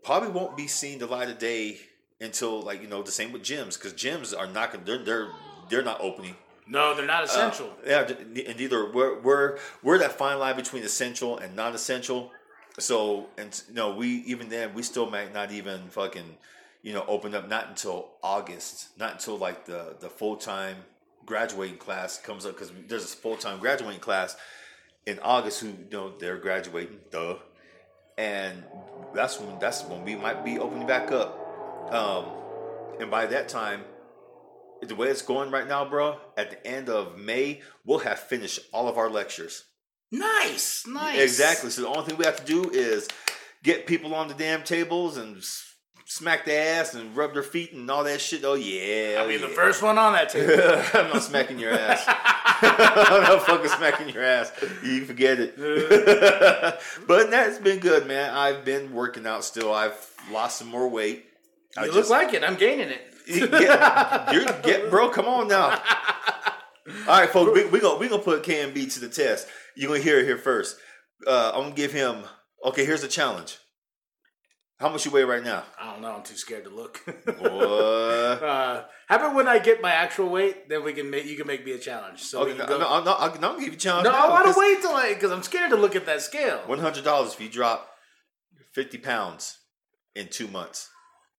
probably 0.05 0.29
won't 0.29 0.57
be 0.57 0.69
seeing 0.69 0.99
the 0.99 1.07
light 1.07 1.29
of 1.29 1.39
day 1.39 1.79
until 2.21 2.63
like 2.63 2.81
you 2.81 2.89
know 2.89 3.03
the 3.03 3.13
same 3.13 3.33
with 3.33 3.43
gyms 3.43 3.75
because 3.75 3.93
gyms 3.93 4.39
are 4.39 4.47
not 4.47 4.73
gonna 4.73 4.85
they're 4.85 5.05
they're 5.05 5.29
they're 5.69 5.83
not 5.83 6.01
opening. 6.01 6.37
No, 6.69 6.95
they're 6.95 7.07
not 7.07 7.25
essential. 7.25 7.67
Uh, 7.67 7.89
yeah, 7.89 8.09
and 8.09 8.59
neither 8.59 8.91
we're 8.91 9.21
we're 9.21 9.59
we're 9.83 9.99
that 9.99 10.19
fine 10.19 10.39
line 10.39 10.57
between 10.57 10.83
essential 10.83 11.39
and 11.39 11.55
non-essential. 11.55 12.33
So 12.79 13.27
and 13.39 13.63
know 13.73 13.95
we 13.95 14.09
even 14.27 14.49
then 14.49 14.75
we 14.75 14.83
still 14.83 15.09
might 15.09 15.33
not 15.33 15.53
even 15.53 15.89
fucking 15.89 16.37
you 16.83 16.93
know 16.93 17.05
open 17.07 17.35
up 17.35 17.49
not 17.49 17.69
until 17.69 18.09
August, 18.23 18.89
not 18.99 19.13
until 19.13 19.39
like 19.39 19.65
the 19.67 19.97
the 20.01 20.09
full 20.09 20.37
time 20.37 20.77
graduating 21.25 21.79
class 21.79 22.19
comes 22.19 22.45
up 22.45 22.55
because 22.55 22.73
there's 22.89 23.05
a 23.05 23.17
full 23.17 23.37
time 23.37 23.61
graduating 23.61 24.01
class 24.01 24.37
in 25.07 25.21
August 25.21 25.61
who 25.61 25.69
you 25.69 25.87
know 25.93 26.13
they're 26.19 26.37
graduating, 26.37 26.99
duh, 27.13 27.37
and 28.19 28.65
that's 29.15 29.41
when 29.41 29.57
that's 29.61 29.85
when 29.85 30.05
we 30.05 30.17
might 30.17 30.45
be 30.45 30.59
opening 30.59 30.87
back 30.87 31.13
up, 31.13 31.93
um, 31.93 32.27
and 33.01 33.09
by 33.09 33.27
that 33.27 33.49
time 33.49 33.83
the 34.83 34.95
way 34.95 35.09
it's 35.09 35.23
going 35.23 35.51
right 35.51 35.67
now, 35.67 35.85
bro, 35.85 36.19
at 36.37 36.51
the 36.51 36.67
end 36.67 36.89
of 36.89 37.19
May, 37.19 37.63
we'll 37.85 38.01
have 38.01 38.19
finished 38.19 38.61
all 38.73 38.89
of 38.89 38.99
our 38.99 39.11
lectures. 39.11 39.65
Nice, 40.13 40.87
nice. 40.87 41.19
Exactly. 41.19 41.71
So 41.71 41.83
the 41.83 41.89
only 41.89 42.05
thing 42.05 42.17
we 42.17 42.25
have 42.25 42.37
to 42.37 42.45
do 42.45 42.71
is 42.71 43.09
get 43.63 43.87
people 43.87 44.15
on 44.15 44.29
the 44.29 44.35
damn 44.35 44.63
tables 44.63 45.17
and 45.17 45.43
smack 46.05 46.45
their 46.45 46.81
ass 46.81 46.95
and 46.95 47.17
rub 47.17 47.35
their 47.35 47.43
feet 47.43 47.73
and 47.73 47.91
all 47.91 48.05
that 48.05 48.21
shit. 48.21 48.45
Oh 48.45 48.55
yeah. 48.55 49.19
I 49.19 49.25
oh, 49.25 49.29
mean, 49.29 49.41
the 49.41 49.49
first 49.49 49.83
one 49.83 49.99
on 49.99 50.13
that 50.13 50.29
table. 50.29 50.53
I'm 50.95 51.13
not 51.13 51.23
smacking 51.23 51.59
your 51.59 51.73
ass. 51.73 52.05
I'm 52.07 53.23
not 53.23 53.43
fucking 53.45 53.69
smacking 53.69 54.09
your 54.11 54.23
ass. 54.23 54.53
You 54.83 55.05
forget 55.05 55.39
it. 55.41 55.57
but 57.07 57.31
that's 57.31 57.59
been 57.59 57.81
good, 57.81 58.07
man. 58.07 58.33
I've 58.33 58.65
been 58.65 58.93
working 58.93 59.27
out 59.27 59.45
still. 59.45 59.75
I've 59.75 59.99
lost 60.31 60.59
some 60.59 60.69
more 60.69 60.89
weight. 60.89 61.27
I 61.77 61.83
You 61.83 61.93
just- 61.93 62.09
look 62.09 62.11
like 62.11 62.35
it. 62.35 62.45
I'm 62.45 62.57
gaining 62.57 62.89
it. 62.89 63.13
You 63.27 63.49
get, 63.49 64.33
you're, 64.33 64.45
get, 64.63 64.91
bro, 64.91 65.11
come 65.11 65.27
on 65.27 65.49
now. 65.49 65.81
All 67.09 67.21
right, 67.21 67.29
folks, 67.29 67.53
we, 67.53 67.65
we 67.67 67.81
gonna 67.81 67.99
we 67.99 68.09
gonna 68.09 68.23
put 68.23 68.43
KMB 68.43 68.93
to 68.95 69.01
the 69.01 69.09
test. 69.09 69.49
You 69.75 69.89
gonna 69.89 70.01
hear 70.01 70.21
it 70.21 70.25
here 70.25 70.39
first. 70.39 70.77
Uh, 71.27 71.53
I'm 71.55 71.63
gonna 71.63 71.75
give 71.75 71.93
him. 71.93 72.23
Okay, 72.65 72.85
here's 72.85 73.03
the 73.03 73.09
challenge. 73.09 73.59
How 74.79 74.91
much 74.91 75.07
you 75.07 75.11
weigh 75.11 75.25
right 75.25 75.43
now? 75.43 75.65
I 75.81 75.93
don't 75.93 76.03
know. 76.03 76.15
I'm 76.15 76.23
too 76.23 76.37
scared 76.37 76.65
to 76.65 76.71
look. 76.71 77.01
Boy. 77.25 77.33
uh, 77.49 78.85
how 79.09 79.17
about 79.17 79.35
when 79.35 79.49
I 79.49 79.59
get 79.59 79.81
my 79.81 79.91
actual 79.91 80.29
weight, 80.29 80.69
then 80.69 80.85
we 80.85 80.93
can 80.93 81.09
make 81.09 81.25
you 81.25 81.37
can 81.37 81.47
make 81.47 81.65
me 81.65 81.73
a 81.73 81.79
challenge. 81.79 82.21
So 82.21 82.43
Okay, 82.43 82.57
no, 82.57 82.67
no, 82.67 82.79
go. 82.79 83.17
I'm 83.19 83.41
gonna 83.41 83.59
give 83.59 83.69
you 83.69 83.73
a 83.73 83.77
challenge. 83.77 84.05
No, 84.05 84.13
I 84.13 84.29
want 84.29 84.53
to 84.53 84.59
wait 84.59 84.81
till 84.83 84.93
I 84.93 85.15
because 85.15 85.33
I'm 85.33 85.43
scared 85.43 85.71
to 85.71 85.77
look 85.77 85.97
at 85.97 86.07
that 86.07 86.21
scale. 86.21 86.59
One 86.67 86.79
hundred 86.79 87.05
dollars 87.05 87.33
if 87.33 87.41
you 87.41 87.49
drop 87.49 87.89
fifty 88.73 88.99
pounds 88.99 89.59
in 90.15 90.29
two 90.29 90.47
months. 90.47 90.91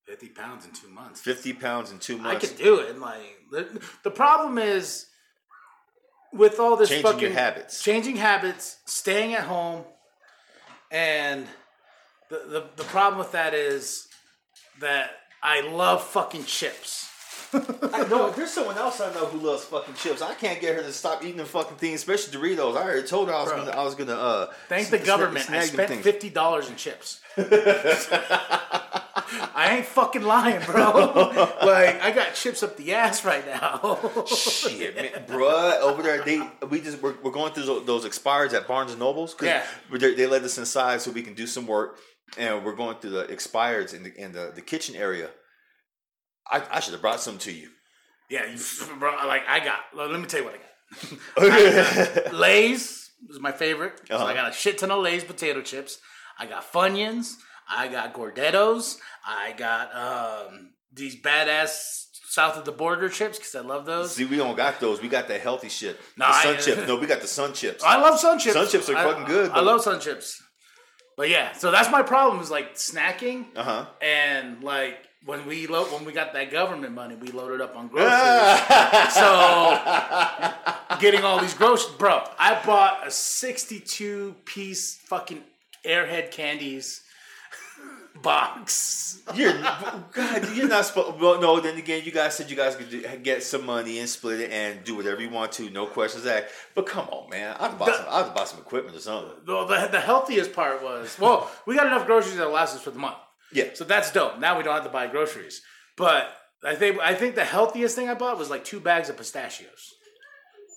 Fifty 0.07 0.29
pounds 0.29 0.65
in 0.65 0.71
two 0.71 0.87
months. 0.87 1.19
Fifty 1.21 1.51
pounds 1.53 1.91
in 1.91 1.99
two 1.99 2.17
months. 2.17 2.27
I 2.29 2.31
months. 2.33 2.47
could 2.49 2.57
do 2.63 2.79
it. 2.79 2.97
Like 2.99 3.37
the, 3.51 3.81
the 4.03 4.11
problem 4.11 4.57
is 4.57 5.05
with 6.33 6.59
all 6.59 6.77
this 6.77 6.89
Changing 6.89 7.05
fucking 7.11 7.21
your 7.21 7.31
habits. 7.33 7.83
changing 7.83 8.15
habits, 8.15 8.77
staying 8.85 9.33
at 9.33 9.43
home, 9.43 9.83
and 10.91 11.45
the, 12.29 12.37
the 12.47 12.63
the 12.77 12.83
problem 12.85 13.19
with 13.19 13.33
that 13.33 13.53
is 13.53 14.07
that 14.79 15.11
I 15.43 15.61
love 15.61 16.03
fucking 16.03 16.45
chips. 16.45 17.03
I 17.53 18.05
know 18.09 18.29
there's 18.31 18.51
someone 18.51 18.77
else 18.77 18.99
I 19.01 19.13
know 19.13 19.25
who 19.25 19.39
loves 19.45 19.63
fucking 19.65 19.93
chips. 19.95 20.21
I 20.21 20.33
can't 20.35 20.59
get 20.59 20.75
her 20.75 20.81
to 20.83 20.91
stop 20.91 21.23
eating 21.23 21.37
the 21.37 21.45
fucking 21.45 21.77
things, 21.77 21.99
especially 22.01 22.37
Doritos. 22.37 22.75
I 22.77 22.83
already 22.83 23.07
told 23.07 23.29
her 23.29 23.33
I 23.33 23.41
was 23.43 23.51
Bro. 23.51 23.65
gonna 23.65 23.71
I 23.77 23.83
was 23.83 23.95
gonna 23.95 24.13
uh 24.15 24.47
Thank 24.69 24.89
the 24.89 24.99
sna- 24.99 25.05
government. 25.05 25.49
I 25.49 25.65
snag 25.65 25.71
them 25.77 25.85
spent 25.87 26.01
fifty 26.03 26.29
dollars 26.29 26.69
in 26.69 26.75
chips. 26.77 27.19
I 29.55 29.77
ain't 29.77 29.85
fucking 29.85 30.21
lying, 30.23 30.63
bro. 30.65 30.91
like 31.63 32.01
I 32.01 32.11
got 32.13 32.33
chips 32.35 32.63
up 32.63 32.77
the 32.77 32.93
ass 32.93 33.25
right 33.25 33.45
now. 33.45 33.99
Shit, 34.25 34.95
man, 34.95 35.25
bruh, 35.27 35.79
over 35.81 36.01
there 36.03 36.23
they 36.23 36.41
we 36.69 36.81
just 36.81 37.01
we're, 37.01 37.15
we're 37.23 37.31
going 37.31 37.53
through 37.53 37.65
those, 37.65 37.85
those 37.85 38.05
expireds 38.05 38.53
at 38.53 38.67
Barnes 38.67 38.91
and 38.91 38.99
Nobles 38.99 39.33
because 39.33 39.47
Yeah. 39.47 39.97
they, 39.97 40.13
they 40.15 40.27
let 40.27 40.43
us 40.43 40.57
inside 40.57 41.01
so 41.01 41.11
we 41.11 41.21
can 41.23 41.33
do 41.33 41.45
some 41.47 41.67
work, 41.67 41.97
and 42.37 42.63
we're 42.63 42.75
going 42.75 42.97
through 42.97 43.11
the 43.11 43.25
expireds 43.25 43.93
in 43.93 44.03
the 44.03 44.13
in 44.15 44.31
the, 44.31 44.51
the 44.55 44.61
kitchen 44.61 44.95
area. 44.95 45.29
I, 46.49 46.63
I 46.71 46.79
should 46.79 46.93
have 46.93 47.01
brought 47.01 47.19
some 47.19 47.37
to 47.39 47.51
you. 47.51 47.69
yeah, 48.29 48.45
you, 48.45 48.57
bro. 48.99 49.11
Like 49.25 49.43
I 49.47 49.59
got. 49.63 49.79
Let 49.93 50.11
me 50.19 50.25
tell 50.27 50.39
you 50.41 50.45
what 50.45 50.55
I 50.55 52.17
got. 52.23 52.33
Lay's 52.33 53.09
is 53.29 53.39
my 53.39 53.51
favorite. 53.51 53.99
Uh-huh. 54.09 54.23
I 54.25 54.33
got 54.33 54.49
a 54.49 54.53
shit 54.53 54.77
ton 54.77 54.91
of 54.91 55.01
Lay's 55.03 55.23
potato 55.23 55.61
chips. 55.61 55.99
I 56.39 56.45
got 56.45 56.71
Funyuns. 56.71 57.33
I 57.69 57.88
got 57.88 58.13
Gardettos. 58.13 58.97
I 59.25 59.53
got 59.58 59.93
um, 59.95 60.69
these 60.93 61.15
badass 61.21 62.06
south 62.30 62.58
of 62.58 62.65
the 62.65 62.71
border 62.71 63.10
chips 63.10 63.38
because 63.38 63.56
I 63.56 63.62
love 63.62 63.86
those. 63.86 64.15
See, 64.15 64.25
we 64.25 64.38
don't 64.38 64.56
got 64.56 64.80
those. 64.80 65.01
We 65.01 65.08
got 65.10 65.27
the 65.27 65.38
healthy 65.38 65.69
shit. 65.69 65.99
No, 66.17 66.27
the 66.27 66.34
I- 66.34 66.43
sun 66.43 66.58
chips. 66.75 66.88
No, 66.88 66.95
we 66.97 67.08
got 67.08 67.21
the 67.21 67.27
sun 67.27 67.53
chips. 67.53 67.84
I 67.84 67.97
love 67.99 68.19
sun 68.19 68.39
chips. 68.39 68.53
Sun 68.56 68.67
chips 68.67 68.89
are 68.89 68.95
I- 68.95 69.03
fucking 69.03 69.25
good, 69.25 69.51
I 69.51 69.56
but- 69.56 69.63
love 69.65 69.82
sun 69.82 69.99
chips. 69.99 70.41
But 71.17 71.30
yeah, 71.30 71.53
so 71.53 71.71
that's 71.71 71.89
my 71.89 72.03
problem 72.03 72.41
is 72.43 72.51
like 72.51 72.75
snacking 72.75 73.45
Uh 73.56 73.63
huh. 73.63 73.86
and 74.03 74.63
like 74.63 74.99
when 75.25 75.47
we 75.47 75.65
lo- 75.65 75.86
when 75.86 76.06
we 76.06 76.13
got 76.13 76.34
that 76.34 76.51
government 76.51 76.93
money, 76.93 77.15
we 77.15 77.30
loaded 77.30 77.60
up 77.60 77.75
on 77.75 77.88
groceries. 77.91 79.13
so 79.15 79.77
getting 80.99 81.23
all 81.23 81.39
these 81.39 81.56
groceries, 81.56 81.95
bro. 81.95 82.23
I 82.38 82.62
bought 82.63 83.08
a 83.08 83.10
sixty-two 83.12 84.36
piece 84.45 84.95
fucking 85.06 85.41
Airhead 85.86 86.30
candies 86.32 87.01
box. 88.21 89.21
You're 89.36 89.53
God. 89.53 90.56
You're 90.56 90.67
not 90.67 90.86
supposed. 90.86 91.19
Well, 91.19 91.41
no. 91.41 91.60
Then 91.60 91.77
again, 91.77 92.03
you 92.06 92.12
guys 92.12 92.36
said 92.36 92.49
you 92.49 92.56
guys 92.56 92.75
could 92.75 92.89
do, 92.89 93.01
get 93.17 93.43
some 93.43 93.65
money 93.65 93.99
and 93.99 94.10
split 94.10 94.39
it 94.39 94.51
and 94.51 94.84
do 94.84 94.95
whatever 94.95 95.21
you 95.21 95.30
want 95.30 95.51
to. 95.53 95.69
No 95.69 95.86
questions 95.86 96.25
asked. 96.25 96.47
But 96.75 96.86
come 96.86 97.08
on, 97.10 97.30
man. 97.30 97.56
I'd 97.60 97.77
buy 97.77 97.88
bought 97.88 97.95
some. 97.95 98.06
I'd 98.10 98.34
bought 98.34 98.47
some 98.47 98.60
equipment 98.60 98.95
or 98.95 98.99
something. 98.99 99.32
Well, 99.47 99.65
the, 99.67 99.89
the 99.91 99.99
healthiest 99.99 100.53
part 100.53 100.84
was 100.84 101.17
well, 101.19 101.51
we 101.65 101.75
got 101.75 101.88
enough 101.88 102.06
groceries 102.06 102.38
that 102.38 102.49
last 102.51 102.75
us 102.75 102.82
for 102.82 102.91
the 102.91 102.99
month. 102.99 103.17
Yeah. 103.51 103.65
So 103.73 103.84
that's 103.84 104.12
dope. 104.12 104.39
Now 104.39 104.58
we 104.58 104.63
don't 104.63 104.73
have 104.73 104.84
to 104.84 104.89
buy 104.89 105.08
groceries. 105.08 105.62
But 105.97 106.30
I 106.63 106.75
think 106.75 106.99
I 106.99 107.13
think 107.13 107.36
the 107.36 107.45
healthiest 107.45 107.95
thing 107.95 108.10
I 108.10 108.13
bought 108.13 108.38
was 108.38 108.49
like 108.49 108.63
two 108.63 108.80
bags 108.80 109.10
of 109.10 109.17
pistachios. 109.17 109.93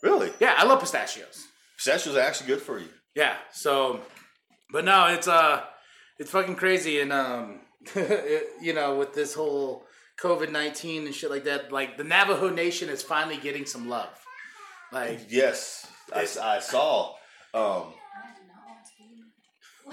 Really? 0.02 0.30
Yeah, 0.40 0.54
I 0.56 0.64
love 0.64 0.80
pistachios. 0.80 1.44
Pistachios 1.76 2.16
are 2.16 2.20
actually 2.20 2.48
good 2.48 2.62
for 2.62 2.78
you. 2.78 2.88
Yeah. 3.14 3.36
So, 3.52 4.00
but 4.70 4.84
no, 4.84 5.06
it's 5.08 5.28
uh, 5.28 5.62
it's 6.20 6.30
fucking 6.30 6.54
crazy, 6.54 7.00
and 7.00 7.12
um, 7.12 7.60
it, 7.96 8.50
you 8.60 8.74
know, 8.74 8.96
with 8.96 9.14
this 9.14 9.34
whole 9.34 9.86
COVID 10.22 10.52
nineteen 10.52 11.06
and 11.06 11.14
shit 11.14 11.30
like 11.30 11.44
that, 11.44 11.72
like 11.72 11.96
the 11.96 12.04
Navajo 12.04 12.50
Nation 12.50 12.90
is 12.90 13.02
finally 13.02 13.38
getting 13.38 13.64
some 13.66 13.88
love. 13.88 14.10
Like, 14.92 15.20
Yes, 15.28 15.88
I, 16.14 16.26
I 16.40 16.60
saw. 16.60 17.14
Um, 17.54 17.94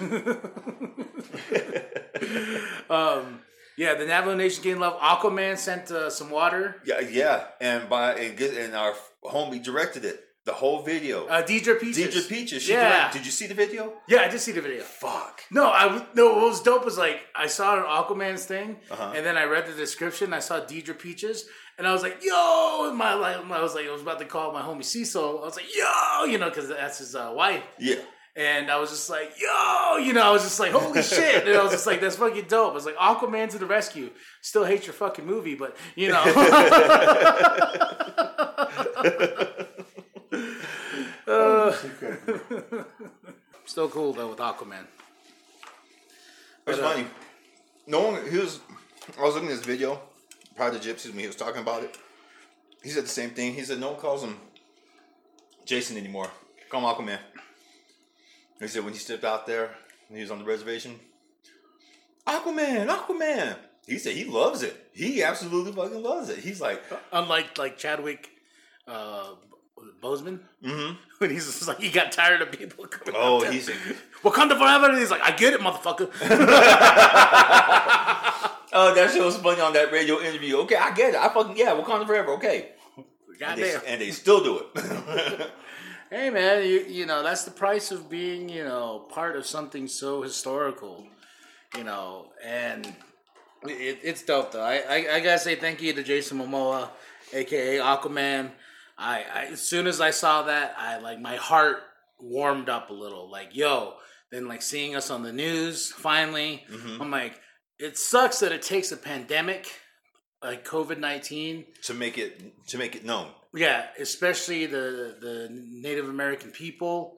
um, 2.90 3.40
yeah, 3.76 3.94
the 3.94 4.04
Navajo 4.06 4.36
Nation 4.36 4.62
getting 4.62 4.80
love. 4.80 5.00
Aquaman 5.00 5.56
sent 5.56 5.90
uh, 5.90 6.10
some 6.10 6.30
water. 6.30 6.82
yeah, 6.84 7.00
yeah, 7.00 7.46
and 7.60 7.88
by 7.88 8.12
and, 8.14 8.36
get, 8.36 8.54
and 8.54 8.76
our 8.76 8.94
homie 9.24 9.62
directed 9.62 10.04
it. 10.04 10.22
The 10.48 10.54
whole 10.54 10.80
video. 10.82 11.26
Uh, 11.26 11.42
Deidre 11.42 11.78
Peaches. 11.78 11.98
Deidre 12.14 12.26
Peaches. 12.26 12.62
She 12.62 12.72
yeah. 12.72 12.88
directed- 12.88 13.18
Did 13.18 13.26
you 13.26 13.32
see 13.32 13.46
the 13.48 13.54
video? 13.54 13.92
Yeah, 14.08 14.20
I 14.22 14.28
did 14.28 14.40
see 14.40 14.52
the 14.52 14.62
video. 14.62 14.80
Fuck. 14.82 15.42
No, 15.50 15.68
I 15.70 16.06
no. 16.14 16.32
What 16.36 16.44
was 16.52 16.62
dope 16.62 16.86
was 16.86 16.96
like 16.96 17.20
I 17.36 17.48
saw 17.48 17.76
an 17.76 17.82
Aquaman's 17.84 18.46
thing, 18.46 18.78
Uh-huh. 18.90 19.12
and 19.14 19.26
then 19.26 19.36
I 19.36 19.44
read 19.44 19.66
the 19.66 19.74
description. 19.74 20.32
I 20.32 20.38
saw 20.38 20.60
Deidre 20.60 20.98
Peaches, 20.98 21.44
And 21.76 21.86
I 21.86 21.92
was 21.92 22.02
like, 22.02 22.24
yo, 22.24 22.94
my 22.96 23.12
like, 23.12 23.36
I 23.36 23.60
was 23.62 23.74
like, 23.74 23.86
I 23.86 23.90
was 23.92 24.00
about 24.00 24.18
to 24.20 24.24
call 24.24 24.50
my 24.58 24.62
homie 24.62 24.84
Cecil. 24.92 25.40
I 25.42 25.44
was 25.44 25.56
like, 25.56 25.68
yo, 25.76 26.24
you 26.24 26.38
know, 26.38 26.48
because 26.48 26.68
that's 26.68 26.96
his 26.98 27.14
uh, 27.14 27.30
wife. 27.34 27.62
Yeah. 27.78 27.96
And 28.34 28.70
I 28.70 28.78
was 28.78 28.88
just 28.90 29.10
like, 29.10 29.32
yo, 29.44 29.96
you 29.98 30.14
know, 30.14 30.22
I 30.22 30.30
was 30.30 30.44
just 30.44 30.58
like, 30.60 30.72
holy 30.72 31.02
shit. 31.14 31.46
And 31.46 31.56
I 31.58 31.62
was 31.62 31.72
just 31.72 31.86
like, 31.86 32.00
that's 32.00 32.16
fucking 32.16 32.46
dope. 32.48 32.70
I 32.70 32.74
was 32.74 32.86
like, 32.86 32.96
Aquaman 32.96 33.50
to 33.50 33.58
the 33.58 33.66
rescue. 33.66 34.08
Still 34.40 34.64
hate 34.64 34.86
your 34.86 34.94
fucking 34.94 35.26
movie, 35.26 35.56
but, 35.56 35.76
you 35.94 36.08
know. 36.08 36.24
Uh, 41.28 41.72
still 43.66 43.88
cool, 43.88 44.12
though, 44.12 44.30
with 44.30 44.38
Aquaman. 44.38 44.84
It's 46.66 46.78
But, 46.78 46.80
uh, 46.80 46.90
funny. 46.92 47.06
No 47.86 48.08
one. 48.08 48.30
He 48.30 48.38
was. 48.38 48.60
I 49.18 49.22
was 49.22 49.34
looking 49.34 49.50
at 49.50 49.56
this 49.56 49.66
video. 49.66 50.00
Pride 50.56 50.74
the 50.74 50.78
Gypsies 50.78 51.10
when 51.10 51.18
he 51.20 51.26
was 51.26 51.36
talking 51.36 51.62
about 51.62 51.82
it. 51.82 51.96
He 52.82 52.90
said 52.90 53.04
the 53.04 53.08
same 53.08 53.30
thing. 53.30 53.54
He 53.54 53.62
said 53.62 53.78
no 53.78 53.92
one 53.92 54.00
calls 54.00 54.22
him 54.22 54.36
Jason 55.64 55.96
anymore. 55.96 56.30
Call 56.70 56.80
him 56.80 57.06
Aquaman. 57.06 57.18
He 58.60 58.68
said 58.68 58.84
when 58.84 58.92
he 58.92 58.98
stepped 58.98 59.24
out 59.24 59.46
there, 59.46 59.70
when 60.08 60.16
he 60.16 60.22
was 60.22 60.30
on 60.30 60.38
the 60.40 60.44
reservation, 60.44 60.98
Aquaman, 62.26 62.88
Aquaman. 62.88 63.56
He 63.86 63.98
said 63.98 64.14
he 64.14 64.24
loves 64.24 64.62
it. 64.62 64.90
He 64.92 65.22
absolutely 65.22 65.72
fucking 65.72 66.02
loves 66.02 66.28
it. 66.28 66.38
He's 66.38 66.60
like, 66.60 66.82
Unlike 67.12 67.56
like 67.56 67.78
Chadwick 67.78 68.28
uh, 68.86 69.30
Boseman, 70.00 70.40
mm-hmm. 70.64 70.94
when 71.18 71.30
he's 71.30 71.46
just 71.46 71.66
like, 71.68 71.80
he 71.80 71.90
got 71.90 72.12
tired 72.12 72.42
of 72.42 72.50
people 72.52 72.86
coming 72.86 73.14
Oh, 73.18 73.44
up 73.44 73.52
he's- 73.52 73.68
him. 73.68 73.96
Wakanda 74.22 74.58
forever. 74.58 74.88
And 74.90 74.98
he's 74.98 75.10
like, 75.10 75.22
I 75.22 75.30
get 75.32 75.52
it, 75.54 75.60
motherfucker. 75.60 76.10
oh, 78.72 78.94
that 78.94 79.10
shit 79.12 79.24
was 79.24 79.36
funny 79.36 79.60
on 79.60 79.72
that 79.74 79.92
radio 79.92 80.20
interview. 80.20 80.56
Okay, 80.58 80.76
I 80.76 80.92
get 80.94 81.14
it. 81.14 81.20
I 81.20 81.28
fucking 81.32 81.56
yeah, 81.56 81.68
Wakanda 81.74 82.06
forever. 82.06 82.32
Okay, 82.32 82.70
and 82.96 83.04
they, 83.60 83.72
Goddamn. 83.72 83.80
and 83.86 84.00
they 84.00 84.10
still 84.10 84.42
do 84.42 84.62
it. 84.74 85.50
Hey 86.10 86.30
man, 86.30 86.64
you 86.64 86.86
you 86.88 87.04
know 87.04 87.22
that's 87.22 87.44
the 87.44 87.50
price 87.50 87.90
of 87.90 88.08
being 88.08 88.48
you 88.48 88.64
know 88.64 89.00
part 89.10 89.36
of 89.36 89.44
something 89.44 89.86
so 89.86 90.22
historical, 90.22 91.06
you 91.76 91.84
know, 91.84 92.32
and 92.42 92.86
it, 93.64 93.98
it's 94.02 94.22
dope 94.22 94.52
though. 94.52 94.62
I, 94.62 94.76
I 94.88 95.16
I 95.16 95.20
gotta 95.20 95.38
say 95.38 95.54
thank 95.56 95.82
you 95.82 95.92
to 95.92 96.02
Jason 96.02 96.38
Momoa, 96.38 96.88
aka 97.34 97.76
Aquaman. 97.76 98.52
I, 98.98 99.24
I 99.32 99.44
as 99.52 99.60
soon 99.60 99.86
as 99.86 100.00
I 100.00 100.10
saw 100.10 100.42
that, 100.44 100.74
I 100.76 100.98
like 100.98 101.20
my 101.20 101.36
heart 101.36 101.78
warmed 102.20 102.68
up 102.68 102.90
a 102.90 102.94
little. 102.94 103.30
Like 103.30 103.54
yo, 103.54 103.94
then 104.30 104.48
like 104.48 104.62
seeing 104.62 104.96
us 104.96 105.10
on 105.10 105.22
the 105.22 105.32
news 105.32 105.92
finally, 105.92 106.64
I'm 107.00 107.10
like, 107.10 107.38
it 107.78 107.96
sucks 107.96 108.40
that 108.40 108.52
it 108.52 108.62
takes 108.62 108.90
a 108.92 108.96
pandemic 108.96 109.70
like 110.42 110.64
COVID 110.64 110.98
nineteen 110.98 111.64
to 111.84 111.94
make 111.94 112.18
it 112.18 112.66
to 112.68 112.78
make 112.78 112.94
it 112.96 113.04
known. 113.04 113.28
yeah, 113.54 113.86
especially 113.98 114.66
the 114.66 115.16
the 115.20 115.48
Native 115.50 116.08
American 116.08 116.50
people, 116.50 117.16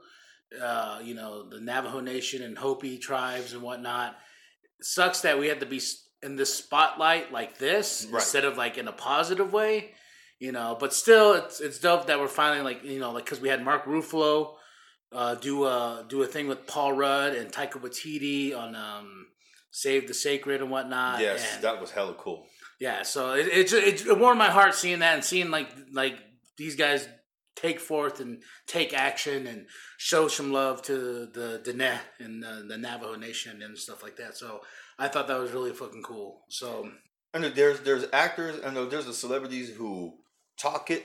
uh, 0.62 1.00
you 1.02 1.14
know, 1.14 1.48
the 1.48 1.60
Navajo 1.60 2.00
Nation 2.00 2.42
and 2.42 2.56
Hopi 2.58 2.98
tribes 2.98 3.52
and 3.52 3.62
whatnot. 3.62 4.16
It 4.78 4.84
sucks 4.84 5.20
that 5.22 5.38
we 5.38 5.48
had 5.48 5.60
to 5.60 5.66
be 5.66 5.80
in 6.22 6.36
this 6.36 6.54
spotlight 6.54 7.32
like 7.32 7.58
this 7.58 8.06
Right. 8.10 8.20
instead 8.20 8.44
of 8.44 8.56
like 8.58 8.76
in 8.78 8.88
a 8.88 8.92
positive 8.92 9.52
way, 9.52 9.92
you 10.40 10.50
know. 10.50 10.76
But 10.80 10.92
still, 10.92 11.34
it's 11.34 11.60
it's 11.60 11.78
dope 11.78 12.06
that 12.08 12.18
we're 12.18 12.26
finally 12.28 12.62
like 12.62 12.82
you 12.84 12.98
know 12.98 13.12
like 13.12 13.24
because 13.24 13.40
we 13.40 13.48
had 13.48 13.64
Mark 13.64 13.84
Ruffalo 13.84 14.54
uh, 15.12 15.36
do 15.36 15.64
a 15.66 16.04
do 16.08 16.22
a 16.22 16.26
thing 16.26 16.48
with 16.48 16.66
Paul 16.66 16.94
Rudd 16.94 17.34
and 17.34 17.52
Taika 17.52 17.74
Waititi 17.80 18.56
on 18.56 18.74
um, 18.74 19.26
Save 19.70 20.08
the 20.08 20.14
Sacred 20.14 20.60
and 20.60 20.70
whatnot. 20.70 21.20
yes, 21.20 21.42
Uh, 21.44 21.54
and- 21.54 21.64
that 21.64 21.80
was 21.80 21.92
hella 21.92 22.14
cool. 22.14 22.46
yeah, 22.80 23.02
so 23.02 23.34
it 23.34 23.46
it, 23.46 23.72
it 23.72 24.06
it 24.06 24.18
warmed 24.18 24.38
my 24.38 24.50
heart 24.50 24.74
seeing 24.74 24.98
that 25.00 25.14
and 25.14 25.24
seeing 25.24 25.50
like 25.52 25.68
like 25.92 26.16
these 26.58 26.74
guys 26.76 27.06
take 27.56 27.80
forth 27.80 28.20
and 28.20 28.42
take 28.66 28.94
action 28.94 29.46
and 29.46 29.66
show 29.98 30.28
some 30.28 30.50
love 30.52 30.80
to 30.80 31.26
the 31.26 31.60
Dene 31.62 31.98
and 32.18 32.42
the, 32.42 32.64
the 32.68 32.78
Navajo 32.78 33.16
Nation 33.16 33.60
and 33.62 33.76
stuff 33.76 34.02
like 34.02 34.16
that. 34.16 34.34
So 34.36 34.60
I 34.98 35.08
thought 35.08 35.26
that 35.28 35.38
was 35.38 35.50
really 35.52 35.72
fucking 35.72 36.02
cool. 36.02 36.42
So 36.48 36.90
I 37.34 37.38
know 37.38 37.50
there's 37.50 37.80
there's 37.80 38.06
actors. 38.14 38.60
I 38.64 38.70
know 38.70 38.86
there's 38.86 39.06
the 39.06 39.12
celebrities 39.12 39.68
who 39.74 40.14
talk 40.60 40.90
it, 40.90 41.04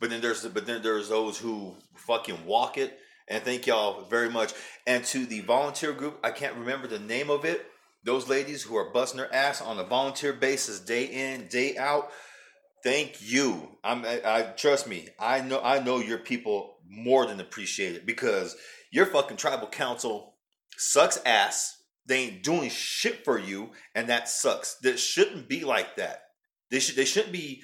but 0.00 0.10
then 0.10 0.20
there's 0.20 0.44
but 0.46 0.66
then 0.66 0.82
there's 0.82 1.08
those 1.08 1.38
who 1.38 1.74
fucking 1.96 2.46
walk 2.46 2.78
it. 2.78 2.98
And 3.26 3.42
thank 3.42 3.66
y'all 3.66 4.04
very 4.04 4.28
much. 4.28 4.52
And 4.86 5.02
to 5.06 5.24
the 5.24 5.40
volunteer 5.40 5.92
group, 5.92 6.18
I 6.22 6.30
can't 6.30 6.56
remember 6.56 6.86
the 6.86 6.98
name 6.98 7.30
of 7.30 7.46
it. 7.46 7.64
Those 8.04 8.28
ladies 8.28 8.62
who 8.62 8.76
are 8.76 8.90
busting 8.90 9.16
their 9.16 9.34
ass 9.34 9.62
on 9.62 9.78
a 9.78 9.84
volunteer 9.84 10.34
basis, 10.34 10.80
day 10.80 11.04
in, 11.06 11.46
day 11.48 11.78
out. 11.78 12.10
Thank 12.82 13.16
you. 13.22 13.78
I'm. 13.82 14.04
I, 14.04 14.20
I 14.24 14.42
trust 14.42 14.86
me. 14.86 15.08
I 15.18 15.40
know. 15.40 15.60
I 15.62 15.82
know 15.82 15.98
your 15.98 16.18
people 16.18 16.76
more 16.86 17.24
than 17.24 17.40
appreciate 17.40 17.94
it 17.94 18.04
because 18.04 18.56
your 18.92 19.06
fucking 19.06 19.38
tribal 19.38 19.68
council 19.68 20.34
sucks 20.76 21.18
ass. 21.24 21.82
They 22.06 22.18
ain't 22.18 22.42
doing 22.42 22.68
shit 22.68 23.24
for 23.24 23.38
you, 23.38 23.70
and 23.94 24.10
that 24.10 24.28
sucks. 24.28 24.74
That 24.82 24.98
shouldn't 24.98 25.48
be 25.48 25.64
like 25.64 25.96
that. 25.96 26.24
They 26.70 26.80
should. 26.80 26.96
They 26.96 27.06
shouldn't 27.06 27.32
be 27.32 27.62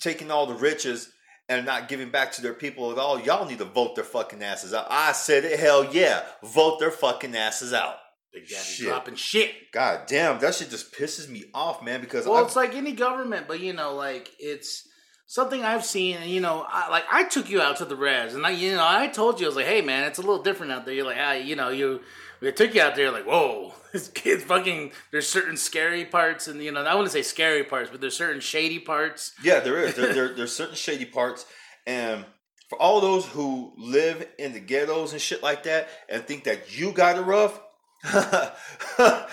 taking 0.00 0.30
all 0.30 0.46
the 0.46 0.54
riches 0.54 1.10
and 1.48 1.64
not 1.64 1.88
giving 1.88 2.10
back 2.10 2.32
to 2.32 2.42
their 2.42 2.54
people 2.54 2.92
at 2.92 2.98
all. 2.98 3.20
Y'all 3.20 3.48
need 3.48 3.58
to 3.58 3.64
vote 3.64 3.94
their 3.94 4.04
fucking 4.04 4.42
asses 4.42 4.74
out. 4.74 4.86
I 4.90 5.12
said 5.12 5.44
it. 5.44 5.58
Hell 5.58 5.92
yeah, 5.92 6.22
vote 6.42 6.78
their 6.78 6.90
fucking 6.90 7.34
asses 7.34 7.72
out. 7.72 7.96
Big 8.32 8.48
Daddy 8.48 8.62
Shit. 8.62 8.86
dropping 8.86 9.14
shit. 9.14 9.72
God 9.72 10.02
damn, 10.06 10.38
that 10.40 10.54
shit 10.54 10.70
just 10.70 10.92
pisses 10.92 11.28
me 11.28 11.44
off, 11.54 11.82
man. 11.82 12.00
Because 12.00 12.26
Well, 12.26 12.36
I, 12.36 12.42
it's 12.42 12.56
like 12.56 12.74
any 12.74 12.92
government, 12.92 13.48
but 13.48 13.60
you 13.60 13.72
know, 13.72 13.94
like 13.94 14.30
it's 14.38 14.86
something 15.26 15.64
I've 15.64 15.84
seen. 15.84 16.18
And 16.18 16.30
you 16.30 16.40
know, 16.40 16.66
I, 16.68 16.90
like 16.90 17.04
I 17.10 17.24
took 17.24 17.48
you 17.48 17.62
out 17.62 17.78
to 17.78 17.86
the 17.86 17.96
res, 17.96 18.34
and 18.34 18.46
I, 18.46 18.50
you 18.50 18.74
know, 18.74 18.86
I 18.86 19.08
told 19.08 19.40
you 19.40 19.46
I 19.46 19.48
was 19.48 19.56
like, 19.56 19.66
hey 19.66 19.80
man, 19.80 20.04
it's 20.04 20.18
a 20.18 20.22
little 20.22 20.42
different 20.42 20.72
out 20.72 20.84
there. 20.84 20.94
You're 20.94 21.06
like, 21.06 21.18
ah, 21.18 21.32
you 21.32 21.56
know, 21.56 21.70
you. 21.70 22.00
We 22.40 22.52
took 22.52 22.74
you 22.74 22.82
out 22.82 22.94
there, 22.94 23.10
like, 23.10 23.26
whoa, 23.26 23.74
this 23.92 24.08
kid's 24.08 24.44
fucking. 24.44 24.92
There's 25.10 25.28
certain 25.28 25.56
scary 25.56 26.04
parts, 26.04 26.48
and 26.48 26.62
you 26.62 26.72
know, 26.72 26.82
I 26.84 26.94
wouldn't 26.94 27.12
say 27.12 27.22
scary 27.22 27.64
parts, 27.64 27.90
but 27.90 28.00
there's 28.00 28.16
certain 28.16 28.40
shady 28.40 28.78
parts. 28.78 29.34
Yeah, 29.42 29.60
there 29.60 29.78
is. 29.78 29.94
There, 29.94 30.12
there, 30.12 30.34
there's 30.34 30.54
certain 30.54 30.76
shady 30.76 31.04
parts, 31.04 31.46
and 31.86 32.24
for 32.68 32.80
all 32.80 33.00
those 33.00 33.26
who 33.26 33.72
live 33.76 34.26
in 34.38 34.52
the 34.52 34.60
ghettos 34.60 35.12
and 35.12 35.20
shit 35.20 35.42
like 35.42 35.64
that, 35.64 35.88
and 36.08 36.22
think 36.22 36.44
that 36.44 36.78
you 36.78 36.92
got 36.92 37.16
it 37.16 37.22
rough, 37.22 37.60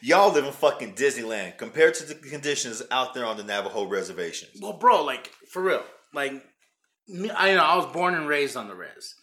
y'all 0.00 0.32
live 0.32 0.44
in 0.44 0.52
fucking 0.52 0.94
Disneyland 0.94 1.58
compared 1.58 1.94
to 1.94 2.04
the 2.04 2.14
conditions 2.14 2.82
out 2.90 3.14
there 3.14 3.26
on 3.26 3.36
the 3.36 3.44
Navajo 3.44 3.86
reservations. 3.86 4.60
Well, 4.60 4.74
bro, 4.74 5.02
like 5.02 5.30
for 5.48 5.62
real, 5.62 5.82
like 6.12 6.32
me, 7.08 7.30
I 7.30 7.50
you 7.50 7.56
know 7.56 7.64
I 7.64 7.76
was 7.76 7.86
born 7.86 8.14
and 8.14 8.28
raised 8.28 8.56
on 8.56 8.68
the 8.68 8.74
res. 8.74 9.16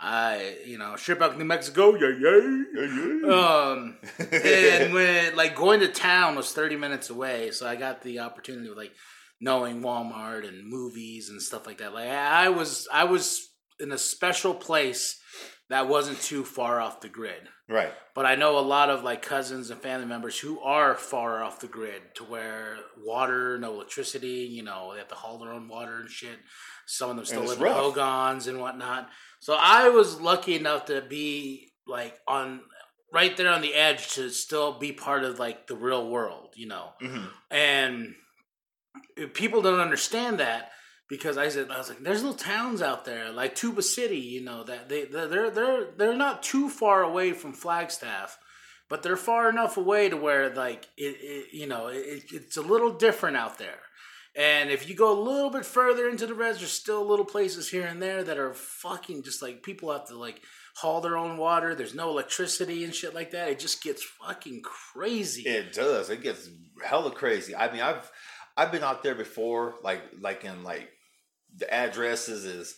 I 0.00 0.56
you 0.64 0.78
know 0.78 0.96
ship 0.96 1.20
out 1.20 1.32
to 1.32 1.38
New 1.38 1.44
Mexico, 1.44 1.94
yeah, 1.96 2.14
yeah. 2.20 3.34
Um, 3.34 3.98
and 4.32 4.94
when 4.94 5.36
like 5.36 5.56
going 5.56 5.80
to 5.80 5.88
town 5.88 6.36
was 6.36 6.52
thirty 6.52 6.76
minutes 6.76 7.10
away, 7.10 7.50
so 7.50 7.66
I 7.66 7.76
got 7.76 8.02
the 8.02 8.20
opportunity 8.20 8.68
of 8.68 8.76
like 8.76 8.92
knowing 9.40 9.82
Walmart 9.82 10.46
and 10.46 10.68
movies 10.68 11.30
and 11.30 11.40
stuff 11.40 11.66
like 11.66 11.78
that. 11.78 11.94
Like 11.94 12.08
I 12.08 12.48
was, 12.48 12.88
I 12.92 13.04
was 13.04 13.50
in 13.80 13.92
a 13.92 13.98
special 13.98 14.54
place 14.54 15.20
that 15.68 15.88
wasn't 15.88 16.20
too 16.20 16.44
far 16.44 16.80
off 16.80 17.00
the 17.00 17.08
grid. 17.08 17.48
Right. 17.68 17.92
But 18.14 18.24
I 18.24 18.34
know 18.34 18.58
a 18.58 18.60
lot 18.60 18.88
of 18.88 19.04
like 19.04 19.20
cousins 19.20 19.70
and 19.70 19.80
family 19.80 20.06
members 20.06 20.38
who 20.38 20.58
are 20.60 20.94
far 20.94 21.42
off 21.44 21.60
the 21.60 21.66
grid 21.66 22.02
to 22.14 22.24
where 22.24 22.78
water, 23.04 23.58
no 23.58 23.74
electricity, 23.74 24.48
you 24.50 24.62
know, 24.62 24.92
they 24.92 24.98
have 24.98 25.08
to 25.08 25.14
haul 25.14 25.38
their 25.38 25.52
own 25.52 25.68
water 25.68 26.00
and 26.00 26.10
shit. 26.10 26.38
Some 26.86 27.10
of 27.10 27.16
them 27.16 27.26
still 27.26 27.44
live 27.44 27.60
in 27.60 27.66
hogans 27.66 28.46
and 28.46 28.60
whatnot. 28.60 29.10
So 29.40 29.56
I 29.58 29.88
was 29.88 30.20
lucky 30.20 30.56
enough 30.56 30.86
to 30.86 31.00
be 31.00 31.70
like 31.86 32.18
on 32.26 32.60
right 33.12 33.36
there 33.36 33.48
on 33.50 33.62
the 33.62 33.74
edge 33.74 34.14
to 34.14 34.30
still 34.30 34.78
be 34.78 34.92
part 34.92 35.24
of 35.24 35.38
like 35.38 35.66
the 35.66 35.76
real 35.76 36.08
world, 36.08 36.54
you 36.56 36.66
know. 36.66 36.92
hmm 37.00 37.26
And 37.50 38.14
people 39.34 39.62
don't 39.62 39.80
understand 39.80 40.40
that 40.40 40.70
because 41.08 41.38
I 41.38 41.48
said 41.48 41.70
I 41.70 41.78
was 41.78 41.88
like, 41.88 42.00
there's 42.00 42.22
little 42.22 42.36
towns 42.36 42.82
out 42.82 43.04
there 43.04 43.30
like 43.30 43.54
Tuba 43.54 43.82
City, 43.82 44.18
you 44.18 44.42
know, 44.44 44.64
that 44.64 44.88
they 44.88 45.04
they're 45.04 45.50
they're 45.50 45.86
they're 45.96 46.16
not 46.16 46.42
too 46.42 46.68
far 46.68 47.02
away 47.02 47.32
from 47.32 47.52
Flagstaff, 47.52 48.38
but 48.88 49.02
they're 49.02 49.16
far 49.16 49.48
enough 49.48 49.76
away 49.76 50.08
to 50.08 50.16
where 50.16 50.54
like 50.54 50.86
it, 50.96 51.16
it 51.20 51.54
you 51.54 51.66
know 51.66 51.88
it, 51.88 52.24
it's 52.32 52.56
a 52.56 52.62
little 52.62 52.92
different 52.92 53.36
out 53.36 53.58
there. 53.58 53.78
And 54.38 54.70
if 54.70 54.88
you 54.88 54.94
go 54.94 55.12
a 55.12 55.20
little 55.20 55.50
bit 55.50 55.66
further 55.66 56.08
into 56.08 56.24
the 56.24 56.32
res, 56.32 56.58
there's 56.58 56.70
still 56.70 57.04
little 57.04 57.24
places 57.24 57.68
here 57.68 57.84
and 57.84 58.00
there 58.00 58.22
that 58.22 58.38
are 58.38 58.54
fucking 58.54 59.24
just 59.24 59.42
like 59.42 59.64
people 59.64 59.90
have 59.90 60.06
to 60.06 60.16
like 60.16 60.40
haul 60.76 61.00
their 61.00 61.18
own 61.18 61.38
water. 61.38 61.74
There's 61.74 61.94
no 61.94 62.08
electricity 62.10 62.84
and 62.84 62.94
shit 62.94 63.16
like 63.16 63.32
that. 63.32 63.48
It 63.48 63.58
just 63.58 63.82
gets 63.82 64.04
fucking 64.04 64.62
crazy. 64.62 65.42
It 65.42 65.72
does. 65.72 66.08
It 66.08 66.22
gets 66.22 66.48
hella 66.84 67.10
crazy. 67.10 67.56
I 67.56 67.72
mean, 67.72 67.82
I've 67.82 68.08
I've 68.56 68.70
been 68.70 68.84
out 68.84 69.02
there 69.02 69.16
before, 69.16 69.74
like 69.82 70.02
like 70.20 70.44
in 70.44 70.62
like 70.62 70.88
the 71.56 71.72
addresses 71.74 72.44
is 72.44 72.76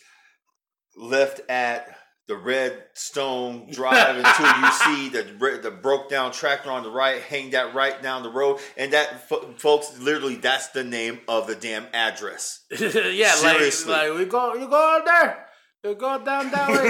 left 0.97 1.41
at 1.47 1.95
the 2.31 2.37
red 2.37 2.81
stone 2.93 3.69
drive 3.71 4.15
until 4.15 4.45
you 4.45 4.71
see 4.85 5.09
the 5.09 5.59
the 5.61 5.69
broke 5.69 6.09
down 6.09 6.31
tractor 6.31 6.71
on 6.71 6.81
the 6.81 6.89
right. 6.89 7.21
Hang 7.21 7.49
that 7.49 7.75
right 7.75 8.01
down 8.01 8.23
the 8.23 8.29
road, 8.29 8.61
and 8.77 8.93
that 8.93 9.27
folks, 9.59 9.99
literally, 9.99 10.35
that's 10.35 10.69
the 10.69 10.85
name 10.85 11.19
of 11.27 11.45
the 11.47 11.55
damn 11.55 11.87
address. 11.93 12.61
yeah, 12.71 13.31
Seriously. 13.33 13.91
like 13.91 14.09
like 14.09 14.17
we 14.17 14.25
go, 14.25 14.53
you 14.53 14.69
go 14.69 14.95
out 14.95 15.05
there, 15.05 15.45
you 15.83 15.93
go 15.95 16.23
down 16.23 16.49
that 16.51 16.69
way. 16.69 16.87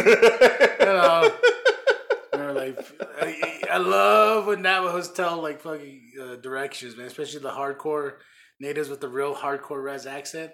you 2.34 2.38
know, 2.38 2.54
like 2.54 2.78
I, 3.20 3.62
I 3.72 3.78
love 3.78 4.46
when 4.46 4.62
Navajos 4.62 5.12
tell 5.12 5.42
like 5.42 5.60
fucking 5.62 6.02
uh, 6.22 6.36
directions, 6.36 6.96
man. 6.96 7.08
Especially 7.08 7.40
the 7.40 7.50
hardcore 7.50 8.18
natives 8.60 8.90
with 8.90 9.02
the 9.02 9.10
real 9.10 9.34
hardcore 9.34 9.84
res 9.84 10.06
accent. 10.06 10.52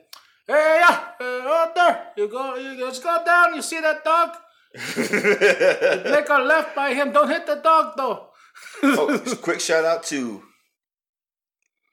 Hey, 0.48 0.80
yeah, 0.80 1.04
uh, 1.20 1.26
out 1.26 1.76
there, 1.76 2.08
you 2.16 2.30
go, 2.30 2.56
you 2.56 2.78
just 2.78 3.04
go 3.04 3.22
down. 3.26 3.54
You 3.54 3.62
see 3.62 3.82
that 3.82 4.06
dog? 4.06 4.38
Make 4.76 6.30
a 6.30 6.42
left 6.44 6.76
by 6.76 6.94
him. 6.94 7.12
Don't 7.12 7.30
hit 7.30 7.46
the 7.46 7.56
dog 7.56 7.94
though. 7.98 8.28
oh, 8.84 9.38
quick 9.42 9.60
shout 9.60 9.86
out 9.86 10.04
to 10.04 10.44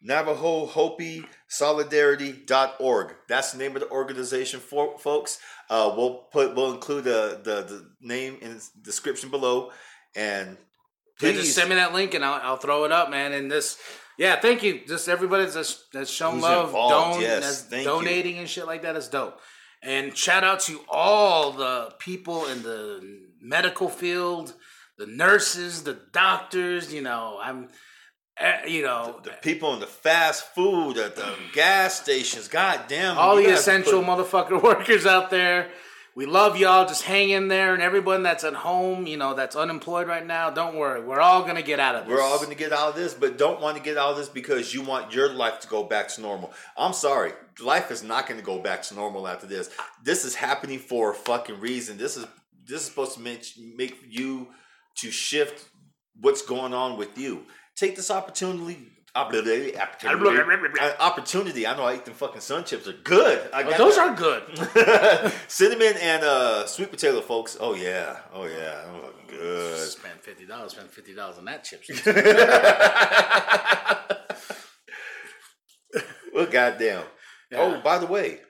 Navajo 0.03 0.67
Hopi 0.67 1.25
Solidarity.org. 1.49 3.15
That's 3.29 3.53
the 3.53 3.59
name 3.59 3.75
of 3.77 3.83
the 3.83 3.91
organization, 3.91 4.61
for, 4.61 4.99
folks. 4.99 5.39
Uh, 5.71 5.95
we'll 5.97 6.27
put 6.33 6.55
we'll 6.55 6.73
include 6.73 7.05
the, 7.05 7.41
the 7.43 7.63
the 7.63 7.91
name 8.01 8.37
in 8.43 8.55
the 8.55 8.63
description 8.83 9.31
below. 9.31 9.71
And 10.15 10.59
please, 11.19 11.37
just 11.41 11.55
send 11.55 11.71
me 11.71 11.77
that 11.77 11.95
link 11.95 12.15
and 12.15 12.25
I'll, 12.25 12.41
I'll 12.43 12.57
throw 12.57 12.85
it 12.85 12.93
up, 12.93 13.11
man. 13.11 13.33
And 13.33 13.51
this, 13.51 13.79
yeah, 14.19 14.39
thank 14.39 14.63
you. 14.63 14.83
Just 14.87 15.09
everybody 15.09 15.47
that's, 15.47 15.87
that's 15.93 16.11
shown 16.11 16.35
Who's 16.35 16.43
love, 16.43 16.67
involved, 16.67 17.15
don- 17.15 17.23
yes, 17.23 17.43
that's 17.43 17.61
thank 17.63 17.85
you. 17.85 17.91
donating 17.91 18.39
and 18.39 18.49
shit 18.49 18.67
like 18.67 18.83
that 18.83 18.97
is 18.97 19.09
dope. 19.09 19.41
And 19.85 20.17
shout 20.17 20.45
out 20.45 20.61
to 20.61 20.81
all 20.89 21.53
the 21.53 21.93
people 21.99 22.47
in 22.47 22.63
the 22.63 23.21
medical 23.41 23.91
field, 23.91 24.55
the 24.97 25.07
nurses, 25.07 25.83
the 25.83 25.99
doctors. 26.13 26.93
You 26.93 27.03
know, 27.03 27.39
I'm, 27.43 27.69
eh, 28.39 28.67
you 28.67 28.83
know, 28.83 29.21
the 29.23 29.33
people 29.43 29.75
in 29.75 29.81
the 29.81 29.87
fast 29.87 30.55
food 30.55 30.97
at 30.97 31.17
the 31.17 31.35
gas 31.53 32.01
stations. 32.01 32.49
God 32.49 32.81
damn, 32.89 33.19
all 33.19 33.39
you 33.39 33.49
the 33.49 33.53
essential 33.55 34.03
put- 34.03 34.07
motherfucker 34.07 34.63
workers 34.71 35.05
out 35.05 35.29
there. 35.31 35.69
We 36.17 36.27
love 36.27 36.57
y'all. 36.57 36.87
Just 36.87 37.03
hang 37.03 37.31
in 37.31 37.49
there, 37.49 37.75
and 37.75 37.83
everyone 37.83 38.23
that's 38.23 38.45
at 38.45 38.55
home, 38.55 39.07
you 39.07 39.17
know, 39.17 39.35
that's 39.35 39.57
unemployed 39.57 40.07
right 40.07 40.25
now, 40.25 40.51
don't 40.51 40.77
worry. 40.77 41.03
We're 41.03 41.21
all 41.21 41.43
gonna 41.43 41.63
get 41.63 41.81
out 41.81 41.97
of 41.97 42.05
this. 42.05 42.15
We're 42.15 42.23
all 42.23 42.37
going 42.37 42.51
to 42.51 42.55
get 42.57 42.73
out 42.73 42.91
of 42.91 42.95
this, 42.95 43.15
but 43.15 43.37
don't 43.37 43.61
want 43.61 43.77
to 43.77 43.83
get 43.83 43.97
out 43.97 44.13
of 44.13 44.17
this 44.17 44.29
because 44.29 44.73
you 44.73 44.83
want 44.83 45.13
your 45.13 45.33
life 45.33 45.61
to 45.61 45.69
go 45.69 45.83
back 45.83 46.09
to 46.09 46.21
normal. 46.21 46.53
I'm 46.77 46.93
sorry. 46.93 47.33
Life 47.61 47.91
is 47.91 48.03
not 48.03 48.29
going 48.29 48.39
to 48.39 48.47
go 48.47 48.61
back 48.61 48.83
to 48.85 48.95
normal 48.95 49.27
after 49.27 49.47
this. 49.47 49.71
This 50.03 50.25
is 50.25 50.35
happening 50.35 50.79
for 50.79 51.11
a 51.11 51.15
fucking 51.15 51.61
reason. 51.61 51.97
This 51.97 52.17
is 52.17 52.27
this 52.67 52.81
is 52.81 52.87
supposed 52.87 53.15
to 53.15 53.21
make, 53.21 53.45
make 53.77 53.99
you 54.09 54.49
to 54.97 55.11
shift 55.11 55.69
what's 56.21 56.43
going 56.43 56.73
on 56.73 56.97
with 56.97 57.19
you. 57.19 57.45
Take 57.77 57.97
this 57.97 58.11
opportunity. 58.11 58.79
Opportunity, 59.17 59.79
opportunity. 59.79 61.67
I 61.67 61.77
know 61.77 61.85
I 61.85 61.95
eat 61.95 62.05
them 62.05 62.15
fucking 62.15 62.41
sun 62.41 62.65
chips. 62.65 62.87
They're 62.87 62.95
good. 62.95 63.49
I 63.53 63.63
Oh, 63.63 63.71
those 63.79 63.95
that. 63.97 64.09
are 64.09 64.15
good. 64.17 65.33
cinnamon 65.49 65.95
and 66.01 66.25
uh, 66.25 66.67
sweet 66.67 66.91
potato, 66.91 67.21
folks. 67.21 67.57
Oh 67.61 67.75
yeah, 67.75 68.17
oh 68.33 68.45
yeah, 68.47 68.85
Those 68.87 68.97
are 68.97 69.01
fucking 69.03 69.27
good. 69.29 69.89
Spend 69.89 70.21
fifty 70.21 70.47
dollars. 70.47 70.73
Spend 70.73 70.91
fifty 70.91 71.15
dollars 71.15 71.39
on 71.39 71.45
that 71.45 71.63
chips. 71.65 71.91
Well, 76.35 76.47
goddamn. 76.47 77.05
Oh, 77.55 77.81
by 77.85 77.99
the 77.99 78.07
way, 78.07 78.41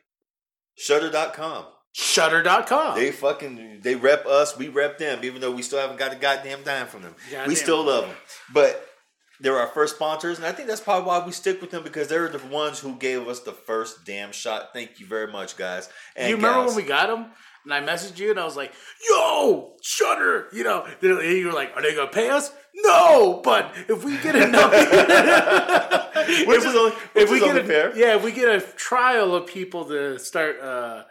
Shudder.com. 0.77 1.67
Shudder.com. 1.93 2.99
They 2.99 3.11
fucking 3.13 3.81
they 3.83 3.95
rep 3.95 4.25
us, 4.27 4.57
we 4.57 4.69
rep 4.69 4.99
them, 4.99 5.21
even 5.23 5.41
though 5.43 5.53
we 5.53 5.63
still 5.63 5.79
haven't 5.79 5.99
got 5.99 6.13
a 6.13 6.17
goddamn 6.17 6.63
dime 6.65 6.87
from 6.87 7.03
them. 7.03 7.15
Goddamn. 7.31 7.49
We 7.49 7.55
still 7.55 7.85
love 7.85 8.07
them. 8.07 8.17
But 8.53 8.89
they're 9.45 9.59
our 9.59 9.69
first 9.69 9.95
sponsors, 9.95 10.39
and 10.39 10.47
I 10.47 10.51
think 10.53 10.67
that's 10.69 10.81
probably 10.81 11.07
why 11.07 11.25
we 11.25 11.31
stick 11.31 11.61
with 11.61 11.71
them 11.71 11.85
because 11.85 12.09
they're 12.09 12.29
the 12.29 12.45
ones 12.49 12.81
who 12.81 12.97
gave 12.97 13.29
us 13.29 13.41
the 13.41 13.53
first 13.53 14.05
damn 14.05 14.33
shot. 14.33 14.71
Thank 14.73 14.99
you 14.99 15.07
very 15.07 15.31
much, 15.31 15.57
guys. 15.57 15.89
And 16.17 16.31
you 16.31 16.37
remember 16.37 16.61
gals. 16.63 16.75
when 16.75 16.85
we 16.85 16.89
got 16.89 17.07
them? 17.09 17.27
And 17.65 17.73
I 17.73 17.81
messaged 17.81 18.19
you 18.19 18.31
and 18.31 18.39
I 18.39 18.45
was 18.45 18.57
like, 18.57 18.73
"Yo, 19.09 19.75
Shudder," 19.81 20.49
you 20.53 20.65
know. 20.65 20.87
You 21.01 21.47
were 21.47 21.53
like, 21.53 21.75
"Are 21.77 21.81
they 21.83 21.95
gonna 21.95 22.11
pay 22.11 22.29
us?" 22.29 22.51
No, 22.75 23.41
but 23.45 23.73
if 23.89 24.05
we 24.05 24.17
get 24.19 24.35
enough, 24.37 24.73
Which 26.47 26.59
is 26.59 26.75
only, 26.75 26.91
which 27.13 27.25
if 27.25 27.31
we 27.31 27.41
get 27.41 27.57
a, 27.57 27.65
fair. 27.65 27.97
yeah, 27.97 28.17
if 28.17 28.23
we 28.25 28.33
get 28.33 28.49
a 28.49 28.61
trial 28.61 29.35
of 29.35 29.47
people 29.47 29.85
to 29.87 30.19
start, 30.19 30.61
uh, 30.61 31.05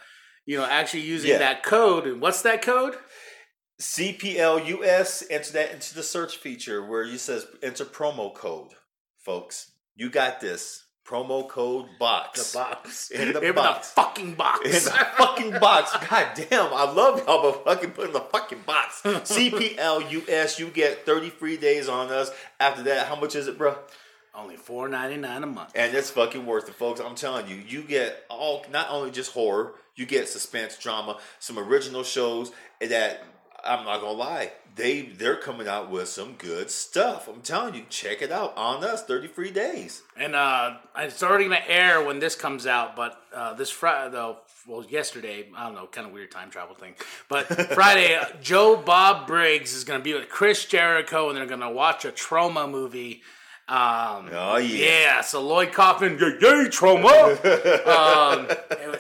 you 0.46 0.58
know, 0.58 0.66
actually 0.66 1.02
using 1.02 1.32
Yeah. 1.32 1.38
that 1.40 1.64
code. 1.64 2.06
And 2.06 2.22
what's 2.22 2.42
that 2.44 2.62
code? 2.62 2.96
CPLUS, 3.84 5.24
enter 5.30 5.52
that 5.54 5.72
into 5.72 5.94
the 5.94 6.04
search 6.04 6.38
feature 6.38 6.84
where 6.86 7.04
you 7.04 7.18
says 7.18 7.46
enter 7.62 7.86
promo 7.86 8.34
code, 8.34 8.70
folks. 9.20 9.72
You 9.96 10.10
got 10.10 10.40
this. 10.42 10.86
Promo 11.06 11.48
code 11.50 11.88
box. 12.00 12.54
The 12.54 12.58
box 12.60 13.12
In 13.12 13.34
the 13.34 13.42
In 13.42 13.54
box. 13.54 13.92
fucking 13.92 14.36
box. 14.36 14.66
in 14.66 14.72
the 14.72 15.08
fucking 15.18 15.52
box. 15.60 15.92
God 16.10 16.28
damn, 16.34 16.74
I 16.74 16.90
love 16.90 17.20
y'all, 17.28 17.42
but 17.52 17.66
fucking 17.66 17.92
put 17.92 18.08
in 18.08 18.14
the 18.14 18.22
fucking 18.22 18.62
box. 18.66 19.02
CPLUS, 19.04 20.60
you 20.60 20.70
get 20.70 21.06
30 21.06 21.30
free 21.32 21.58
days 21.58 21.90
on 21.90 22.10
us. 22.10 22.32
After 22.62 22.84
that, 22.84 23.08
how 23.08 23.18
much 23.18 23.36
is 23.36 23.48
it, 23.50 23.58
bro? 23.58 23.76
Only 24.34 24.56
four 24.56 24.88
ninety 24.88 25.18
nine 25.18 25.44
a 25.44 25.46
month. 25.46 25.74
And 25.76 25.94
it's 25.94 26.10
fucking 26.10 26.46
worth 26.46 26.68
it, 26.70 26.74
folks. 26.74 27.00
I'm 27.02 27.14
telling 27.16 27.48
you, 27.50 27.58
you 27.68 27.84
get 27.84 28.24
all 28.30 28.66
not 28.72 28.88
only 28.90 29.12
just 29.12 29.32
horror, 29.34 29.76
you 29.96 30.06
get 30.08 30.28
suspense, 30.30 30.76
drama, 30.78 31.20
some 31.40 31.60
original 31.60 32.02
shows 32.04 32.52
that 32.82 33.24
I'm 33.66 33.86
not 33.86 34.02
gonna 34.02 34.14
lie, 34.14 34.52
they 34.76 35.02
they're 35.04 35.36
coming 35.38 35.68
out 35.68 35.90
with 35.90 36.08
some 36.10 36.34
good 36.34 36.70
stuff. 36.70 37.28
I'm 37.28 37.42
telling 37.42 37.76
you, 37.76 37.84
check 37.90 38.22
it 38.22 38.32
out 38.32 38.54
on 38.58 38.84
us. 38.84 39.04
30 39.04 39.28
free 39.28 39.52
days. 39.52 40.02
And 40.18 40.36
uh, 40.36 40.78
it's 40.98 41.24
already 41.24 41.46
gonna 41.46 41.60
air 41.68 42.04
when 42.04 42.20
this 42.20 42.36
comes 42.36 42.66
out, 42.68 42.96
but 42.96 43.22
uh, 43.34 43.54
this 43.54 43.70
Friday, 43.70 44.12
though, 44.12 44.38
well, 44.68 44.86
yesterday, 44.90 45.48
I 45.56 45.66
don't 45.66 45.76
know, 45.76 45.88
kind 45.88 46.08
of 46.08 46.14
weird 46.14 46.32
time 46.32 46.50
travel 46.50 46.76
thing. 46.76 46.96
But 47.30 47.46
Friday, 47.74 48.16
uh, 48.16 48.26
Joe 48.42 48.76
Bob 48.78 49.28
Briggs 49.28 49.74
is 49.74 49.84
gonna 49.84 50.04
be 50.04 50.14
with 50.14 50.30
Chris 50.30 50.66
Jericho, 50.66 51.30
and 51.30 51.38
they're 51.38 51.46
gonna 51.46 51.72
watch 51.72 52.06
a 52.06 52.12
Troma 52.12 52.70
movie. 52.70 53.22
Um, 53.70 54.30
Oh, 54.34 54.58
yeah. 54.58 54.86
yeah. 54.90 55.22
So 55.22 55.42
Lloyd 55.42 55.72
Kaufman, 55.72 56.18
yay, 56.20 56.28
yay 56.42 56.66
Troma. 56.68 57.34
um, 57.88 58.48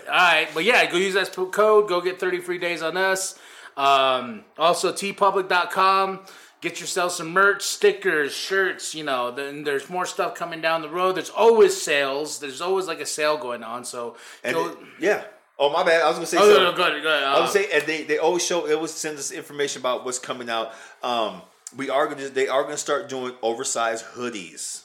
all 0.07 0.13
right, 0.13 0.47
but 0.53 0.63
yeah, 0.63 0.89
go 0.89 0.95
use 0.97 1.15
that 1.15 1.33
code. 1.33 1.89
Go 1.89 1.99
get 1.99 2.19
thirty 2.19 2.39
free 2.39 2.59
days 2.59 2.81
on 2.81 2.95
us. 2.95 3.37
Um, 3.77 4.43
also, 4.57 4.91
teepublic.com. 4.93 6.19
Get 6.61 6.79
yourself 6.79 7.11
some 7.11 7.31
merch, 7.31 7.61
stickers, 7.63 8.33
shirts. 8.33 8.95
You 8.95 9.03
know, 9.03 9.31
then 9.31 9.63
there's 9.65 9.89
more 9.89 10.05
stuff 10.05 10.33
coming 10.35 10.61
down 10.61 10.81
the 10.81 10.89
road. 10.89 11.15
There's 11.15 11.29
always 11.29 11.79
sales. 11.79 12.39
There's 12.39 12.61
always 12.61 12.87
like 12.87 13.01
a 13.01 13.05
sale 13.05 13.37
going 13.37 13.63
on. 13.63 13.83
So 13.83 14.15
go. 14.43 14.67
it- 14.69 14.77
yeah. 14.99 15.23
Oh 15.59 15.69
my 15.71 15.83
bad. 15.83 16.01
I 16.01 16.07
was 16.07 16.15
gonna 16.15 16.25
say 16.25 16.37
oh, 16.37 16.41
something. 16.41 16.63
no, 16.63 16.71
no, 16.71 16.77
go 16.77 16.83
ahead, 16.87 17.03
go 17.03 17.09
ahead. 17.09 17.23
I 17.23 17.33
Uh, 17.33 17.41
would 17.41 17.49
say, 17.51 17.69
and 17.71 17.83
they, 17.83 18.03
they 18.03 18.17
always 18.17 18.43
show, 18.45 18.65
they 18.65 18.73
always 18.73 18.91
send 18.91 19.17
us 19.19 19.31
information 19.31 19.81
about 19.81 20.03
what's 20.03 20.17
coming 20.19 20.49
out. 20.49 20.71
Um, 21.03 21.41
we 21.77 21.89
are 21.89 22.07
gonna, 22.07 22.29
they 22.29 22.47
are 22.47 22.63
gonna 22.63 22.75
start 22.77 23.07
doing 23.07 23.33
oversized 23.43 24.03
hoodies. 24.15 24.83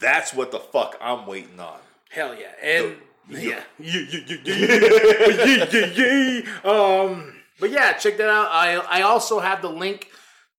That's 0.00 0.34
what 0.34 0.50
the 0.50 0.58
fuck 0.58 0.96
I'm 1.00 1.26
waiting 1.26 1.60
on. 1.60 1.78
Hell 2.10 2.34
yeah. 2.34 2.52
And 2.62 2.96
The- 3.28 3.40
yeah. 3.42 3.60
Yeah, 3.78 4.00
yeah, 4.10 4.20
yeah, 4.26 4.36
yeah, 4.44 5.66
yeah, 5.70 5.86
yeah, 5.94 6.40
yeah. 6.64 6.70
Um, 6.70 7.34
but 7.60 7.70
yeah, 7.70 7.92
check 7.94 8.16
that 8.18 8.28
out. 8.28 8.48
I 8.50 8.76
I 8.76 9.02
also 9.02 9.40
have 9.40 9.62
the 9.62 9.70
link 9.70 10.08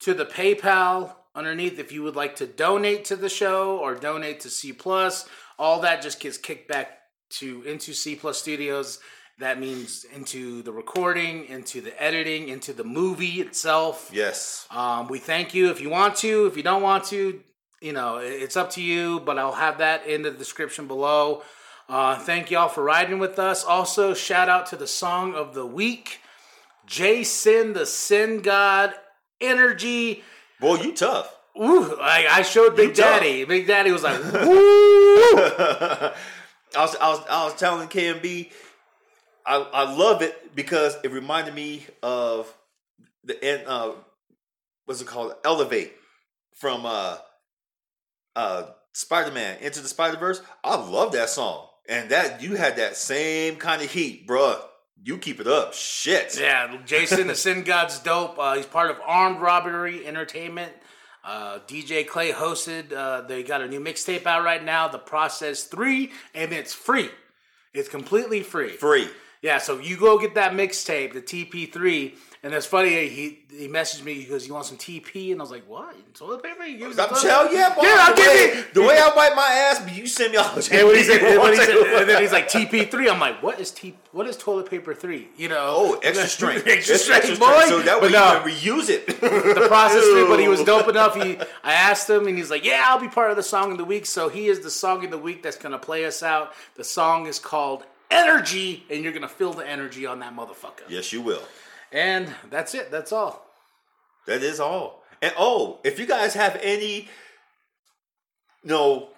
to 0.01 0.13
the 0.13 0.25
PayPal 0.25 1.15
underneath 1.35 1.79
if 1.79 1.91
you 1.91 2.03
would 2.03 2.15
like 2.15 2.35
to 2.37 2.45
donate 2.45 3.05
to 3.05 3.15
the 3.15 3.29
show 3.29 3.77
or 3.77 3.95
donate 3.95 4.41
to 4.41 4.49
C 4.49 4.73
Plus. 4.73 5.27
All 5.57 5.81
that 5.81 6.01
just 6.01 6.19
gets 6.19 6.37
kicked 6.37 6.67
back 6.67 6.99
to 7.31 7.63
into 7.63 7.93
C 7.93 8.15
Plus 8.15 8.37
Studios. 8.37 8.99
That 9.39 9.59
means 9.59 10.05
into 10.13 10.61
the 10.61 10.71
recording, 10.71 11.45
into 11.45 11.81
the 11.81 12.01
editing, 12.01 12.49
into 12.49 12.71
the 12.71 12.83
movie 12.83 13.41
itself. 13.41 14.11
Yes. 14.13 14.67
Um, 14.69 15.07
we 15.07 15.17
thank 15.17 15.55
you 15.55 15.71
if 15.71 15.81
you 15.81 15.89
want 15.89 16.17
to. 16.17 16.45
If 16.45 16.55
you 16.55 16.61
don't 16.61 16.83
want 16.83 17.05
to, 17.05 17.41
you 17.81 17.93
know, 17.93 18.17
it's 18.17 18.55
up 18.55 18.69
to 18.71 18.81
you, 18.81 19.21
but 19.21 19.39
I'll 19.39 19.51
have 19.51 19.79
that 19.79 20.05
in 20.05 20.21
the 20.21 20.29
description 20.29 20.87
below. 20.87 21.41
Uh, 21.89 22.17
thank 22.19 22.51
y'all 22.51 22.69
for 22.69 22.83
riding 22.83 23.17
with 23.17 23.39
us. 23.39 23.63
Also, 23.63 24.13
shout 24.13 24.49
out 24.49 24.67
to 24.67 24.75
the 24.75 24.87
song 24.87 25.33
of 25.33 25.55
the 25.55 25.65
week 25.65 26.19
Jason, 26.85 27.73
the 27.73 27.85
Sin 27.85 28.41
God, 28.41 28.93
Energy. 29.41 30.23
Boy, 30.59 30.75
you 30.81 30.93
tough. 30.93 31.35
Ooh, 31.57 31.97
I, 31.99 32.27
I 32.29 32.41
showed 32.41 32.75
Big. 32.75 32.95
Daddy. 32.95 33.45
Big 33.45 33.67
Daddy 33.67 33.91
was 33.91 34.03
like, 34.03 34.21
woo! 34.33 34.43
I 35.35 36.13
was, 36.75 36.95
I 36.95 37.09
was, 37.09 37.21
I 37.29 37.45
was 37.45 37.55
telling 37.55 37.87
KMB, 37.87 38.51
I, 39.45 39.55
I 39.55 39.93
love 39.93 40.21
it 40.21 40.55
because 40.55 40.97
it 41.03 41.11
reminded 41.11 41.53
me 41.53 41.85
of 42.01 42.51
the 43.23 43.43
end. 43.43 43.63
Uh, 43.67 43.91
what's 44.85 45.01
it 45.01 45.07
called? 45.07 45.33
Elevate 45.43 45.93
from 46.55 46.85
uh, 46.85 47.17
uh, 48.35 48.63
Spider 48.93 49.31
Man 49.31 49.57
Into 49.59 49.81
the 49.81 49.87
Spider 49.87 50.17
Verse. 50.17 50.41
I 50.63 50.75
love 50.75 51.11
that 51.11 51.29
song, 51.29 51.67
and 51.87 52.09
that 52.09 52.41
you 52.41 52.55
had 52.55 52.77
that 52.77 52.95
same 52.95 53.57
kind 53.57 53.81
of 53.81 53.91
heat, 53.91 54.27
bruh. 54.27 54.59
You 55.05 55.17
keep 55.17 55.41
it 55.41 55.47
up. 55.47 55.73
Shit. 55.73 56.39
Yeah, 56.39 56.77
Jason 56.85 57.27
the 57.27 57.35
Sin 57.35 57.63
God's 57.63 57.99
dope. 57.99 58.39
Uh, 58.39 58.55
he's 58.55 58.65
part 58.65 58.89
of 58.89 58.97
Armed 59.05 59.41
Robbery 59.41 60.07
Entertainment. 60.07 60.71
Uh, 61.25 61.59
DJ 61.67 62.07
Clay 62.07 62.31
hosted. 62.31 62.93
Uh, 62.93 63.19
they 63.21 63.43
got 63.43 63.61
a 63.61 63.67
new 63.67 63.81
mixtape 63.81 64.25
out 64.25 64.45
right 64.45 64.63
now, 64.63 64.87
The 64.87 64.99
Process 64.99 65.65
3, 65.65 66.09
and 66.33 66.53
it's 66.53 66.73
free. 66.73 67.09
It's 67.73 67.89
completely 67.89 68.43
free. 68.43 68.69
Free. 68.69 69.09
Yeah, 69.41 69.57
so 69.57 69.77
you 69.79 69.97
go 69.97 70.17
get 70.17 70.35
that 70.35 70.53
mixtape, 70.53 71.11
the 71.11 71.21
TP3, 71.21 72.13
and 72.43 72.53
it's 72.53 72.65
funny. 72.65 73.07
He 73.07 73.39
he 73.49 73.67
messaged 73.67 74.03
me 74.03 74.15
because 74.19 74.45
you 74.47 74.53
want 74.53 74.65
some 74.65 74.77
TP, 74.77 75.31
and 75.31 75.39
I 75.39 75.43
was 75.43 75.51
like, 75.51 75.67
"What 75.67 75.95
toilet 76.13 76.43
paper? 76.43 76.65
You 76.65 76.77
me 76.77 76.85
I'm 76.85 76.91
some 76.93 77.07
tell 77.09 77.43
toilet- 77.47 77.53
yeah, 77.53 77.73
boy. 77.73 77.81
Yeah, 77.83 77.95
I'll 77.99 78.15
the, 78.15 78.21
give 78.21 78.27
way, 78.27 78.53
you. 78.57 78.65
the 78.73 78.81
way 78.81 78.97
I 78.99 79.13
wipe 79.15 79.35
my 79.35 79.47
ass, 79.69 79.79
but 79.79 79.95
you 79.95 80.05
send 80.05 80.31
me 80.33 80.37
all 80.37 80.49
the 80.53 80.55
And, 80.71 80.89
he 80.95 81.03
said, 81.03 81.21
and, 81.21 81.49
he 81.49 81.55
said, 81.55 81.69
and 82.01 82.09
then 82.09 82.21
he's 82.21 82.31
like 82.31 82.49
TP3. 82.49 83.09
I'm 83.11 83.19
like, 83.19 83.41
what 83.41 83.59
is 83.59 83.71
T? 83.71 83.95
What 84.11 84.27
is 84.27 84.35
toilet 84.37 84.69
paper 84.69 84.93
three? 84.93 85.29
You 85.37 85.49
know? 85.49 85.57
Oh, 85.69 85.99
extra 86.03 86.27
strength. 86.27 86.67
extra 86.67 86.97
strength, 86.97 87.39
boy. 87.39 87.63
So 87.67 87.81
that 87.81 87.99
But 87.99 88.03
way 88.03 88.09
no. 88.11 88.33
you 88.33 88.39
can 88.39 88.49
reuse 88.51 88.89
it. 88.89 89.07
the 89.07 89.65
process 89.67 90.03
three, 90.03 90.27
but 90.27 90.39
he 90.39 90.47
was 90.47 90.63
dope 90.63 90.87
enough. 90.89 91.15
He, 91.15 91.37
I 91.63 91.73
asked 91.73 92.09
him, 92.09 92.27
and 92.27 92.37
he's 92.37 92.49
like, 92.51 92.65
"Yeah, 92.65 92.83
I'll 92.87 92.99
be 92.99 93.07
part 93.07 93.31
of 93.31 93.37
the 93.37 93.43
song 93.43 93.71
of 93.71 93.77
the 93.77 93.85
week." 93.85 94.05
So 94.05 94.27
he 94.29 94.47
is 94.47 94.59
the 94.59 94.69
song 94.71 95.05
of 95.05 95.11
the 95.11 95.17
week 95.17 95.41
that's 95.43 95.57
gonna 95.57 95.79
play 95.79 96.05
us 96.05 96.21
out. 96.21 96.53
The 96.75 96.83
song 96.83 97.25
is 97.27 97.39
called 97.39 97.85
"Energy," 98.11 98.83
and 98.89 99.03
you're 99.03 99.13
gonna 99.13 99.27
feel 99.27 99.53
the 99.53 99.67
energy 99.67 100.05
on 100.05 100.19
that 100.19 100.35
motherfucker. 100.35 100.83
yes, 100.89 101.11
you 101.13 101.21
will. 101.21 101.41
And 101.93 102.33
that's 102.49 102.73
it. 102.73 102.91
That's 102.91 103.11
all. 103.11 103.45
That 104.25 104.41
is 104.41 104.59
all. 104.59 105.03
And 105.21 105.33
oh, 105.37 105.79
if 105.83 105.99
you 105.99 106.05
guys 106.05 106.33
have 106.33 106.59
any, 106.61 107.07
no, 108.63 109.09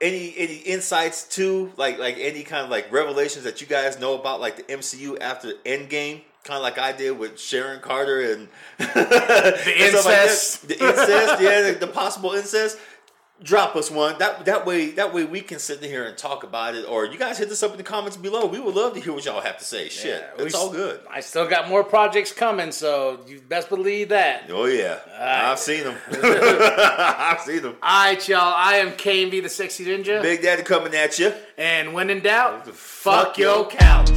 any 0.00 0.32
any 0.36 0.56
insights 0.58 1.24
to 1.36 1.72
like 1.76 1.98
like 1.98 2.16
any 2.18 2.44
kind 2.44 2.64
of 2.64 2.70
like 2.70 2.90
revelations 2.92 3.44
that 3.44 3.60
you 3.60 3.66
guys 3.66 3.98
know 3.98 4.14
about 4.14 4.40
like 4.40 4.56
the 4.56 4.62
MCU 4.62 5.20
after 5.20 5.52
Endgame, 5.66 6.22
kind 6.44 6.56
of 6.56 6.62
like 6.62 6.78
I 6.78 6.92
did 6.92 7.18
with 7.18 7.40
Sharon 7.40 7.80
Carter 7.80 8.20
and 8.20 8.48
the 8.78 9.74
incest. 9.76 10.68
the 10.68 10.74
incest, 10.74 11.42
yeah, 11.42 11.72
the, 11.72 11.78
the 11.80 11.88
possible 11.88 12.32
incest. 12.32 12.78
Drop 13.40 13.76
us 13.76 13.88
one. 13.88 14.18
That 14.18 14.46
that 14.46 14.66
way 14.66 14.90
that 14.92 15.14
way 15.14 15.22
we 15.22 15.40
can 15.40 15.60
sit 15.60 15.80
in 15.80 15.88
here 15.88 16.04
and 16.04 16.18
talk 16.18 16.42
about 16.42 16.74
it. 16.74 16.84
Or 16.88 17.06
you 17.06 17.16
guys 17.16 17.38
hit 17.38 17.48
this 17.48 17.62
up 17.62 17.70
in 17.70 17.76
the 17.76 17.84
comments 17.84 18.16
below. 18.16 18.46
We 18.46 18.58
would 18.58 18.74
love 18.74 18.94
to 18.94 19.00
hear 19.00 19.12
what 19.12 19.24
y'all 19.24 19.40
have 19.40 19.58
to 19.58 19.64
say. 19.64 19.88
Shit, 19.88 20.24
Yeah, 20.36 20.44
it's 20.44 20.56
all 20.56 20.72
good. 20.72 20.98
I 21.08 21.20
still 21.20 21.48
got 21.48 21.68
more 21.68 21.84
projects 21.84 22.32
coming, 22.32 22.72
so 22.72 23.20
you 23.28 23.40
best 23.40 23.68
believe 23.68 24.08
that. 24.08 24.50
Oh 24.50 24.64
yeah, 24.64 24.98
right. 25.20 25.50
I've 25.52 25.58
seen 25.60 25.84
them. 25.84 25.94
I've 26.20 27.40
seen 27.42 27.62
them. 27.62 27.76
All 27.80 28.04
right, 28.06 28.28
y'all. 28.28 28.54
I 28.56 28.74
am 28.78 28.90
KMB 28.94 29.42
the 29.44 29.48
Sexy 29.48 29.84
Ninja, 29.84 30.20
Big 30.20 30.42
Daddy 30.42 30.64
coming 30.64 30.92
at 30.96 31.16
you. 31.20 31.32
and 31.56 31.94
when 31.94 32.10
in 32.10 32.18
doubt, 32.20 32.66
Fuck 32.66 32.74
fuck 32.74 33.38
your 33.38 33.54
your 33.58 33.66
couch. 33.68 34.10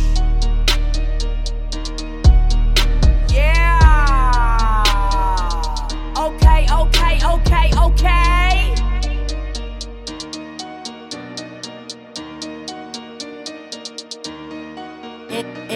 Yeah. 3.32 4.84
Okay, 6.18 6.66
okay, 6.72 7.20
okay, 7.24 7.72
okay. 7.78 8.31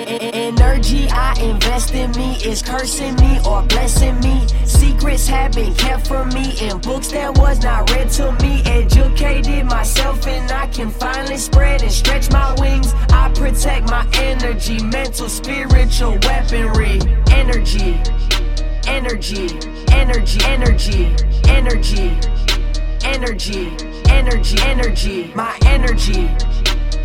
Energy 0.07 1.07
I 1.09 1.33
invest 1.41 1.91
in 1.95 2.11
me 2.11 2.35
is 2.45 2.61
cursing 2.61 3.15
me 3.15 3.39
or 3.43 3.63
blessing 3.63 4.19
me. 4.19 4.45
Secrets 4.63 5.25
have 5.27 5.53
been 5.53 5.73
kept 5.73 6.07
from 6.07 6.29
me 6.29 6.55
in 6.61 6.77
books 6.77 7.07
that 7.07 7.35
was 7.39 7.63
not 7.63 7.89
read 7.89 8.11
to 8.11 8.31
me. 8.43 8.61
Educated 8.65 9.65
myself 9.65 10.27
and 10.27 10.51
I 10.51 10.67
can 10.67 10.91
finally 10.91 11.37
spread 11.37 11.81
and 11.81 11.91
stretch 11.91 12.29
my 12.31 12.53
wings. 12.59 12.93
I 13.09 13.31
protect 13.33 13.89
my 13.89 14.07
energy, 14.13 14.83
mental, 14.83 15.27
spiritual 15.27 16.19
weaponry. 16.21 16.99
Energy, 17.31 17.99
energy, 18.85 19.57
energy, 19.91 20.39
energy, 20.45 21.15
energy, 21.47 22.15
energy, 23.03 23.77
energy, 24.05 24.57
energy, 24.61 25.31
my 25.33 25.57
energy 25.65 26.29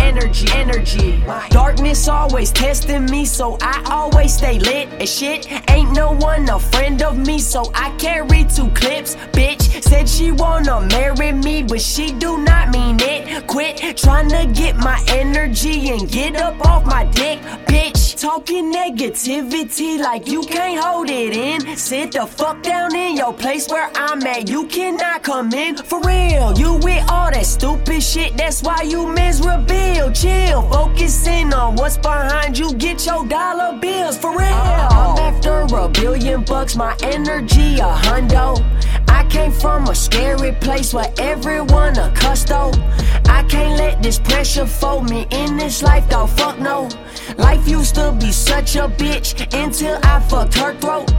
energy. 0.00 0.48
energy. 0.54 1.22
darkness 1.50 2.08
always 2.08 2.50
testing 2.50 3.06
me, 3.06 3.24
so 3.24 3.56
I 3.60 3.82
always 3.90 4.34
stay 4.34 4.58
lit 4.58 4.88
as 5.00 5.14
shit. 5.14 5.50
Ain't 5.70 5.92
no 5.92 6.12
one 6.12 6.48
a 6.48 6.58
friend 6.58 7.02
of 7.02 7.16
me, 7.18 7.38
so 7.38 7.70
I 7.74 7.90
carry 7.98 8.44
two 8.44 8.68
clips. 8.70 9.16
Bitch 9.32 9.82
said 9.82 10.08
she 10.08 10.32
wanna 10.32 10.80
marry 10.92 11.32
me, 11.32 11.62
but 11.62 11.80
she 11.80 12.12
do 12.12 12.38
not 12.38 12.70
mean 12.70 12.98
it. 13.00 13.46
Quit 13.46 13.96
trying 13.96 14.30
to 14.30 14.46
get 14.60 14.76
my 14.76 15.02
energy 15.08 15.90
and 15.90 16.10
get 16.10 16.36
up 16.36 16.60
off 16.66 16.84
my 16.86 17.04
dick, 17.04 17.38
bitch. 17.66 18.20
Talking 18.20 18.72
negativity 18.72 19.98
like 19.98 20.28
you 20.28 20.42
can't 20.42 20.82
hold 20.84 21.08
it 21.08 21.34
in. 21.34 21.76
Sit 21.76 22.12
the 22.12 22.26
fuck 22.26 22.62
down 22.62 22.94
in 22.94 23.16
your 23.16 23.32
place 23.32 23.66
where 23.68 23.90
I'm 23.94 24.22
at. 24.26 24.48
You 24.48 24.66
cannot 24.66 25.22
come 25.22 25.52
in 25.54 25.76
for 25.76 26.00
real. 26.02 26.52
You 26.58 26.74
with 26.74 27.02
all 27.10 27.30
that 27.30 27.46
stupid 27.46 28.02
shit, 28.02 28.36
that's 28.36 28.62
why 28.62 28.82
you 28.82 29.06
miserable. 29.06 29.89
Chill, 29.94 30.12
chill. 30.12 30.62
focusing 30.70 31.52
on 31.52 31.74
what's 31.74 31.96
behind 31.96 32.56
you. 32.56 32.72
Get 32.74 33.04
your 33.06 33.26
dollar 33.26 33.76
bills 33.78 34.16
for 34.16 34.30
real. 34.30 34.46
I'm 34.46 35.18
oh. 35.18 35.20
after 35.20 35.76
a 35.76 35.88
billion 35.88 36.44
bucks, 36.44 36.76
my 36.76 36.96
energy 37.02 37.78
a 37.80 37.90
hundo. 38.04 38.64
I 39.08 39.26
came 39.28 39.50
from 39.50 39.88
a 39.88 39.94
scary 39.94 40.52
place 40.52 40.94
where 40.94 41.12
everyone 41.18 41.98
a 41.98 42.08
custo. 42.14 42.72
I 43.28 43.42
can't 43.48 43.78
let 43.78 44.00
this 44.00 44.20
pressure 44.20 44.66
fold 44.66 45.10
me 45.10 45.26
in 45.32 45.56
this 45.56 45.82
life, 45.82 46.08
though. 46.08 46.28
Fuck 46.28 46.60
no. 46.60 46.88
Life 47.36 47.66
used 47.66 47.96
to 47.96 48.16
be 48.20 48.30
such 48.30 48.76
a 48.76 48.86
bitch 48.86 49.28
until 49.52 49.98
I 50.04 50.20
fucked 50.20 50.54
her 50.54 50.72
throat. 50.78 51.12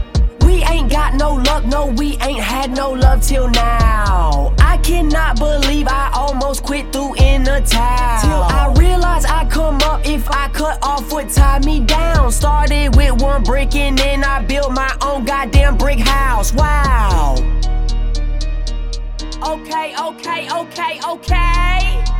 We 0.45 0.63
ain't 0.63 0.91
got 0.91 1.15
no 1.15 1.33
luck, 1.33 1.65
no, 1.65 1.87
we 1.87 2.17
ain't 2.21 2.41
had 2.41 2.71
no 2.71 2.91
love 2.91 3.21
till 3.21 3.49
now. 3.49 4.53
I 4.59 4.77
cannot 4.77 5.37
believe 5.37 5.87
I 5.87 6.11
almost 6.13 6.63
quit 6.63 6.91
through 6.91 7.15
in 7.15 7.43
the 7.43 7.61
towel. 7.65 8.21
Till 8.21 8.43
I 8.43 8.73
realized 8.77 9.27
I 9.27 9.45
come 9.49 9.75
up 9.83 10.05
if 10.05 10.29
I 10.29 10.49
cut 10.49 10.79
off 10.81 11.11
what 11.11 11.29
tied 11.29 11.65
me 11.65 11.81
down. 11.81 12.31
Started 12.31 12.95
with 12.95 13.21
one 13.21 13.43
brick 13.43 13.75
and 13.75 13.97
then 13.97 14.23
I 14.23 14.41
built 14.43 14.71
my 14.71 14.95
own 15.01 15.25
goddamn 15.25 15.77
brick 15.77 15.99
house. 15.99 16.53
Wow. 16.53 17.35
Okay, 19.43 19.95
okay, 19.97 20.47
okay, 20.51 20.99
okay. 21.07 22.10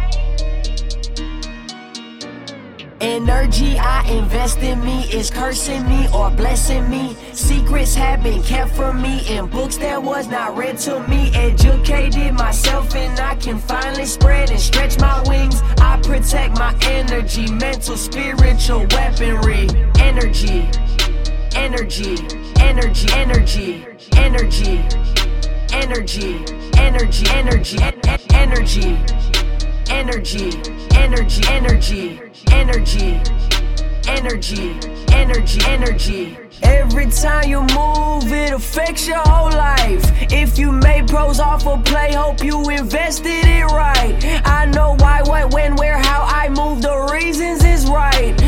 Energy 3.01 3.79
I 3.79 4.07
invest 4.11 4.59
in 4.59 4.79
me 4.85 5.05
is 5.11 5.31
cursing 5.31 5.89
me 5.89 6.07
or 6.13 6.29
blessing 6.29 6.87
me. 6.87 7.17
Secrets 7.33 7.95
have 7.95 8.21
been 8.21 8.43
kept 8.43 8.75
from 8.75 9.01
me 9.01 9.27
in 9.27 9.47
books 9.47 9.77
that 9.77 10.03
was 10.03 10.27
not 10.27 10.55
read 10.55 10.77
to 10.85 10.99
me. 11.07 11.31
Educated 11.33 12.35
myself 12.35 12.93
and 12.93 13.19
I 13.19 13.33
can 13.37 13.57
finally 13.57 14.05
spread 14.05 14.51
and 14.51 14.59
stretch 14.59 14.99
my 14.99 15.19
wings. 15.27 15.63
I 15.79 15.99
protect 16.03 16.59
my 16.59 16.77
energy, 16.83 17.51
mental, 17.51 17.97
spiritual 17.97 18.85
weaponry. 18.91 19.67
Energy, 19.99 20.69
energy, 21.55 22.17
energy, 22.59 23.07
energy, 23.15 23.83
energy, 24.13 24.77
energy, 25.73 26.37
energy, 26.77 27.25
energy, 27.33 27.77
en- 27.81 27.99
en- 28.07 28.19
energy 28.29 29.21
energy, 29.91 30.49
energy, 30.95 31.41
energy, 31.47 32.30
energy, 32.51 33.21
energy, 34.07 34.77
energy, 35.11 35.59
energy. 35.65 36.37
Every 36.63 37.07
time 37.07 37.49
you 37.49 37.61
move, 37.61 38.31
it 38.31 38.53
affects 38.53 39.07
your 39.07 39.19
whole 39.19 39.51
life. 39.51 40.03
If 40.31 40.57
you 40.57 40.71
made 40.71 41.07
pros 41.07 41.39
off 41.39 41.65
a 41.65 41.77
play, 41.77 42.13
hope 42.13 42.43
you 42.43 42.69
invested 42.69 43.45
it 43.45 43.65
right. 43.65 44.15
I 44.45 44.65
know 44.65 44.95
why, 44.99 45.21
what, 45.23 45.53
when, 45.53 45.75
where, 45.75 45.97
how 45.97 46.23
I 46.23 46.49
move, 46.49 46.81
the 46.81 47.09
reasons 47.11 47.63
is 47.63 47.89
right. 47.89 48.40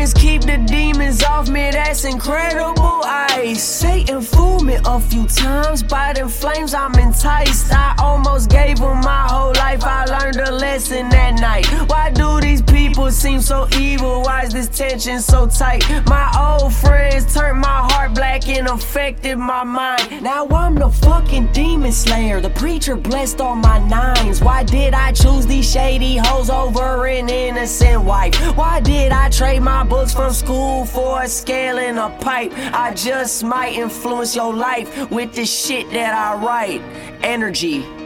Keep 0.00 0.42
the 0.42 0.56
demons 0.66 1.22
off 1.22 1.50
me, 1.50 1.70
that's 1.70 2.04
incredible 2.04 3.02
ice. 3.04 3.62
Satan 3.62 4.22
fooled 4.22 4.64
me 4.64 4.78
a 4.86 4.98
few 4.98 5.26
times, 5.26 5.82
by 5.82 6.14
them 6.14 6.28
flames 6.28 6.72
I'm 6.72 6.94
enticed. 6.94 7.70
I 7.70 7.94
almost 7.98 8.48
gave 8.48 8.78
him 8.78 9.00
my 9.00 9.26
whole 9.28 9.52
life, 9.54 9.84
I 9.84 10.06
learned 10.06 10.36
a 10.36 10.52
lesson 10.52 11.10
that 11.10 11.38
night. 11.38 11.66
Why 11.90 12.10
do 12.10 12.40
these 12.40 12.62
people 12.62 13.10
seem 13.10 13.42
so 13.42 13.68
evil? 13.78 14.22
Why 14.22 14.44
is 14.44 14.54
this 14.54 14.68
tension 14.68 15.20
so 15.20 15.46
tight? 15.46 15.84
My 16.06 16.32
old 16.38 16.72
friends 16.72 17.34
turned 17.34 17.60
my 17.60 17.88
heart 17.90 18.14
black 18.14 18.48
and 18.48 18.68
affected 18.68 19.36
my 19.36 19.64
mind. 19.64 20.22
Now 20.22 20.46
I'm 20.48 20.76
the 20.76 20.88
fucking 20.88 21.52
demon 21.52 21.92
slayer, 21.92 22.40
the 22.40 22.50
preacher 22.50 22.96
blessed 22.96 23.40
all 23.42 23.56
my 23.56 23.78
nines. 23.86 24.40
Why 24.40 24.64
did 24.64 24.94
I 24.94 25.12
choose 25.12 25.46
these 25.46 25.70
shady 25.70 26.16
hoes 26.16 26.48
over 26.48 27.06
an 27.06 27.28
innocent 27.28 28.02
wife? 28.02 28.34
Why 28.56 28.80
did 28.80 29.12
I 29.12 29.28
trade 29.28 29.60
my 29.60 29.84
books 29.90 30.14
from 30.14 30.32
school 30.32 30.84
for 30.86 31.26
scaling 31.26 31.98
a 31.98 32.08
pipe? 32.20 32.52
I 32.72 32.94
just 32.94 33.42
might 33.42 33.74
influence 33.74 34.36
your 34.36 34.54
life 34.54 35.10
with 35.10 35.34
the 35.34 35.44
shit 35.44 35.90
that 35.90 36.14
I 36.14 36.42
write. 36.42 36.80
Energy. 37.22 37.99